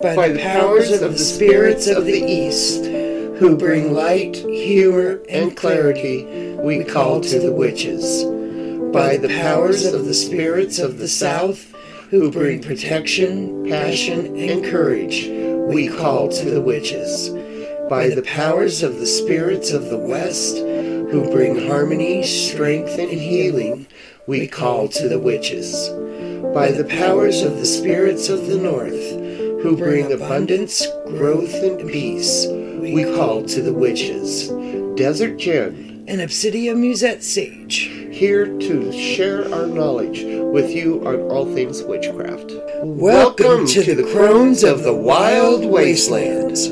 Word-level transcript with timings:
by 0.00 0.28
the 0.28 0.38
powers 0.38 1.02
of 1.02 1.12
the 1.12 1.18
spirits 1.18 1.88
of 1.88 2.04
the 2.04 2.20
East, 2.20 2.84
who 2.84 3.56
bring 3.56 3.92
light, 3.92 4.36
humor, 4.36 5.20
and 5.28 5.56
clarity, 5.56 6.54
we 6.54 6.84
call 6.84 7.20
to 7.20 7.40
the 7.40 7.52
witches. 7.52 8.22
By 8.92 9.16
the 9.16 9.28
powers 9.28 9.84
of 9.86 10.04
the 10.04 10.14
spirits 10.14 10.78
of 10.78 10.98
the 10.98 11.08
South, 11.08 11.74
who 12.10 12.30
bring 12.30 12.62
protection, 12.62 13.68
passion, 13.68 14.36
and 14.36 14.64
courage, 14.64 15.26
we 15.66 15.88
call 15.88 16.28
to 16.28 16.48
the 16.48 16.62
witches. 16.62 17.30
By 17.90 18.08
the 18.08 18.22
powers 18.22 18.84
of 18.84 19.00
the 19.00 19.06
spirits 19.06 19.72
of 19.72 19.86
the 19.86 19.98
West, 19.98 20.58
who 20.58 21.28
bring 21.32 21.66
harmony, 21.66 22.22
strength, 22.22 22.96
and 22.98 23.10
healing, 23.10 23.88
we 24.28 24.46
call 24.46 24.86
to 24.88 25.08
the 25.08 25.18
witches. 25.18 25.88
By 26.54 26.70
the 26.70 26.84
powers 26.84 27.42
of 27.42 27.56
the 27.56 27.66
spirits 27.66 28.28
of 28.28 28.46
the 28.46 28.58
North, 28.58 29.17
who 29.62 29.76
bring 29.76 30.12
abundance, 30.12 30.86
growth, 31.06 31.52
and 31.54 31.88
peace, 31.90 32.46
we 32.48 33.04
call 33.16 33.42
to 33.44 33.60
the 33.60 33.72
witches. 33.72 34.48
Desert 34.96 35.36
Jen, 35.36 36.04
And 36.06 36.20
Obsidia 36.20 36.76
Musette 36.76 37.22
Sage. 37.22 37.90
here 38.12 38.46
to 38.46 38.92
share 38.92 39.52
our 39.52 39.66
knowledge 39.66 40.22
with 40.24 40.70
you 40.70 41.06
on 41.06 41.20
all 41.30 41.44
things 41.54 41.82
witchcraft. 41.82 42.52
Welcome, 42.82 43.66
to, 43.66 43.94
the 43.94 44.08
crones 44.12 44.62
of 44.64 44.82
the 44.84 44.94
wild 44.94 45.64
wastelands. 45.64 46.68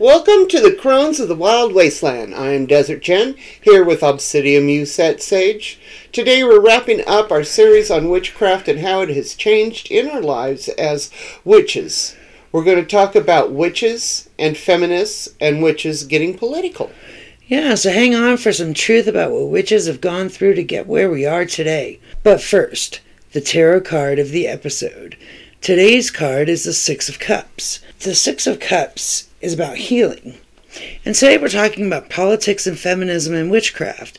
Welcome 0.00 0.48
to 0.48 0.60
the 0.60 0.74
Crones 0.74 1.20
of 1.20 1.28
the 1.28 1.36
Wild 1.36 1.72
Wasteland. 1.72 2.34
I 2.34 2.48
am 2.48 2.66
Desert 2.66 3.00
Jen, 3.00 3.36
here 3.62 3.84
with 3.84 4.00
Obsidia 4.00 4.60
Musette 4.60 5.22
Sage. 5.22 5.78
Today 6.10 6.42
we're 6.42 6.60
wrapping 6.60 7.04
up 7.06 7.30
our 7.30 7.44
series 7.44 7.92
on 7.92 8.10
witchcraft 8.10 8.66
and 8.66 8.80
how 8.80 9.02
it 9.02 9.10
has 9.10 9.36
changed 9.36 9.92
in 9.92 10.10
our 10.10 10.20
lives 10.20 10.66
as 10.70 11.12
witches. 11.44 12.16
We're 12.50 12.64
going 12.64 12.78
to 12.78 12.84
talk 12.84 13.14
about 13.14 13.52
witches 13.52 14.28
and 14.36 14.56
feminists 14.56 15.28
and 15.40 15.62
witches 15.62 16.02
getting 16.02 16.36
political. 16.36 16.90
Yeah, 17.46 17.76
so 17.76 17.92
hang 17.92 18.16
on 18.16 18.36
for 18.38 18.52
some 18.52 18.74
truth 18.74 19.06
about 19.06 19.30
what 19.30 19.48
witches 19.48 19.86
have 19.86 20.00
gone 20.00 20.28
through 20.28 20.54
to 20.54 20.64
get 20.64 20.88
where 20.88 21.08
we 21.08 21.24
are 21.24 21.44
today. 21.44 22.00
But 22.24 22.42
first, 22.42 23.00
the 23.30 23.40
tarot 23.40 23.82
card 23.82 24.18
of 24.18 24.30
the 24.30 24.48
episode. 24.48 25.16
Today's 25.64 26.10
card 26.10 26.50
is 26.50 26.64
the 26.64 26.74
Six 26.74 27.08
of 27.08 27.18
Cups. 27.18 27.80
The 28.00 28.14
Six 28.14 28.46
of 28.46 28.60
Cups 28.60 29.30
is 29.40 29.54
about 29.54 29.78
healing. 29.78 30.34
And 31.06 31.14
today 31.14 31.38
we're 31.38 31.48
talking 31.48 31.86
about 31.86 32.10
politics 32.10 32.66
and 32.66 32.78
feminism 32.78 33.34
and 33.34 33.50
witchcraft. 33.50 34.18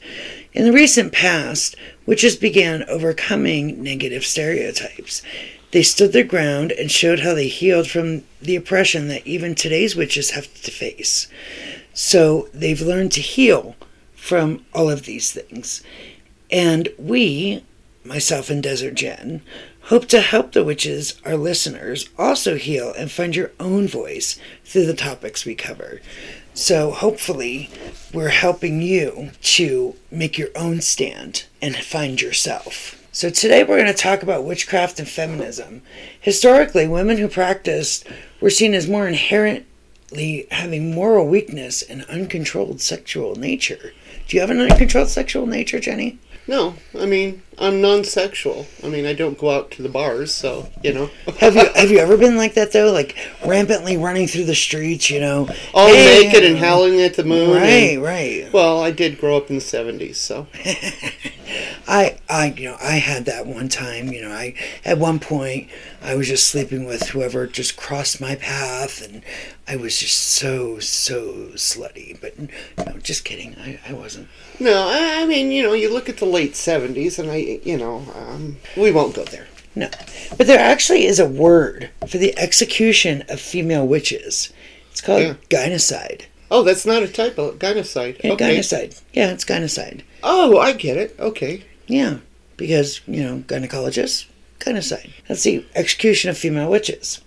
In 0.54 0.66
the 0.66 0.72
recent 0.72 1.14
past, 1.14 1.76
witches 2.08 2.36
began 2.36 2.84
overcoming 2.86 3.84
negative 3.84 4.26
stereotypes. 4.26 5.22
They 5.70 5.84
stood 5.84 6.14
their 6.14 6.24
ground 6.24 6.72
and 6.72 6.90
showed 6.90 7.20
how 7.20 7.36
they 7.36 7.48
healed 7.48 7.88
from 7.88 8.24
the 8.42 8.56
oppression 8.56 9.08
that 9.10 9.28
even 9.28 9.54
today's 9.54 9.96
witches 9.96 10.32
have 10.32 10.52
to 10.64 10.72
face. 10.72 11.28
So 11.94 12.50
they've 12.56 12.82
learned 12.82 13.12
to 13.12 13.22
heal 13.22 13.76
from 14.16 14.66
all 14.74 14.90
of 14.90 15.04
these 15.04 15.32
things. 15.32 15.84
And 16.50 16.90
we, 16.98 17.64
myself 18.04 18.50
and 18.50 18.64
Desert 18.64 18.96
Jen, 18.96 19.44
hope 19.86 20.08
to 20.08 20.20
help 20.20 20.52
the 20.52 20.64
witches, 20.64 21.20
our 21.26 21.38
listeners, 21.38 22.10
also 22.18 22.56
heal 22.56 22.92
and 22.98 23.12
find 23.12 23.36
your 23.36 23.52
own 23.60 23.88
voice 23.88 24.40
through 24.64 24.86
the 24.86 24.96
topics 24.96 25.46
we 25.46 25.54
cover. 25.54 26.02
So 26.56 26.92
hopefully, 26.92 27.70
we're 28.14 28.30
helping 28.30 28.82
you 28.82 29.32
to 29.42 29.96
make 30.10 30.38
your 30.38 30.50
own 30.56 30.82
stand 30.82 31.46
and 31.62 31.76
find 31.76 32.20
yourself. 32.20 33.02
So 33.12 33.30
today 33.30 33.64
we're 33.64 33.80
going 33.80 33.86
to 33.86 33.94
talk 33.94 34.24
about 34.24 34.44
witchcraft 34.44 35.00
and 35.00 35.08
feminism. 35.08 35.84
Historically, 36.20 36.88
women 36.88 37.18
who 37.18 37.28
practiced 37.28 38.08
were 38.42 38.50
seen 38.50 38.74
as 38.74 38.88
more 38.88 39.08
inherently 39.08 40.48
having 40.50 40.96
moral 40.96 41.28
weakness 41.28 41.82
and 41.82 42.04
uncontrolled 42.06 42.82
sexual 42.82 43.36
nature. 43.36 43.94
Do 44.28 44.36
you 44.36 44.42
have 44.42 44.50
an 44.50 44.62
uncontrolled 44.62 45.10
sexual 45.10 45.46
nature, 45.46 45.80
Jenny? 45.80 46.18
No, 46.48 46.76
I 46.98 47.06
mean, 47.06 47.42
I'm 47.58 47.82
non 47.82 48.04
sexual. 48.04 48.68
I 48.84 48.90
mean, 48.90 49.06
I 49.06 49.14
don't 49.14 49.38
go 49.38 49.50
out 49.52 49.72
to 49.72 49.82
the 49.82 49.90
bars, 49.90 50.34
so, 50.34 50.70
you 50.84 50.94
know. 50.94 51.10
Have 51.40 51.56
you 51.56 51.66
have 51.74 51.90
you 51.92 52.00
ever 52.00 52.18
been 52.18 52.38
like 52.38 52.54
that 52.56 52.72
though? 52.72 52.92
Like 52.92 53.16
rampantly 53.46 53.98
running 53.98 54.28
through 54.28 54.46
the 54.46 54.56
streets, 54.56 55.10
you 55.10 55.20
know? 55.20 55.48
All 55.74 55.88
Hey, 55.88 56.24
naked 56.24 56.44
and 56.44 56.58
uh, 56.58 56.60
howling 56.60 57.02
at 57.02 57.16
the 57.16 57.24
moon. 57.24 57.52
Right, 57.52 57.96
and- 57.96 58.04
right. 58.04 58.50
well, 58.54 58.82
I 58.82 58.92
did 58.92 59.18
grow 59.20 59.38
up 59.38 59.50
in 59.50 59.56
the 59.58 59.62
70s, 59.62 60.16
so. 60.16 60.48
I 61.88 62.18
I 62.30 62.54
you 62.58 62.70
know 62.70 62.78
I 62.82 62.94
had 62.98 63.26
that 63.26 63.46
one 63.46 63.70
time. 63.70 64.08
You 64.12 64.24
know 64.24 64.32
I 64.32 64.56
at 64.84 64.98
one 64.98 65.20
point 65.20 65.70
I 66.02 66.16
was 66.16 66.28
just 66.28 66.48
sleeping 66.50 66.86
with 66.86 67.10
whoever 67.10 67.46
just 67.48 67.78
crossed 67.78 68.20
my 68.20 68.36
path, 68.36 69.06
and 69.08 69.22
I 69.68 69.76
was 69.76 69.98
just 70.00 70.18
so 70.18 70.80
so 70.80 71.50
slutty. 71.54 72.20
But 72.20 72.38
no, 72.40 72.98
just 73.02 73.24
kidding. 73.26 73.56
I, 73.60 73.80
I 73.88 73.94
wasn't. 73.94 74.28
No, 74.60 74.88
I, 74.88 75.22
I 75.22 75.26
mean, 75.26 75.52
you 75.52 75.62
know, 75.64 75.74
you 75.74 75.92
look 75.92 76.08
at 76.10 76.18
the 76.18 76.26
late 76.26 76.54
70s, 76.54 77.20
and 77.20 77.30
I, 77.30 77.36
you 77.64 77.78
know, 77.78 78.04
um, 78.16 78.58
we 78.78 78.92
won't 78.92 79.16
go 79.16 79.24
there. 79.24 79.48
No, 79.76 79.90
but 80.38 80.48
there 80.48 80.60
actually 80.60 81.06
is 81.06 81.20
a 81.20 81.28
word 81.28 81.90
for 82.08 82.18
the 82.18 82.38
execution 82.40 83.24
of 83.30 83.40
female 83.42 83.86
witches. 83.86 84.52
It's 84.92 85.02
called 85.02 85.22
Yeah. 85.22 85.34
gynocide. 85.50 86.22
Oh, 86.50 86.64
that's 86.64 86.86
not 86.86 87.04
a 87.04 87.08
typo. 87.08 87.52
Gynocide. 87.54 88.24
Yeah, 88.24 88.32
okay. 88.34 88.58
Gynocide. 88.58 89.02
Yeah, 89.14 89.32
it's 89.32 89.44
gynocide. 89.44 90.02
Oh, 90.24 90.58
I 90.60 90.72
get 90.74 90.96
it. 90.96 91.16
Okay. 91.20 91.64
Yeah, 91.88 92.18
because, 92.56 93.02
you 93.08 93.22
know, 93.24 93.44
gynecologists, 93.48 94.26
gynocide. 94.60 95.10
That's 95.28 95.44
the 95.44 95.66
execution 95.76 96.30
of 96.30 96.38
female 96.38 96.70
witches. 96.70 97.20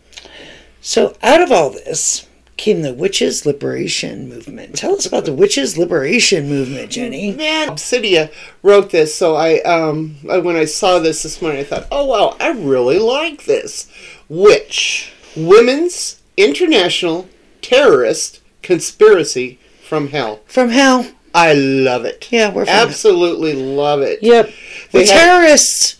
So, 0.81 1.17
out 1.23 1.43
of 1.43 1.51
all 1.53 1.71
this 1.71 2.25
came 2.59 2.83
the 2.83 2.93
Witches' 2.93 3.47
Liberation 3.47 4.29
Movement. 4.29 4.75
Tell 4.77 4.95
us 4.97 5.07
about 5.07 5.25
the 5.25 5.33
Witches' 5.33 5.79
Liberation 5.79 6.49
Movement, 6.49 6.91
Jenny. 6.91 7.33
Man, 7.33 7.69
Obsidia 7.69 8.31
wrote 8.63 8.91
this, 8.91 9.15
so 9.15 9.35
I, 9.37 9.61
um, 9.63 10.17
I- 10.31 10.39
when 10.39 10.57
I 10.57 10.67
saw 10.67 10.99
this 10.99 11.23
this 11.23 11.41
morning, 11.41 11.61
I 11.61 11.65
thought, 11.65 11.87
oh 11.91 12.05
wow, 12.05 12.37
I 12.39 12.49
really 12.51 12.99
like 12.99 13.45
this. 13.47 13.87
Witch, 14.29 15.13
Women's 15.37 16.21
International 16.37 17.29
Terrorist 17.63 18.41
Conspiracy 18.63 19.59
from 19.83 20.09
Hell. 20.09 20.41
From 20.47 20.69
hell. 20.71 21.07
I 21.35 21.53
love 21.55 22.05
it. 22.05 22.27
Yeah, 22.31 22.51
we're 22.53 22.65
absolutely 22.67 23.53
love 23.55 24.01
it. 24.03 24.19
Yep. 24.23 24.51
They 24.93 25.07
have- 25.07 25.17
terrorists. 25.17 25.98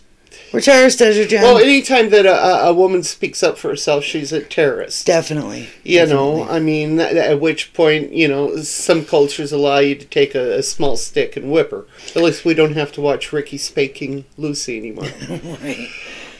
We're 0.51 0.61
terrorists, 0.61 0.97
Desert. 0.99 1.31
Well, 1.31 1.57
anytime 1.59 2.09
that 2.09 2.25
a, 2.25 2.67
a- 2.67 2.73
woman 2.73 3.03
speaks 3.03 3.43
up 3.43 3.57
for 3.57 3.69
herself, 3.69 4.03
she's 4.03 4.31
a 4.31 4.41
terrorist. 4.41 5.05
Definitely. 5.05 5.69
You 5.83 6.05
know, 6.07 6.43
I 6.49 6.59
mean, 6.59 6.99
at 6.99 7.15
at 7.17 7.39
which 7.39 7.73
point, 7.73 8.13
you 8.13 8.27
know, 8.27 8.57
some 8.57 9.05
cultures 9.05 9.51
allow 9.51 9.77
you 9.79 9.95
to 9.95 10.05
take 10.05 10.33
a, 10.33 10.57
a 10.57 10.63
small 10.63 10.97
stick 10.97 11.37
and 11.37 11.51
whip 11.51 11.69
her. 11.71 11.85
At 12.15 12.23
least 12.23 12.45
we 12.45 12.53
don't 12.55 12.73
have 12.73 12.91
to 12.93 13.01
watch 13.01 13.31
Ricky 13.31 13.57
spanking 13.57 14.25
Lucy 14.37 14.77
anymore. 14.77 15.05
Right. 15.61 15.89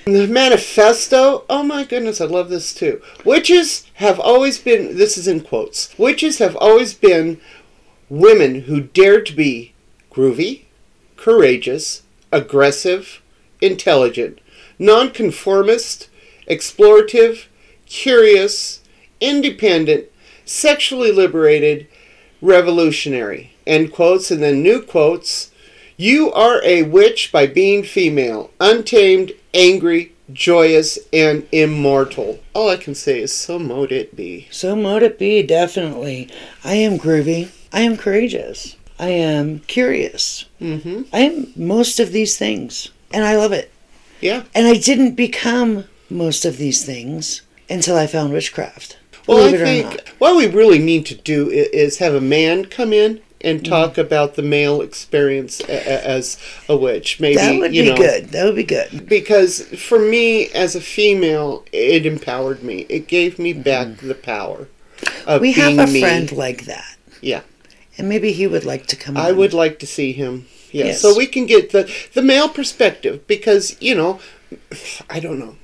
the 0.06 0.28
manifesto, 0.28 1.44
oh 1.50 1.62
my 1.62 1.84
goodness, 1.84 2.20
I 2.22 2.26
love 2.26 2.50
this 2.50 2.74
too. 2.74 3.02
Witches 3.26 3.86
have 3.96 4.20
always 4.20 4.58
been, 4.58 4.98
this 4.98 5.18
is 5.18 5.28
in 5.28 5.42
quotes, 5.42 5.94
witches 6.00 6.40
have 6.40 6.56
always 6.56 6.94
been 6.96 7.40
women 8.10 8.62
who 8.62 8.82
dared 8.82 9.26
to 9.28 9.36
be 9.36 9.74
groovy, 10.12 10.64
courageous, 11.18 12.02
aggressive, 12.32 13.22
intelligent, 13.62 14.40
nonconformist, 14.78 16.10
explorative, 16.50 17.46
curious, 17.86 18.82
independent, 19.20 20.06
sexually 20.46 21.12
liberated, 21.12 21.88
revolutionary. 22.42 23.52
End 23.68 23.92
quotes, 23.92 24.32
and 24.32 24.42
then 24.42 24.64
new 24.64 24.82
quotes. 24.82 25.52
You 25.98 26.32
are 26.32 26.64
a 26.64 26.84
witch 26.84 27.32
by 27.32 27.46
being 27.46 27.84
female, 27.84 28.52
untamed, 28.60 29.34
angry, 29.54 30.14
joyous, 30.32 30.98
and 31.12 31.48
immortal. 31.52 32.40
All 32.54 32.70
I 32.70 32.78
can 32.78 32.96
say 32.96 33.22
is, 33.22 33.34
so 33.34 33.60
mote 33.60 33.92
it 33.92 34.16
be. 34.16 34.48
So 34.50 34.76
mote 34.76 35.04
it 35.04 35.20
be, 35.20 35.44
definitely. 35.44 36.30
I 36.64 36.76
am 36.76 36.98
groovy. 36.98 37.50
I 37.74 37.82
am 37.82 37.98
courageous. 37.98 38.76
I 38.98 39.10
am 39.10 39.60
curious. 39.60 40.46
Mm-hmm. 40.62 41.04
I 41.14 41.20
am 41.20 41.54
most 41.56 42.00
of 42.00 42.12
these 42.12 42.38
things. 42.38 42.90
And 43.12 43.24
I 43.26 43.36
love 43.36 43.52
it. 43.52 43.72
Yeah. 44.22 44.44
And 44.54 44.68
I 44.68 44.74
didn't 44.78 45.16
become 45.16 45.86
most 46.10 46.46
of 46.46 46.58
these 46.58 46.86
things 46.86 47.42
until 47.70 47.96
I 47.96 48.08
found 48.08 48.34
witchcraft. 48.34 48.98
Well, 49.28 49.38
I 49.38 49.52
Believe 49.52 49.62
it 49.62 49.62
or 49.62 49.66
think 49.66 50.10
what 50.18 50.36
we 50.36 50.48
really 50.48 50.80
need 50.80 51.06
to 51.08 51.16
do 51.16 51.50
is 51.50 51.98
have 52.00 52.14
a 52.16 52.22
man 52.22 52.66
come 52.66 52.94
in 52.94 53.22
and 53.42 53.62
Mm. 53.62 53.70
talk 53.70 53.98
about 53.98 54.36
the 54.36 54.42
male 54.42 54.82
experience 54.82 55.62
as 55.62 56.38
a 56.68 56.76
witch. 56.76 57.20
Maybe 57.20 57.36
That 57.38 57.60
would 57.60 57.72
be 57.72 57.90
know, 57.90 57.96
good. 57.96 58.30
That 58.32 58.46
would 58.46 58.56
be 58.56 58.64
good. 58.64 59.08
because 59.08 59.62
for 59.62 60.00
me 60.00 60.48
as 60.48 60.76
a 60.76 60.82
female, 60.82 61.64
it 61.72 62.06
empowered 62.06 62.64
me. 62.64 62.86
It 62.90 63.08
gave 63.08 63.40
me 63.40 63.54
back 63.54 63.98
the 64.02 64.16
power 64.16 64.68
of 65.26 65.42
Mm-hmm. 65.42 65.42
We 65.42 65.54
being 65.54 65.78
have 65.78 65.90
a 65.90 65.92
me. 65.92 66.02
friend 66.02 66.32
like 66.34 66.66
that. 66.66 66.98
Yeah. 67.22 67.42
And 67.98 68.10
maybe 68.10 68.32
he 68.34 68.46
would 68.48 68.66
like 68.66 68.88
to 68.88 68.96
come 68.96 69.16
I 69.16 69.30
on. 69.30 69.38
would 69.38 69.54
like 69.54 69.80
to 69.80 69.88
see 69.88 70.12
him. 70.12 70.48
Yeah, 70.72 70.86
Yes. 70.86 71.02
so 71.02 71.16
we 71.18 71.26
can 71.28 71.46
get 71.46 71.72
the 71.72 71.92
the 72.14 72.22
male 72.22 72.50
perspective 72.50 73.26
because 73.28 73.76
you 73.82 73.96
know, 73.96 74.20
I 75.10 75.20
don't 75.20 75.40
know. 75.40 75.56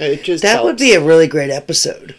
It 0.00 0.22
just 0.24 0.42
That 0.42 0.64
would 0.64 0.78
be 0.78 0.94
a 0.94 1.00
really 1.04 1.26
great 1.28 1.50
episode. 1.50 2.14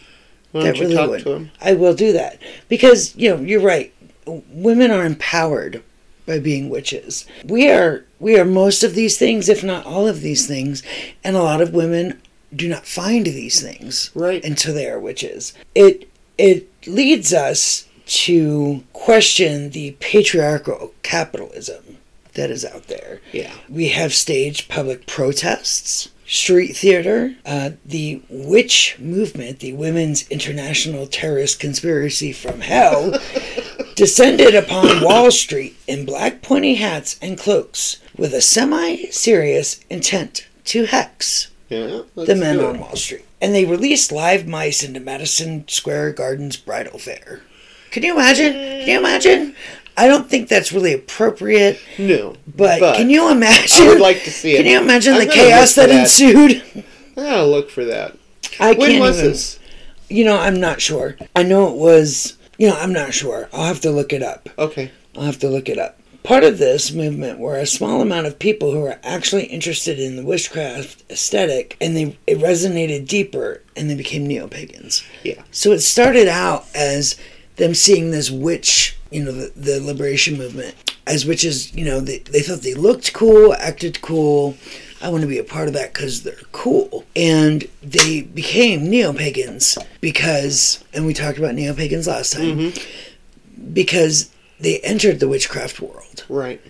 Why 0.51 0.63
that 0.65 0.79
really 0.79 0.95
talk 0.95 1.09
would. 1.09 1.23
to 1.23 1.31
him? 1.33 1.51
I 1.61 1.73
will 1.73 1.95
do 1.95 2.13
that 2.13 2.39
because 2.69 3.15
you 3.15 3.29
know 3.35 3.41
you're 3.41 3.61
right. 3.61 3.91
Women 4.25 4.91
are 4.91 5.05
empowered 5.05 5.81
by 6.25 6.39
being 6.39 6.69
witches. 6.69 7.25
We 7.45 7.69
are 7.69 8.05
we 8.19 8.37
are 8.39 8.45
most 8.45 8.83
of 8.83 8.93
these 8.95 9.17
things, 9.17 9.49
if 9.49 9.63
not 9.63 9.85
all 9.85 10.07
of 10.07 10.21
these 10.21 10.47
things, 10.47 10.83
and 11.23 11.35
a 11.35 11.41
lot 11.41 11.61
of 11.61 11.73
women 11.73 12.21
do 12.55 12.67
not 12.69 12.85
find 12.85 13.25
these 13.25 13.59
things 13.61 14.11
Right. 14.13 14.43
until 14.45 14.73
they 14.75 14.87
are 14.87 14.99
witches. 14.99 15.53
It 15.73 16.07
it 16.37 16.69
leads 16.87 17.33
us 17.33 17.87
to 18.05 18.83
question 18.93 19.71
the 19.71 19.91
patriarchal 19.99 20.93
capitalism 21.01 21.97
that 22.35 22.49
is 22.51 22.65
out 22.65 22.87
there. 22.87 23.21
Yeah. 23.31 23.53
We 23.69 23.89
have 23.89 24.13
staged 24.13 24.69
public 24.69 25.05
protests, 25.07 26.09
street 26.27 26.73
theater, 26.75 27.35
uh, 27.45 27.71
the 27.85 28.21
witch 28.29 28.95
movement, 28.99 29.59
the 29.59 29.73
Women's 29.73 30.27
International 30.29 31.05
Terrorist 31.07 31.59
Conspiracy 31.59 32.31
from 32.33 32.61
Hell, 32.61 33.19
descended 33.95 34.55
upon 34.55 35.03
Wall 35.03 35.31
Street 35.31 35.75
in 35.87 36.05
black 36.05 36.41
pointy 36.41 36.75
hats 36.75 37.17
and 37.21 37.37
cloaks 37.37 37.97
with 38.17 38.33
a 38.33 38.41
semi 38.41 39.05
serious 39.11 39.79
intent 39.89 40.47
to 40.65 40.85
hex 40.85 41.49
Yeah. 41.69 42.01
the 42.15 42.35
men 42.35 42.59
on. 42.59 42.79
Wall 42.79 42.95
Street. 42.95 43.25
And 43.41 43.53
they 43.53 43.65
released 43.65 44.11
live 44.11 44.47
mice 44.47 44.83
into 44.83 44.99
Madison 45.01 45.67
Square 45.67 46.13
Garden's 46.13 46.55
bridal 46.57 46.97
fair. 46.97 47.41
Can 47.91 48.03
you 48.03 48.13
imagine? 48.15 48.53
Can 48.53 48.87
you 48.87 48.97
imagine? 48.99 49.55
I 49.95 50.07
don't 50.07 50.29
think 50.29 50.49
that's 50.49 50.71
really 50.71 50.93
appropriate, 50.93 51.79
No. 51.99 52.35
but, 52.55 52.79
can 52.95 53.09
you 53.09 53.29
imagine? 53.31 53.85
I 53.85 53.89
would 53.89 54.01
like 54.01 54.23
to 54.23 54.31
see 54.31 54.53
it. 54.55 54.57
Can 54.57 54.65
you 54.65 54.79
imagine 54.81 55.13
I'm 55.13 55.19
the 55.27 55.31
chaos 55.31 55.75
that, 55.75 55.89
that. 55.89 56.01
ensued? 56.01 56.63
I 57.17 57.21
gotta 57.21 57.45
look 57.45 57.69
for 57.69 57.85
that. 57.85 58.17
I 58.59 58.73
When 58.73 58.89
can't 58.91 58.99
was 59.01 59.19
even- 59.19 59.31
this? 59.31 59.59
You 60.09 60.25
know, 60.25 60.37
I'm 60.37 60.59
not 60.59 60.81
sure. 60.81 61.17
I 61.35 61.43
know 61.43 61.69
it 61.73 61.77
was. 61.77 62.37
You 62.59 62.67
know, 62.69 62.75
I'm 62.77 62.93
not 62.93 63.13
sure. 63.15 63.49
I'll 63.51 63.65
have 63.65 63.79
to 63.81 63.89
look 63.91 64.13
it 64.13 64.21
up. 64.21 64.47
Okay. 64.59 64.91
I'll 65.15 65.23
have 65.23 65.39
to 65.39 65.49
look 65.49 65.69
it 65.69 65.79
up. 65.79 65.99
Part 66.21 66.43
of 66.43 66.57
this 66.59 66.91
movement 66.91 67.39
were 67.39 67.57
a 67.57 67.65
small 67.65 67.99
amount 68.01 68.27
of 68.27 68.37
people 68.39 68.71
who 68.71 68.79
were 68.81 68.99
actually 69.03 69.45
interested 69.45 69.99
in 69.99 70.15
the 70.15 70.23
witchcraft 70.23 71.03
aesthetic, 71.09 71.75
and 71.81 71.95
they 71.97 72.17
it 72.27 72.37
resonated 72.39 73.07
deeper, 73.07 73.61
and 73.75 73.89
they 73.89 73.95
became 73.95 74.27
neo 74.27 74.47
pagans. 74.47 75.03
Yeah. 75.23 75.41
So 75.51 75.71
it 75.71 75.79
started 75.79 76.27
out 76.27 76.65
as 76.75 77.17
them 77.57 77.73
seeing 77.73 78.11
this 78.11 78.29
witch, 78.31 78.95
you 79.13 79.23
know, 79.23 79.31
the, 79.31 79.51
the 79.55 79.79
liberation 79.79 80.37
movement 80.37 80.75
as 81.05 81.25
witches. 81.25 81.73
You 81.75 81.85
know, 81.85 81.99
they 81.99 82.19
they 82.19 82.41
thought 82.41 82.61
they 82.61 82.73
looked 82.73 83.13
cool, 83.13 83.53
acted 83.53 84.01
cool. 84.01 84.57
I 85.01 85.09
want 85.09 85.21
to 85.21 85.27
be 85.27 85.37
a 85.37 85.43
part 85.43 85.67
of 85.67 85.73
that 85.73 85.93
because 85.93 86.23
they're 86.23 86.35
cool. 86.53 87.05
And 87.15 87.67
they 87.81 88.21
became 88.21 88.89
neo 88.89 89.11
pagans 89.11 89.77
because, 89.99 90.81
and 90.93 91.05
we 91.05 91.13
talked 91.13 91.37
about 91.37 91.55
neo 91.55 91.73
pagans 91.73 92.07
last 92.07 92.31
time, 92.31 92.57
mm-hmm. 92.57 93.73
because 93.73 94.31
they 94.61 94.79
entered 94.79 95.19
the 95.19 95.27
witchcraft 95.27 95.81
world 95.81 96.23
Right. 96.29 96.61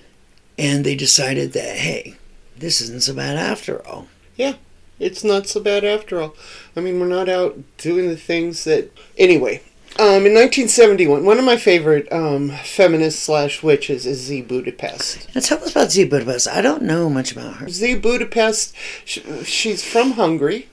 and 0.58 0.84
they 0.84 0.96
decided 0.96 1.54
that, 1.54 1.78
hey, 1.78 2.16
this 2.58 2.82
isn't 2.82 3.04
so 3.04 3.14
bad 3.14 3.38
after 3.38 3.86
all. 3.88 4.08
Yeah. 4.36 4.56
It's 5.00 5.24
not 5.24 5.48
so 5.48 5.60
bad 5.60 5.84
after 5.84 6.22
all. 6.22 6.36
I 6.76 6.80
mean, 6.80 7.00
we're 7.00 7.08
not 7.08 7.30
out 7.30 7.60
doing 7.78 8.08
the 8.10 8.18
things 8.18 8.64
that. 8.64 8.90
Anyway, 9.18 9.62
um, 10.00 10.26
in 10.26 10.34
1971, 10.34 11.24
one 11.24 11.38
of 11.40 11.46
my 11.46 11.58
favorite 11.58 12.12
um, 12.12 12.50
feminist 12.50 13.20
slash 13.20 13.62
witches 13.62 14.06
is 14.06 14.20
Z 14.22 14.42
Budapest. 14.42 15.34
Now 15.36 15.42
tell 15.42 15.64
us 15.64 15.72
about 15.72 15.92
Z 15.92 16.06
Budapest. 16.06 16.48
I 16.48 16.62
don't 16.62 16.82
know 16.84 17.10
much 17.10 17.32
about 17.32 17.58
her. 17.58 17.70
Z 17.70 17.96
Budapest, 17.96 18.76
sh 19.06 19.20
she's 19.44 19.84
from 19.84 20.12
Hungary. 20.14 20.68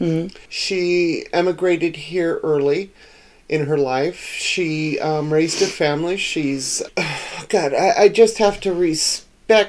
Mhm. 0.00 0.34
She 0.48 1.26
emigrated 1.32 1.96
here 1.96 2.40
early 2.42 2.90
in 3.48 3.66
her 3.66 3.76
life. 3.78 4.24
She 4.36 4.98
um, 5.00 5.32
raised 5.32 5.60
a 5.62 5.66
family. 5.66 6.16
She's, 6.16 6.82
God, 7.48 7.74
I, 7.74 7.92
I 8.04 8.08
just 8.08 8.38
have 8.38 8.58
to 8.60 8.72
respect 8.72 9.28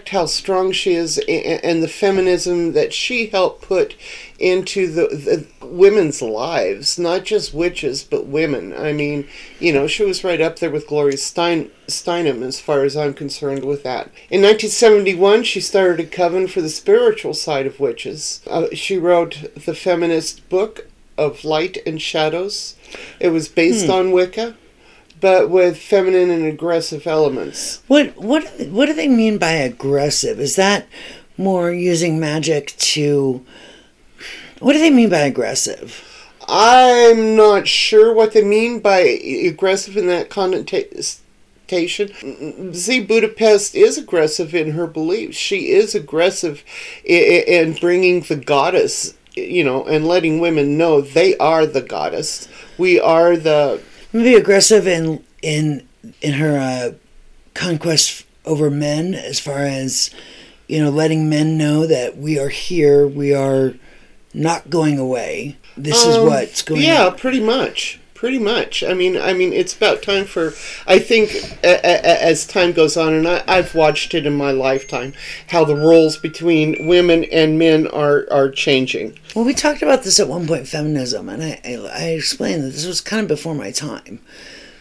how 0.10 0.26
strong 0.26 0.72
she 0.72 0.94
is 0.94 1.18
and 1.28 1.84
the 1.84 1.88
feminism 1.88 2.74
that 2.74 2.94
she 2.94 3.28
helped 3.28 3.62
put 3.62 3.96
into 4.40 4.92
the, 4.92 5.08
the 5.16 5.66
women's 5.66 6.22
lives, 6.22 7.00
not 7.00 7.24
just 7.24 7.54
witches, 7.54 8.04
but 8.04 8.26
women. 8.26 8.74
I 8.74 8.94
mean, 8.94 9.28
you 9.60 9.72
know, 9.72 9.88
she 9.88 10.04
was 10.04 10.24
right 10.24 10.42
up 10.42 10.60
there 10.60 10.72
with 10.72 10.88
Gloria 10.88 11.18
Stein, 11.18 11.70
Steinem 11.88 12.44
as 12.44 12.60
far 12.60 12.84
as 12.84 12.98
I'm 12.98 13.14
concerned 13.14 13.66
with 13.66 13.84
that. 13.84 14.08
In 14.30 14.42
1971, 14.42 15.44
she 15.44 15.62
started 15.62 16.00
a 16.00 16.10
coven 16.10 16.48
for 16.48 16.62
the 16.62 16.70
spiritual 16.70 17.34
side 17.34 17.66
of 17.66 17.80
witches. 17.80 18.42
Uh, 18.50 18.68
she 18.74 18.98
wrote 18.98 19.52
the 19.66 19.76
feminist 19.76 20.48
book 20.50 20.88
of 21.18 21.44
Light 21.44 21.78
and 21.86 22.02
Shadows. 22.02 22.76
It 23.20 23.30
was 23.30 23.48
based 23.48 23.90
on 23.90 24.12
Wicca, 24.12 24.56
but 25.24 25.50
with 25.50 25.78
feminine 25.78 26.30
and 26.30 26.44
aggressive 26.46 27.08
elements. 27.08 27.82
What 27.88 28.18
what 28.18 28.44
what 28.68 28.88
do 28.88 28.94
they 28.94 29.08
mean 29.08 29.38
by 29.38 29.52
aggressive? 29.52 30.38
Is 30.38 30.58
that 30.58 30.86
more 31.38 31.72
using 31.72 32.20
magic 32.20 32.76
to? 32.78 33.44
What 34.60 34.74
do 34.74 34.80
they 34.80 34.90
mean 34.90 35.10
by 35.10 35.20
aggressive? 35.20 36.04
I'm 36.46 37.38
not 37.38 37.70
sure 37.70 38.14
what 38.14 38.34
they 38.34 38.44
mean 38.44 38.82
by 38.82 39.00
aggressive 39.00 39.96
in 39.96 40.08
that 40.08 40.30
connotation. 40.30 41.14
Z 42.74 43.00
Budapest 43.06 43.76
is 43.76 43.98
aggressive 43.98 44.54
in 44.54 44.72
her 44.72 44.88
beliefs. 44.88 45.38
She 45.38 45.72
is 45.72 45.96
aggressive 45.96 46.66
in 47.06 47.76
bringing 47.76 48.20
the 48.20 48.36
goddess, 48.36 49.14
you 49.36 49.64
know, 49.64 49.86
and 49.86 50.06
letting 50.06 50.42
women 50.42 50.78
know 50.78 51.00
they 51.00 51.38
are 51.38 51.66
the 51.66 51.82
goddess. 51.82 52.50
We 52.78 53.00
are 53.00 53.38
the 53.38 53.82
Maybe 54.14 54.36
aggressive 54.36 54.88
in 54.88 55.24
in 55.42 55.88
in 56.22 56.34
her 56.34 56.58
uh, 56.58 56.92
conquest 57.54 58.26
over 58.46 58.70
men, 58.70 59.14
as 59.16 59.40
far 59.40 59.60
as 59.60 60.10
you 60.68 60.82
know, 60.84 60.90
letting 60.90 61.30
men 61.30 61.58
know 61.58 61.86
that 61.88 62.18
we 62.18 62.40
are 62.40 62.50
here, 62.50 63.06
we 63.08 63.34
are 63.34 63.74
not 64.34 64.70
going 64.70 64.98
away. 64.98 65.58
This 65.76 66.06
is 66.06 66.16
Um, 66.16 66.28
what's 66.28 66.62
going. 66.62 66.82
Yeah, 66.82 67.08
on. 67.08 67.18
pretty 67.18 67.40
much. 67.42 68.00
Pretty 68.24 68.40
much. 68.40 68.86
I 68.86 68.94
mean, 68.94 69.18
I 69.18 69.34
mean, 69.34 69.52
it's 69.52 69.76
about 69.76 70.02
time 70.02 70.24
for. 70.24 70.54
I 70.88 70.98
think 70.98 71.34
a, 71.62 71.74
a, 71.84 72.24
as 72.24 72.48
time 72.48 72.72
goes 72.72 72.96
on, 72.96 73.14
and 73.14 73.28
I, 73.28 73.44
I've 73.50 73.76
watched 73.76 74.14
it 74.14 74.26
in 74.26 74.34
my 74.34 74.52
lifetime, 74.52 75.12
how 75.50 75.66
the 75.66 75.76
roles 75.76 76.16
between 76.16 76.88
women 76.88 77.26
and 77.26 77.60
men 77.60 77.86
are 77.88 78.26
are 78.32 78.50
changing. 78.50 79.20
Well, 79.36 79.44
we 79.44 79.54
talked 79.54 79.82
about 79.82 80.04
this 80.04 80.22
at 80.22 80.30
one 80.30 80.48
point, 80.48 80.70
feminism, 80.70 81.28
and 81.28 81.44
I, 81.44 81.60
I, 81.66 81.76
I 81.76 82.04
explained 82.12 82.64
that 82.64 82.70
this 82.70 82.86
was 82.88 83.02
kind 83.02 83.24
of 83.24 83.28
before 83.28 83.56
my 83.56 83.72
time. 83.72 84.22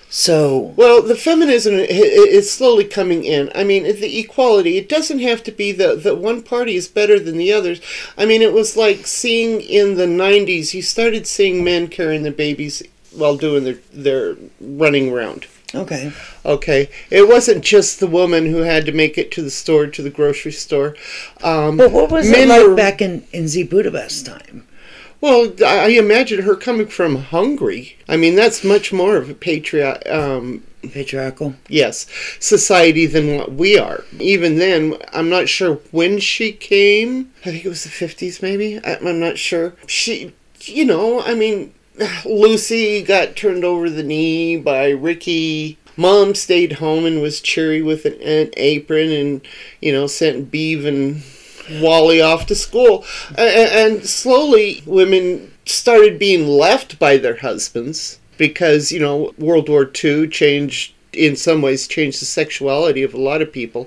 So, 0.09 0.75
Well, 0.77 1.03
the 1.03 1.17
feminism 1.17 1.75
is 1.75 2.53
slowly 2.53 2.85
coming 2.85 3.25
in. 3.25 3.51
I 3.57 3.65
mean, 3.65 3.83
the 3.83 4.21
equality. 4.21 4.77
It 4.77 4.89
doesn't 4.89 5.19
have 5.19 5.43
to 5.43 5.51
be 5.51 5.73
that 5.73 6.05
that 6.05 6.19
one 6.19 6.43
party 6.43 6.77
is 6.77 6.87
better 6.87 7.19
than 7.19 7.39
the 7.39 7.53
others. 7.53 7.81
I 8.17 8.25
mean, 8.25 8.41
it 8.41 8.53
was 8.53 8.77
like 8.77 9.05
seeing 9.09 9.63
in 9.63 9.97
the 9.97 10.07
'90s. 10.07 10.75
You 10.75 10.83
started 10.83 11.27
seeing 11.27 11.65
men 11.65 11.89
carrying 11.89 12.23
their 12.23 12.31
babies 12.31 12.85
while 13.15 13.37
doing 13.37 13.65
their 13.65 13.79
their 13.93 14.37
running 14.61 15.13
around. 15.13 15.47
okay. 15.75 16.13
Okay, 16.45 16.89
it 17.11 17.29
wasn't 17.29 17.65
just 17.65 17.99
the 18.01 18.07
woman 18.07 18.47
who 18.47 18.59
had 18.59 18.85
to 18.87 18.93
make 18.93 19.17
it 19.17 19.31
to 19.33 19.43
the 19.43 19.51
store, 19.51 19.87
to 19.87 20.03
the 20.03 20.11
grocery 20.11 20.53
store. 20.53 20.95
Um, 21.43 21.77
But 21.77 21.93
what 21.93 22.11
was 22.11 22.29
it 22.31 22.49
like 22.49 22.67
were- 22.67 22.75
back 22.75 23.01
in, 23.01 23.25
in 23.33 23.49
Z 23.49 23.63
Budapest 23.65 24.27
time? 24.27 24.67
Well, 25.21 25.53
I 25.65 25.85
I 25.85 25.89
imagine 25.91 26.43
her 26.43 26.57
coming 26.57 26.89
from 26.89 27.17
Hungary. 27.17 27.97
I 28.09 28.17
mean, 28.17 28.35
that's 28.35 28.65
much 28.65 28.93
more 28.93 29.17
of 29.17 29.31
a 29.31 29.35
patriot. 29.35 30.03
Um, 30.11 30.65
Patriarchal? 30.93 31.55
yes, 31.69 32.07
society 32.41 33.07
than 33.07 33.37
what 33.37 33.53
we 33.53 33.79
are. 33.79 34.03
Even 34.19 34.59
then, 34.59 34.97
I'm 35.13 35.29
not 35.31 35.49
sure 35.49 35.75
when 35.93 36.19
she 36.19 36.51
came. 36.51 37.31
I 37.47 37.53
think 37.53 37.65
it 37.65 37.69
was 37.69 37.85
the 37.85 37.91
50s, 37.91 38.43
maybe. 38.43 38.81
I'm 38.85 39.21
not 39.21 39.39
sure. 39.39 39.75
She, 39.87 40.33
you 40.63 40.85
know, 40.85 41.23
I 41.23 41.35
mean, 41.35 41.73
Lucy 42.25 43.03
got 43.03 43.37
turned 43.37 43.65
over 43.65 43.91
the 43.91 44.03
knee 44.03 44.57
by 44.57 44.91
Ricky. 44.91 45.79
Mom 45.97 46.35
stayed 46.35 46.75
home 46.75 47.05
and 47.05 47.21
was 47.21 47.41
cheery 47.41 47.83
with 47.83 48.05
an, 48.07 48.15
an 48.23 48.51
apron 48.57 49.11
and, 49.11 49.41
you 49.81 49.93
know, 49.93 50.07
sent 50.07 50.51
Beav 50.51 50.87
and 50.87 51.23
Wally 51.83 52.21
off 52.21 52.47
to 52.47 52.55
school. 52.55 53.05
A- 53.37 53.43
a- 53.43 53.87
And 53.87 54.05
slowly, 54.07 54.83
women 54.87 55.53
started 55.67 56.19
being 56.19 56.47
left 56.49 56.99
by 56.99 57.19
their 57.19 57.37
husbands 57.37 58.19
because, 58.39 58.91
you 58.91 59.01
know, 59.01 59.35
World 59.39 59.69
War 59.69 59.91
II 60.03 60.29
changed 60.29 60.95
in 61.13 61.37
some 61.37 61.61
ways 61.61 61.87
changed 61.87 62.23
the 62.23 62.25
sexuality 62.25 63.03
of 63.03 63.13
a 63.13 63.21
lot 63.21 63.43
of 63.43 63.53
people 63.53 63.87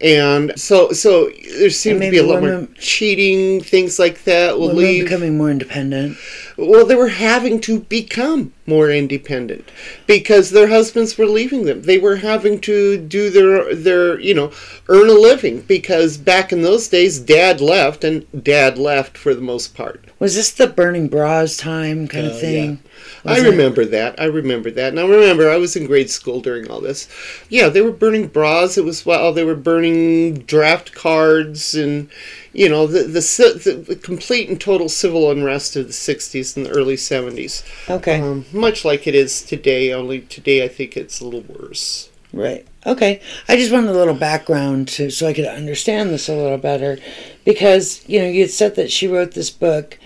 and 0.00 0.52
so 0.54 0.92
so 0.92 1.28
there 1.58 1.68
seemed 1.68 2.00
to 2.00 2.10
be 2.12 2.16
a 2.18 2.22
lot 2.22 2.40
more 2.40 2.68
cheating 2.78 3.60
things 3.60 3.98
like 3.98 4.22
that 4.22 4.56
will 4.56 4.68
Women 4.68 4.76
leave 4.84 5.04
becoming 5.04 5.36
more 5.36 5.50
independent. 5.50 6.16
Well 6.60 6.84
they 6.86 6.94
were 6.94 7.08
having 7.08 7.60
to 7.60 7.80
become 7.80 8.52
more 8.66 8.90
independent 8.90 9.68
because 10.06 10.50
their 10.50 10.68
husbands 10.68 11.16
were 11.18 11.26
leaving 11.26 11.64
them 11.64 11.82
they 11.82 11.98
were 11.98 12.16
having 12.16 12.60
to 12.60 12.96
do 12.98 13.30
their 13.30 13.74
their 13.74 14.20
you 14.20 14.34
know 14.34 14.52
earn 14.88 15.08
a 15.08 15.12
living 15.12 15.60
because 15.62 16.16
back 16.16 16.52
in 16.52 16.62
those 16.62 16.86
days 16.88 17.18
dad 17.18 17.60
left 17.60 18.04
and 18.04 18.24
dad 18.44 18.78
left 18.78 19.18
for 19.18 19.34
the 19.34 19.40
most 19.40 19.74
part 19.74 20.04
Was 20.20 20.36
this 20.36 20.50
the 20.52 20.66
burning 20.66 21.08
bras 21.08 21.56
time 21.56 22.06
kind 22.06 22.26
Uh, 22.26 22.30
of 22.30 22.40
thing? 22.40 22.80
I 23.24 23.34
Was 23.34 23.42
it? 23.44 23.50
remember 23.50 23.84
that. 23.86 24.20
I 24.20 24.24
remember 24.26 24.70
that. 24.72 24.92
Now 24.94 25.06
remember, 25.08 25.50
I 25.50 25.56
was 25.56 25.74
in 25.76 25.86
grade 25.86 26.10
school 26.10 26.40
during 26.40 26.70
all 26.70 26.80
this. 26.82 27.08
Yeah, 27.48 27.68
they 27.70 27.80
were 27.80 27.92
burning 27.92 28.26
bras. 28.28 28.76
It 28.76 28.84
was 28.84 29.06
while 29.06 29.32
they 29.32 29.44
were 29.44 29.54
burning 29.56 30.40
draft 30.40 30.92
cards 30.94 31.74
and 31.74 32.08
you 32.52 32.68
know 32.68 32.86
the 32.86 33.04
the, 33.04 33.20
the, 33.64 33.74
the 33.74 33.96
complete 33.96 34.48
and 34.48 34.60
total 34.60 34.88
civil 34.88 35.30
unrest 35.30 35.76
of 35.76 35.86
the 35.86 35.92
'60s 35.92 36.56
and 36.56 36.66
the 36.66 36.70
early 36.70 36.96
'70s. 36.96 37.62
Okay. 37.88 38.20
Um, 38.20 38.44
much 38.52 38.84
like 38.84 39.06
it 39.06 39.14
is 39.14 39.42
today. 39.42 39.92
Only 39.92 40.22
today, 40.22 40.64
I 40.64 40.68
think 40.68 40.96
it's 40.96 41.20
a 41.20 41.24
little 41.24 41.42
worse. 41.42 42.08
Right. 42.32 42.66
Okay. 42.86 43.20
I 43.48 43.56
just 43.56 43.72
wanted 43.72 43.90
a 43.90 43.94
little 43.94 44.14
background 44.14 44.88
to 44.88 45.10
so 45.10 45.26
I 45.26 45.32
could 45.32 45.46
understand 45.46 46.10
this 46.10 46.28
a 46.28 46.34
little 46.34 46.58
better, 46.58 46.98
because 47.44 48.08
you 48.08 48.20
know 48.20 48.28
you 48.28 48.42
had 48.42 48.50
said 48.50 48.76
that 48.76 48.90
she 48.90 49.08
wrote 49.08 49.32
this 49.32 49.50
book, 49.50 49.98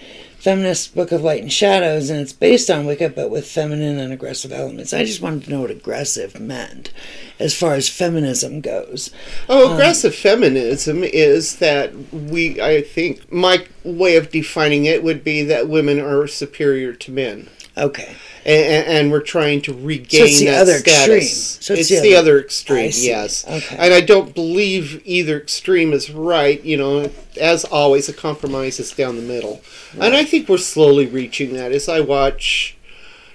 feminist 0.45 0.95
book 0.95 1.11
of 1.11 1.23
light 1.23 1.41
and 1.41 1.51
shadows, 1.51 2.11
and 2.11 2.21
it's 2.21 2.35
based 2.35 2.69
on 2.69 2.85
Wicca, 2.85 3.09
but 3.09 3.31
with 3.31 3.47
feminine 3.47 3.99
and 3.99 4.13
aggressive 4.13 4.53
elements. 4.53 4.93
I 4.93 5.03
just 5.03 5.23
wanted 5.23 5.45
to 5.45 5.51
know 5.51 5.63
what 5.63 5.71
aggressive 5.71 6.39
meant, 6.39 6.93
as 7.39 7.59
far 7.59 7.73
as 7.73 7.89
feminism 7.89 8.61
goes. 8.61 9.11
Oh, 9.49 9.69
um, 9.69 9.73
aggressive 9.73 10.15
feminism 10.15 11.03
is 11.03 11.57
that 11.61 11.95
we, 12.13 12.61
I 12.61 12.83
think, 12.83 13.33
my 13.33 13.67
way 13.85 14.17
of 14.17 14.31
defining 14.31 14.85
it 14.85 15.03
would 15.03 15.25
be 15.25 15.43
that 15.45 15.71
women 15.71 15.99
are 15.99 16.27
superior 16.27 16.93
to 16.93 17.11
men. 17.11 17.49
Okay. 17.79 18.15
And, 18.45 18.87
and 18.87 19.13
we're 19.13 19.21
trying 19.21 19.63
to 19.63 19.73
regain 19.73 20.25
it's 20.27 20.39
the 20.41 20.47
that 20.47 20.63
other 20.63 20.79
status. 20.79 21.57
extreme. 21.57 21.63
So 21.63 21.73
it's, 21.75 21.91
it's 21.91 22.01
the, 22.03 22.09
the 22.09 22.17
other, 22.17 22.33
other- 22.33 22.41
extreme, 22.45 22.91
yes. 22.95 23.45
Okay. 23.49 23.77
And 23.79 23.95
I 23.95 24.01
don't 24.01 24.35
believe 24.35 25.01
either 25.05 25.39
extreme 25.39 25.93
is 25.93 26.11
right. 26.11 26.63
You 26.63 26.77
know, 26.77 27.11
as 27.41 27.65
always, 27.65 28.09
a 28.09 28.13
compromise 28.13 28.79
is 28.79 28.93
down 28.93 29.17
the 29.17 29.23
middle, 29.23 29.63
and 29.95 30.15
I 30.15 30.25
think 30.25 30.49
we're 30.49 30.59
slowly 30.59 31.07
reaching 31.07 31.55
that. 31.55 31.73
As 31.73 31.89
I 31.89 32.01
watch, 32.01 32.77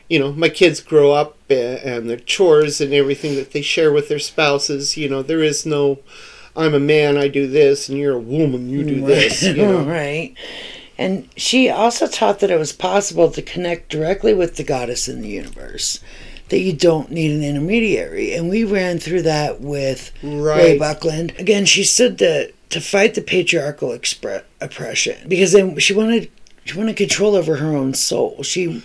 you 0.10 0.20
know, 0.20 0.32
my 0.32 0.50
kids 0.50 0.80
grow 0.80 1.12
up 1.12 1.38
uh, 1.50 1.54
and 1.54 2.10
their 2.10 2.18
chores 2.18 2.80
and 2.82 2.94
everything 2.94 3.36
that 3.36 3.52
they 3.52 3.62
share 3.62 3.92
with 3.92 4.10
their 4.10 4.20
spouses. 4.20 4.96
You 4.98 5.10
know, 5.10 5.22
there 5.24 5.42
is 5.42 5.66
no. 5.66 6.00
I'm 6.56 6.74
a 6.74 6.80
man, 6.80 7.16
I 7.18 7.30
do 7.30 7.48
this, 7.48 7.88
and 7.90 7.98
you're 7.98 8.16
a 8.16 8.20
woman, 8.20 8.70
you 8.70 8.84
do 8.84 9.06
this. 9.06 9.44
You 9.44 9.54
know. 9.66 9.84
right. 9.86 10.34
And 11.00 11.30
she 11.38 11.70
also 11.70 12.08
taught 12.08 12.40
that 12.40 12.52
it 12.52 12.60
was 12.60 12.74
possible 12.74 13.32
to 13.32 13.42
connect 13.42 13.88
directly 13.88 14.34
with 14.34 14.58
the 14.58 14.66
goddess 14.66 15.08
in 15.08 15.22
the 15.22 15.30
universe, 15.30 16.02
that 16.50 16.60
you 16.60 16.74
don't 16.74 17.10
need 17.10 17.32
an 17.32 17.42
intermediary. 17.42 18.34
And 18.34 18.50
we 18.50 18.66
ran 18.66 19.00
through 19.00 19.22
that 19.22 19.62
with 19.62 20.12
Ray 20.22 20.78
Buckland. 20.78 21.34
Again, 21.40 21.64
she 21.64 21.86
stood 21.86 22.18
to, 22.18 22.52
to 22.72 22.82
fight 22.82 23.14
the 23.14 23.22
patriarchal 23.22 23.92
expre- 23.92 24.44
oppression 24.60 25.30
because 25.30 25.54
then 25.54 25.80
she 25.80 25.94
wanted 25.94 26.30
she 26.66 26.78
wanted 26.78 26.98
control 26.98 27.36
over 27.36 27.56
her 27.56 27.74
own 27.76 27.94
soul. 27.94 28.44
She, 28.44 28.84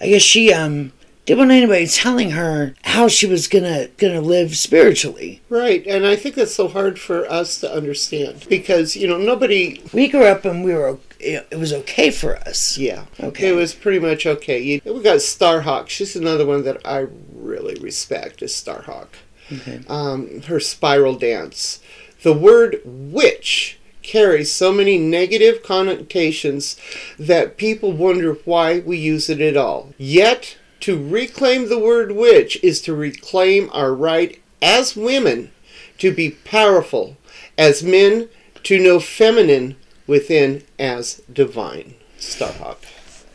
I 0.00 0.08
guess 0.08 0.22
she 0.22 0.54
um 0.54 0.92
didn't 1.26 1.40
want 1.40 1.50
anybody 1.50 1.86
telling 1.86 2.30
her 2.30 2.74
how 2.84 3.06
she 3.06 3.26
was 3.26 3.48
gonna 3.48 3.88
gonna 3.98 4.22
live 4.22 4.56
spiritually. 4.56 5.42
Right, 5.50 5.86
and 5.86 6.06
I 6.06 6.16
think 6.16 6.36
that's 6.36 6.54
so 6.54 6.68
hard 6.68 6.98
for 6.98 7.30
us 7.30 7.60
to 7.60 7.70
understand 7.70 8.46
because 8.48 8.96
you 8.96 9.06
know 9.06 9.18
nobody 9.18 9.82
We 9.92 10.08
grew 10.08 10.24
up 10.24 10.46
and 10.46 10.64
we 10.64 10.72
were 10.72 10.98
it 11.20 11.58
was 11.58 11.72
okay 11.72 12.10
for 12.10 12.36
us. 12.38 12.78
Yeah. 12.78 13.04
Okay. 13.20 13.48
It 13.48 13.52
was 13.52 13.74
pretty 13.74 13.98
much 13.98 14.26
okay. 14.26 14.58
You, 14.60 14.80
we 14.84 15.02
got 15.02 15.18
Starhawk. 15.18 15.88
She's 15.88 16.16
another 16.16 16.46
one 16.46 16.64
that 16.64 16.80
I 16.84 17.06
really 17.32 17.74
respect 17.80 18.42
is 18.42 18.52
Starhawk. 18.52 19.08
Okay. 19.52 19.82
Um, 19.88 20.42
her 20.42 20.60
spiral 20.60 21.16
dance. 21.16 21.80
The 22.22 22.32
word 22.32 22.80
witch 22.84 23.78
carries 24.02 24.52
so 24.52 24.72
many 24.72 24.98
negative 24.98 25.62
connotations 25.62 26.76
that 27.18 27.56
people 27.56 27.92
wonder 27.92 28.34
why 28.44 28.80
we 28.80 28.96
use 28.96 29.28
it 29.28 29.40
at 29.40 29.56
all. 29.56 29.92
Yet, 29.98 30.56
to 30.80 31.02
reclaim 31.02 31.68
the 31.68 31.78
word 31.78 32.12
witch 32.12 32.58
is 32.62 32.80
to 32.82 32.94
reclaim 32.94 33.68
our 33.72 33.94
right 33.94 34.40
as 34.62 34.96
women 34.96 35.50
to 35.98 36.12
be 36.12 36.30
powerful, 36.30 37.16
as 37.58 37.82
men 37.82 38.28
to 38.62 38.78
know 38.82 39.00
feminine 39.00 39.76
within 40.10 40.64
as 40.76 41.22
divine. 41.32 41.94
Starhawk. 42.18 42.78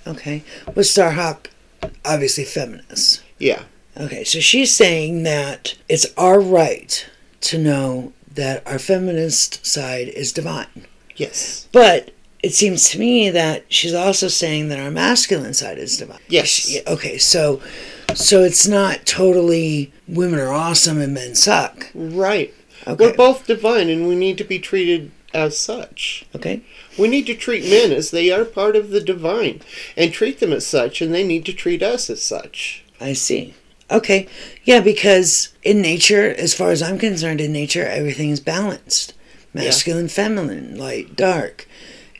Okay. 0.06 0.44
Was 0.76 0.90
Starhawk 0.90 1.48
obviously 2.04 2.44
feminist? 2.44 3.24
Yeah. 3.40 3.64
Okay, 3.98 4.26
so 4.26 4.42
she's 4.42 4.76
saying 4.76 5.24
that 5.24 5.76
it's 5.88 6.06
our 6.18 6.42
right 6.42 7.10
to 7.42 7.58
know 7.58 8.12
that 8.34 8.62
our 8.68 8.78
feminist 8.78 9.66
side 9.66 10.10
is 10.10 10.34
divine. 10.34 10.86
Yes. 11.16 11.70
But 11.72 12.12
it 12.44 12.54
seems 12.54 12.90
to 12.90 13.00
me 13.00 13.30
that 13.30 13.64
she's 13.70 13.94
also 13.94 14.28
saying 14.28 14.68
that 14.68 14.80
our 14.80 14.92
masculine 14.92 15.54
side 15.54 15.78
is 15.78 15.98
divine. 15.98 16.20
Yes. 16.28 16.48
She- 16.50 16.82
okay, 16.86 17.18
so 17.18 17.62
so 18.14 18.44
it's 18.44 18.68
not 18.68 19.06
totally 19.06 19.94
women 20.10 20.42
are 20.42 20.52
awesome 20.52 21.00
and 21.00 21.14
men 21.14 21.36
suck. 21.36 21.90
Right. 21.96 22.54
Okay. 22.86 23.06
We're 23.06 23.16
both 23.16 23.48
divine 23.48 23.90
and 23.90 24.10
we 24.10 24.16
need 24.16 24.38
to 24.40 24.44
be 24.44 24.60
treated 24.60 25.12
as 25.36 25.58
such. 25.58 26.26
Okay? 26.34 26.62
We 26.98 27.08
need 27.08 27.28
to 27.28 27.36
treat 27.36 27.70
men 27.70 27.92
as 27.92 28.10
they 28.10 28.32
are 28.32 28.46
part 28.46 28.76
of 28.76 28.90
the 28.90 29.02
divine 29.02 29.62
and 29.96 30.12
treat 30.12 30.40
them 30.40 30.54
as 30.54 30.66
such, 30.66 31.02
and 31.02 31.14
they 31.14 31.24
need 31.24 31.46
to 31.46 31.54
treat 31.54 31.84
us 31.84 32.10
as 32.10 32.24
such. 32.24 32.84
I 33.00 33.14
see. 33.14 33.54
Okay. 33.92 34.28
Yeah, 34.64 34.80
because 34.80 35.50
in 35.62 35.82
nature, 35.82 36.30
as 36.30 36.54
far 36.56 36.72
as 36.72 36.82
I'm 36.82 36.98
concerned, 36.98 37.42
in 37.42 37.52
nature 37.52 37.86
everything 37.86 38.30
is 38.30 38.40
balanced. 38.40 39.14
Masculine, 39.54 40.08
feminine, 40.08 40.78
light, 40.78 41.16
dark. 41.16 41.68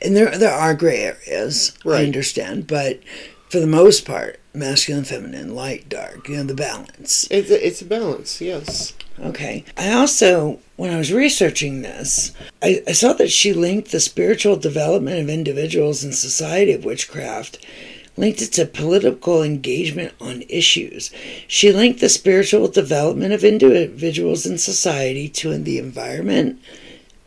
And 0.00 0.16
there 0.16 0.36
there 0.38 0.54
are 0.54 0.74
gray 0.74 0.98
areas, 0.98 1.76
I 1.84 2.04
understand, 2.04 2.66
but 2.66 3.00
for 3.48 3.60
the 3.60 3.66
most 3.66 4.06
part, 4.06 4.40
masculine, 4.54 5.04
feminine, 5.04 5.54
light, 5.54 5.88
dark, 5.88 6.28
you 6.28 6.36
know, 6.36 6.44
the 6.44 6.54
balance. 6.54 7.26
It's 7.30 7.50
a, 7.50 7.66
it's 7.66 7.82
a 7.82 7.84
balance, 7.84 8.40
yes. 8.40 8.94
Okay. 9.20 9.64
I 9.76 9.92
also, 9.92 10.60
when 10.76 10.92
I 10.92 10.98
was 10.98 11.12
researching 11.12 11.82
this, 11.82 12.32
I, 12.62 12.82
I 12.86 12.92
saw 12.92 13.12
that 13.14 13.30
she 13.30 13.52
linked 13.52 13.90
the 13.90 14.00
spiritual 14.00 14.56
development 14.56 15.20
of 15.20 15.28
individuals 15.28 16.04
in 16.04 16.12
society 16.12 16.72
of 16.72 16.84
witchcraft, 16.84 17.64
linked 18.16 18.42
it 18.42 18.52
to 18.52 18.66
political 18.66 19.42
engagement 19.42 20.12
on 20.20 20.44
issues. 20.48 21.10
She 21.48 21.72
linked 21.72 22.00
the 22.00 22.08
spiritual 22.08 22.68
development 22.68 23.32
of 23.32 23.44
individuals 23.44 24.46
in 24.46 24.58
society 24.58 25.28
to 25.30 25.56
the 25.56 25.78
environment 25.78 26.60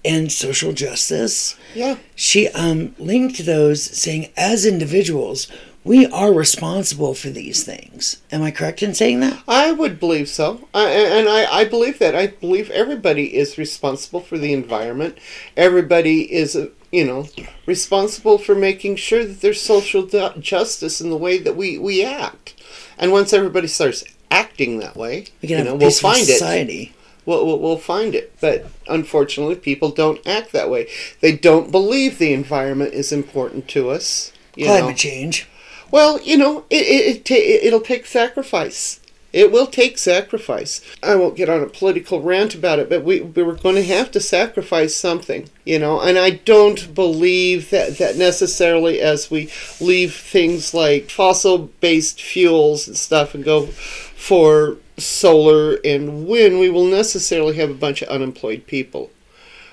and 0.06 0.32
social 0.32 0.72
justice. 0.72 1.58
Yeah. 1.76 1.98
She 2.16 2.48
um, 2.50 2.96
linked 3.00 3.46
those, 3.46 3.84
saying, 3.84 4.32
as 4.38 4.66
individuals, 4.66 5.48
we 5.90 6.06
are 6.06 6.32
responsible 6.32 7.16
for 7.16 7.32
these 7.32 7.64
things. 7.64 8.22
Am 8.32 8.44
I 8.44 8.52
correct 8.52 8.84
in 8.84 8.94
saying 8.94 9.22
that? 9.22 9.42
I 9.48 9.72
would 9.72 10.00
believe 10.00 10.30
so. 10.30 10.68
I, 10.72 10.88
and 10.88 11.28
I, 11.28 11.52
I 11.52 11.66
believe 11.66 11.98
that. 11.98 12.14
I 12.16 12.28
believe 12.28 12.70
everybody 12.70 13.36
is 13.36 13.58
responsible 13.58 14.20
for 14.22 14.38
the 14.38 14.54
environment. 14.54 15.18
Everybody 15.58 16.32
is, 16.32 16.56
uh, 16.56 16.68
you 16.92 17.06
know, 17.06 17.26
responsible 17.66 18.38
for 18.38 18.54
making 18.54 18.98
sure 18.98 19.26
that 19.26 19.42
there's 19.42 19.60
social 19.60 20.06
justice 20.06 21.02
in 21.02 21.10
the 21.10 21.18
way 21.18 21.40
that 21.40 21.56
we, 21.56 21.80
we 21.80 22.06
act. 22.06 22.54
And 23.00 23.12
once 23.12 23.34
everybody 23.34 23.66
starts 23.66 24.04
acting 24.30 24.78
that 24.82 24.96
way, 24.96 25.26
We 25.42 25.50
you 25.50 25.64
know, 25.64 25.74
we'll 25.74 25.90
find 25.90 26.22
it. 26.22 26.26
society. 26.26 26.94
We'll, 27.26 27.44
we'll, 27.48 27.60
we'll 27.60 27.78
find 27.78 28.14
it. 28.14 28.36
But 28.40 28.68
unfortunately, 28.88 29.56
people 29.56 29.90
don't 29.90 30.26
act 30.28 30.52
that 30.52 30.70
way. 30.70 30.88
They 31.20 31.36
don't 31.36 31.72
believe 31.72 32.20
the 32.20 32.32
environment 32.34 32.94
is 32.94 33.12
important 33.12 33.68
to 33.70 33.90
us. 33.90 34.32
You 34.56 34.66
Climate 34.66 34.90
know. 34.92 34.96
change. 34.96 35.50
Well, 35.92 36.22
you 36.22 36.38
know, 36.38 36.66
it, 36.70 36.86
it, 36.86 37.16
it 37.16 37.26
ta- 37.26 37.66
it'll 37.68 37.82
take 37.82 38.06
sacrifice. 38.06 39.00
It 39.32 39.52
will 39.52 39.68
take 39.68 40.00
sacrifice. 40.00 40.82
I 41.04 41.16
won't 41.16 41.36
get 41.36 41.50
on 41.50 41.62
a 41.62 41.68
political 41.68 42.22
rant 42.22 42.56
about 42.56 42.80
it, 42.80 42.90
but 42.90 43.04
we, 43.04 43.22
we 43.22 43.44
were 43.44 43.54
going 43.56 43.76
to 43.76 43.84
have 43.84 44.10
to 44.12 44.20
sacrifice 44.20 44.96
something, 44.96 45.50
you 45.66 45.78
know, 45.78 46.02
and 46.02 46.18
I 46.18 46.32
don't 46.32 46.96
believe 46.96 47.70
that, 47.70 48.00
that 48.00 48.18
necessarily 48.18 49.00
as 49.00 49.30
we 49.30 49.52
leave 49.80 50.16
things 50.16 50.74
like 50.74 51.12
fossil 51.12 51.70
based 51.80 52.20
fuels 52.20 52.88
and 52.88 52.98
stuff 52.98 53.36
and 53.36 53.44
go 53.44 53.68
for 53.68 54.78
solar 54.98 55.78
and 55.86 56.28
wind, 56.28 56.60
we 56.60 56.72
will 56.72 56.86
necessarily 56.86 57.56
have 57.58 57.70
a 57.70 57.76
bunch 57.76 58.02
of 58.02 58.10
unemployed 58.10 58.66
people. 58.66 59.12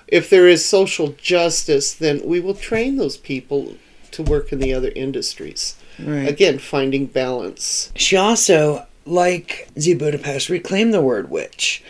If 0.06 0.28
there 0.28 0.46
is 0.46 0.64
social 0.64 1.08
justice, 1.12 1.94
then 1.94 2.20
we 2.24 2.40
will 2.40 2.54
train 2.54 2.96
those 2.96 3.16
people 3.16 3.76
to 4.12 4.22
work 4.22 4.52
in 4.52 4.60
the 4.60 4.74
other 4.74 4.92
industries. 4.94 5.76
Right. 5.98 6.28
Again, 6.28 6.58
finding 6.58 7.06
balance. 7.06 7.92
She 7.96 8.16
also 8.16 8.86
like 9.06 9.68
Z 9.78 9.94
Budapest, 9.94 10.48
reclaimed 10.48 10.92
the 10.92 11.00
word 11.00 11.30
witch. 11.30 11.82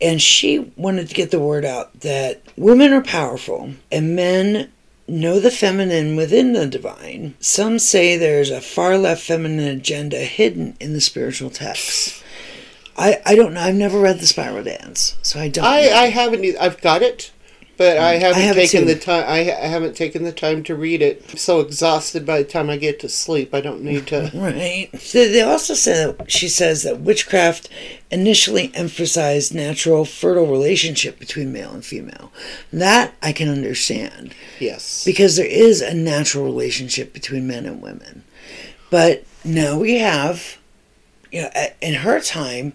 And 0.00 0.20
she 0.20 0.72
wanted 0.76 1.08
to 1.08 1.14
get 1.14 1.30
the 1.30 1.40
word 1.40 1.64
out 1.64 2.00
that 2.00 2.42
women 2.56 2.92
are 2.92 3.02
powerful 3.02 3.72
and 3.90 4.16
men 4.16 4.70
know 5.06 5.40
the 5.40 5.50
feminine 5.50 6.16
within 6.16 6.52
the 6.52 6.66
divine. 6.66 7.34
Some 7.40 7.78
say 7.78 8.16
there's 8.16 8.50
a 8.50 8.60
far 8.60 8.96
left 8.96 9.22
feminine 9.22 9.68
agenda 9.68 10.18
hidden 10.18 10.76
in 10.80 10.92
the 10.92 11.00
spiritual 11.00 11.50
texts. 11.50 12.22
I, 12.96 13.20
I 13.26 13.34
don't 13.34 13.54
know. 13.54 13.60
I've 13.60 13.74
never 13.74 13.98
read 13.98 14.20
the 14.20 14.26
Spiral 14.26 14.62
Dance, 14.62 15.16
so 15.22 15.40
I 15.40 15.48
don't. 15.48 15.64
I, 15.64 15.82
know. 15.82 15.94
I 15.94 16.06
haven't. 16.06 16.44
I've 16.60 16.80
got 16.80 17.02
it, 17.02 17.32
but 17.80 17.96
I 17.96 18.16
haven't 18.16 18.42
have 18.42 18.58
it 18.58 18.68
taken 18.68 18.86
the 18.86 18.94
time. 18.94 19.24
I, 19.26 19.38
I 19.38 19.66
haven't 19.66 19.96
taken 19.96 20.22
the 20.22 20.32
time 20.32 20.62
to 20.64 20.74
read 20.74 21.00
it. 21.00 21.24
I'm 21.30 21.38
so 21.38 21.60
exhausted 21.60 22.26
by 22.26 22.42
the 22.42 22.44
time 22.44 22.68
I 22.68 22.76
get 22.76 23.00
to 23.00 23.08
sleep. 23.08 23.54
I 23.54 23.62
don't 23.62 23.80
need 23.80 24.06
to. 24.08 24.30
Right. 24.40 24.90
So 25.00 25.26
they 25.26 25.40
also 25.40 25.72
say 25.72 26.04
that 26.04 26.30
she 26.30 26.46
says 26.46 26.82
that 26.82 27.00
witchcraft 27.00 27.70
initially 28.10 28.70
emphasized 28.74 29.54
natural, 29.54 30.04
fertile 30.04 30.46
relationship 30.46 31.18
between 31.18 31.54
male 31.54 31.72
and 31.72 31.82
female. 31.82 32.30
That 32.70 33.14
I 33.22 33.32
can 33.32 33.48
understand 33.48 34.34
yes. 34.58 35.02
because 35.02 35.36
there 35.36 35.46
is 35.46 35.80
a 35.80 35.94
natural 35.94 36.44
relationship 36.44 37.14
between 37.14 37.46
men 37.46 37.64
and 37.64 37.80
women. 37.80 38.24
But 38.90 39.24
now 39.42 39.78
we 39.78 40.00
have, 40.00 40.58
you 41.32 41.42
know, 41.42 41.50
in 41.80 41.94
her 41.94 42.20
time, 42.20 42.74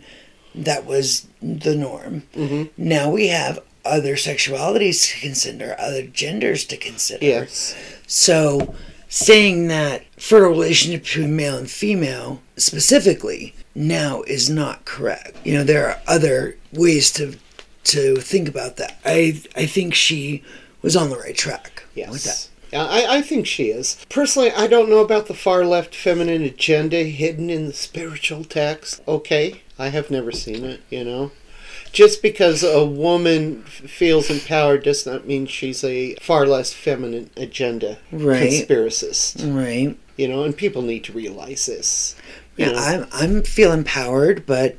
that 0.55 0.88
was 0.88 1.27
the 1.43 1.75
norm. 1.75 2.24
Mhm. 2.35 2.69
Now 2.75 3.12
we 3.12 3.27
have 3.27 3.59
other 3.86 4.15
sexualities 4.15 5.12
to 5.12 5.20
consider, 5.20 5.75
other 5.80 6.04
genders 6.04 6.65
to 6.65 6.77
consider. 6.77 7.25
Yes. 7.25 7.75
So, 8.08 8.75
saying 9.08 9.68
that 9.68 10.04
fertile 10.18 10.50
relationship 10.50 11.04
between 11.04 11.36
male 11.36 11.58
and 11.58 11.70
female 11.70 12.42
specifically 12.58 13.56
now 13.74 14.24
is 14.24 14.50
not 14.50 14.86
correct. 14.86 15.38
You 15.46 15.56
know, 15.56 15.63
there 15.63 15.88
are 15.88 16.00
other 16.08 16.58
ways 16.74 17.12
to 17.13 17.38
to 17.86 18.15
think 18.18 18.50
about 18.50 18.77
that. 18.77 18.98
I 19.06 19.42
I 19.56 19.65
think 19.65 19.94
she 19.94 20.44
was 20.82 20.96
on 20.96 21.10
the 21.10 21.18
right 21.18 21.36
track 21.36 21.84
with 21.96 22.24
that. 22.24 22.25
Yes. 22.25 22.50
Yeah, 22.74 22.86
I, 22.86 23.18
I 23.18 23.22
think 23.22 23.48
she 23.48 23.65
is. 23.70 24.04
Personally, 24.10 24.51
I 24.51 24.68
don't 24.68 24.89
know 24.89 25.00
about 25.00 25.27
the 25.27 25.34
far 25.34 25.63
left 25.65 25.96
feminine 25.96 26.42
agenda 26.42 27.04
hidden 27.04 27.50
in 27.50 27.68
the 27.68 27.74
spiritual 27.74 28.44
text. 28.44 29.01
Okay, 29.08 29.62
I 29.80 29.89
have 29.89 30.12
never 30.12 30.32
seen 30.32 30.65
it, 30.65 30.82
you 30.89 31.04
know. 31.04 31.32
Just 31.96 32.22
because 32.22 32.62
a 32.62 32.84
woman 32.86 33.64
f- 33.66 33.90
feels 33.90 34.30
empowered 34.30 34.84
does 34.84 35.06
not 35.06 35.25
mean 35.25 35.46
she's 35.46 35.82
a 35.84 36.16
far 36.16 36.46
less 36.46 36.74
feminine 36.74 37.30
agenda 37.38 37.98
Right. 38.12 38.52
conspiracist. 38.52 39.56
Right. 39.56 39.98
You 40.18 40.28
know, 40.28 40.44
and 40.44 40.56
people 40.56 40.82
need 40.82 41.06
to 41.06 41.14
realize 41.14 41.66
this. 41.68 42.16
Yeah, 42.58 42.72
know? 42.72 42.78
I'm 42.78 43.08
I'm 43.14 43.44
feel 43.44 43.72
empowered, 43.72 44.46
but 44.46 44.75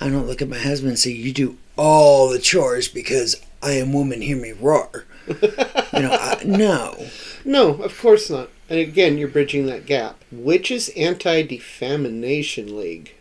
I 0.00 0.08
don't 0.08 0.26
look 0.28 0.40
at 0.40 0.48
my 0.48 0.58
husband 0.58 0.90
and 0.90 0.98
say, 0.98 1.10
"You 1.10 1.32
do 1.32 1.56
all 1.76 2.28
the 2.28 2.38
chores 2.38 2.88
because 2.88 3.36
I 3.62 3.72
am 3.72 3.92
woman. 3.92 4.22
Hear 4.22 4.36
me 4.36 4.52
roar." 4.52 5.04
you 5.28 6.02
know, 6.02 6.12
I, 6.12 6.40
no. 6.44 7.06
No, 7.44 7.74
of 7.82 7.98
course 8.00 8.30
not. 8.30 8.50
And 8.68 8.78
again, 8.78 9.18
you're 9.18 9.28
bridging 9.28 9.66
that 9.66 9.86
gap. 9.86 10.22
which 10.32 10.70
is 10.70 10.88
Anti 10.96 11.42
Defamation 11.42 12.76
League. 12.78 13.14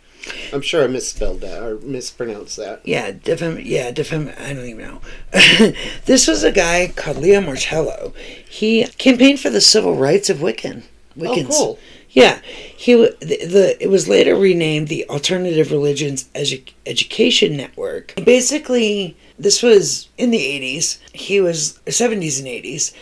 I'm 0.53 0.61
sure 0.61 0.83
I 0.83 0.87
misspelled 0.87 1.41
that 1.41 1.61
or 1.61 1.79
mispronounced 1.79 2.57
that. 2.57 2.81
Yeah, 2.85 3.11
defam. 3.11 3.63
Yeah, 3.63 3.91
defam. 3.91 4.39
I 4.39 4.53
don't 4.53 4.65
even 4.65 4.85
know. 4.85 5.01
this 6.05 6.27
was 6.27 6.43
a 6.43 6.51
guy 6.51 6.91
called 6.95 7.17
Leo 7.17 7.41
Martello. 7.41 8.13
He 8.47 8.85
campaigned 8.97 9.39
for 9.39 9.49
the 9.49 9.61
civil 9.61 9.95
rights 9.95 10.29
of 10.29 10.37
Wiccan. 10.37 10.83
Oh, 11.17 11.21
Wiccans. 11.21 11.47
Oh, 11.51 11.57
cool. 11.57 11.79
Yeah, 12.09 12.39
he 12.45 12.93
the, 12.93 13.15
the 13.19 13.77
it 13.81 13.89
was 13.89 14.07
later 14.07 14.35
renamed 14.35 14.87
the 14.87 15.07
Alternative 15.09 15.69
Religions 15.69 16.29
Edu- 16.33 16.71
Education 16.85 17.57
Network. 17.57 18.13
Basically, 18.23 19.17
this 19.37 19.61
was 19.61 20.07
in 20.17 20.31
the 20.31 20.41
eighties. 20.41 20.99
He 21.11 21.41
was 21.41 21.79
seventies 21.89 22.39
and 22.39 22.47
eighties. 22.47 22.93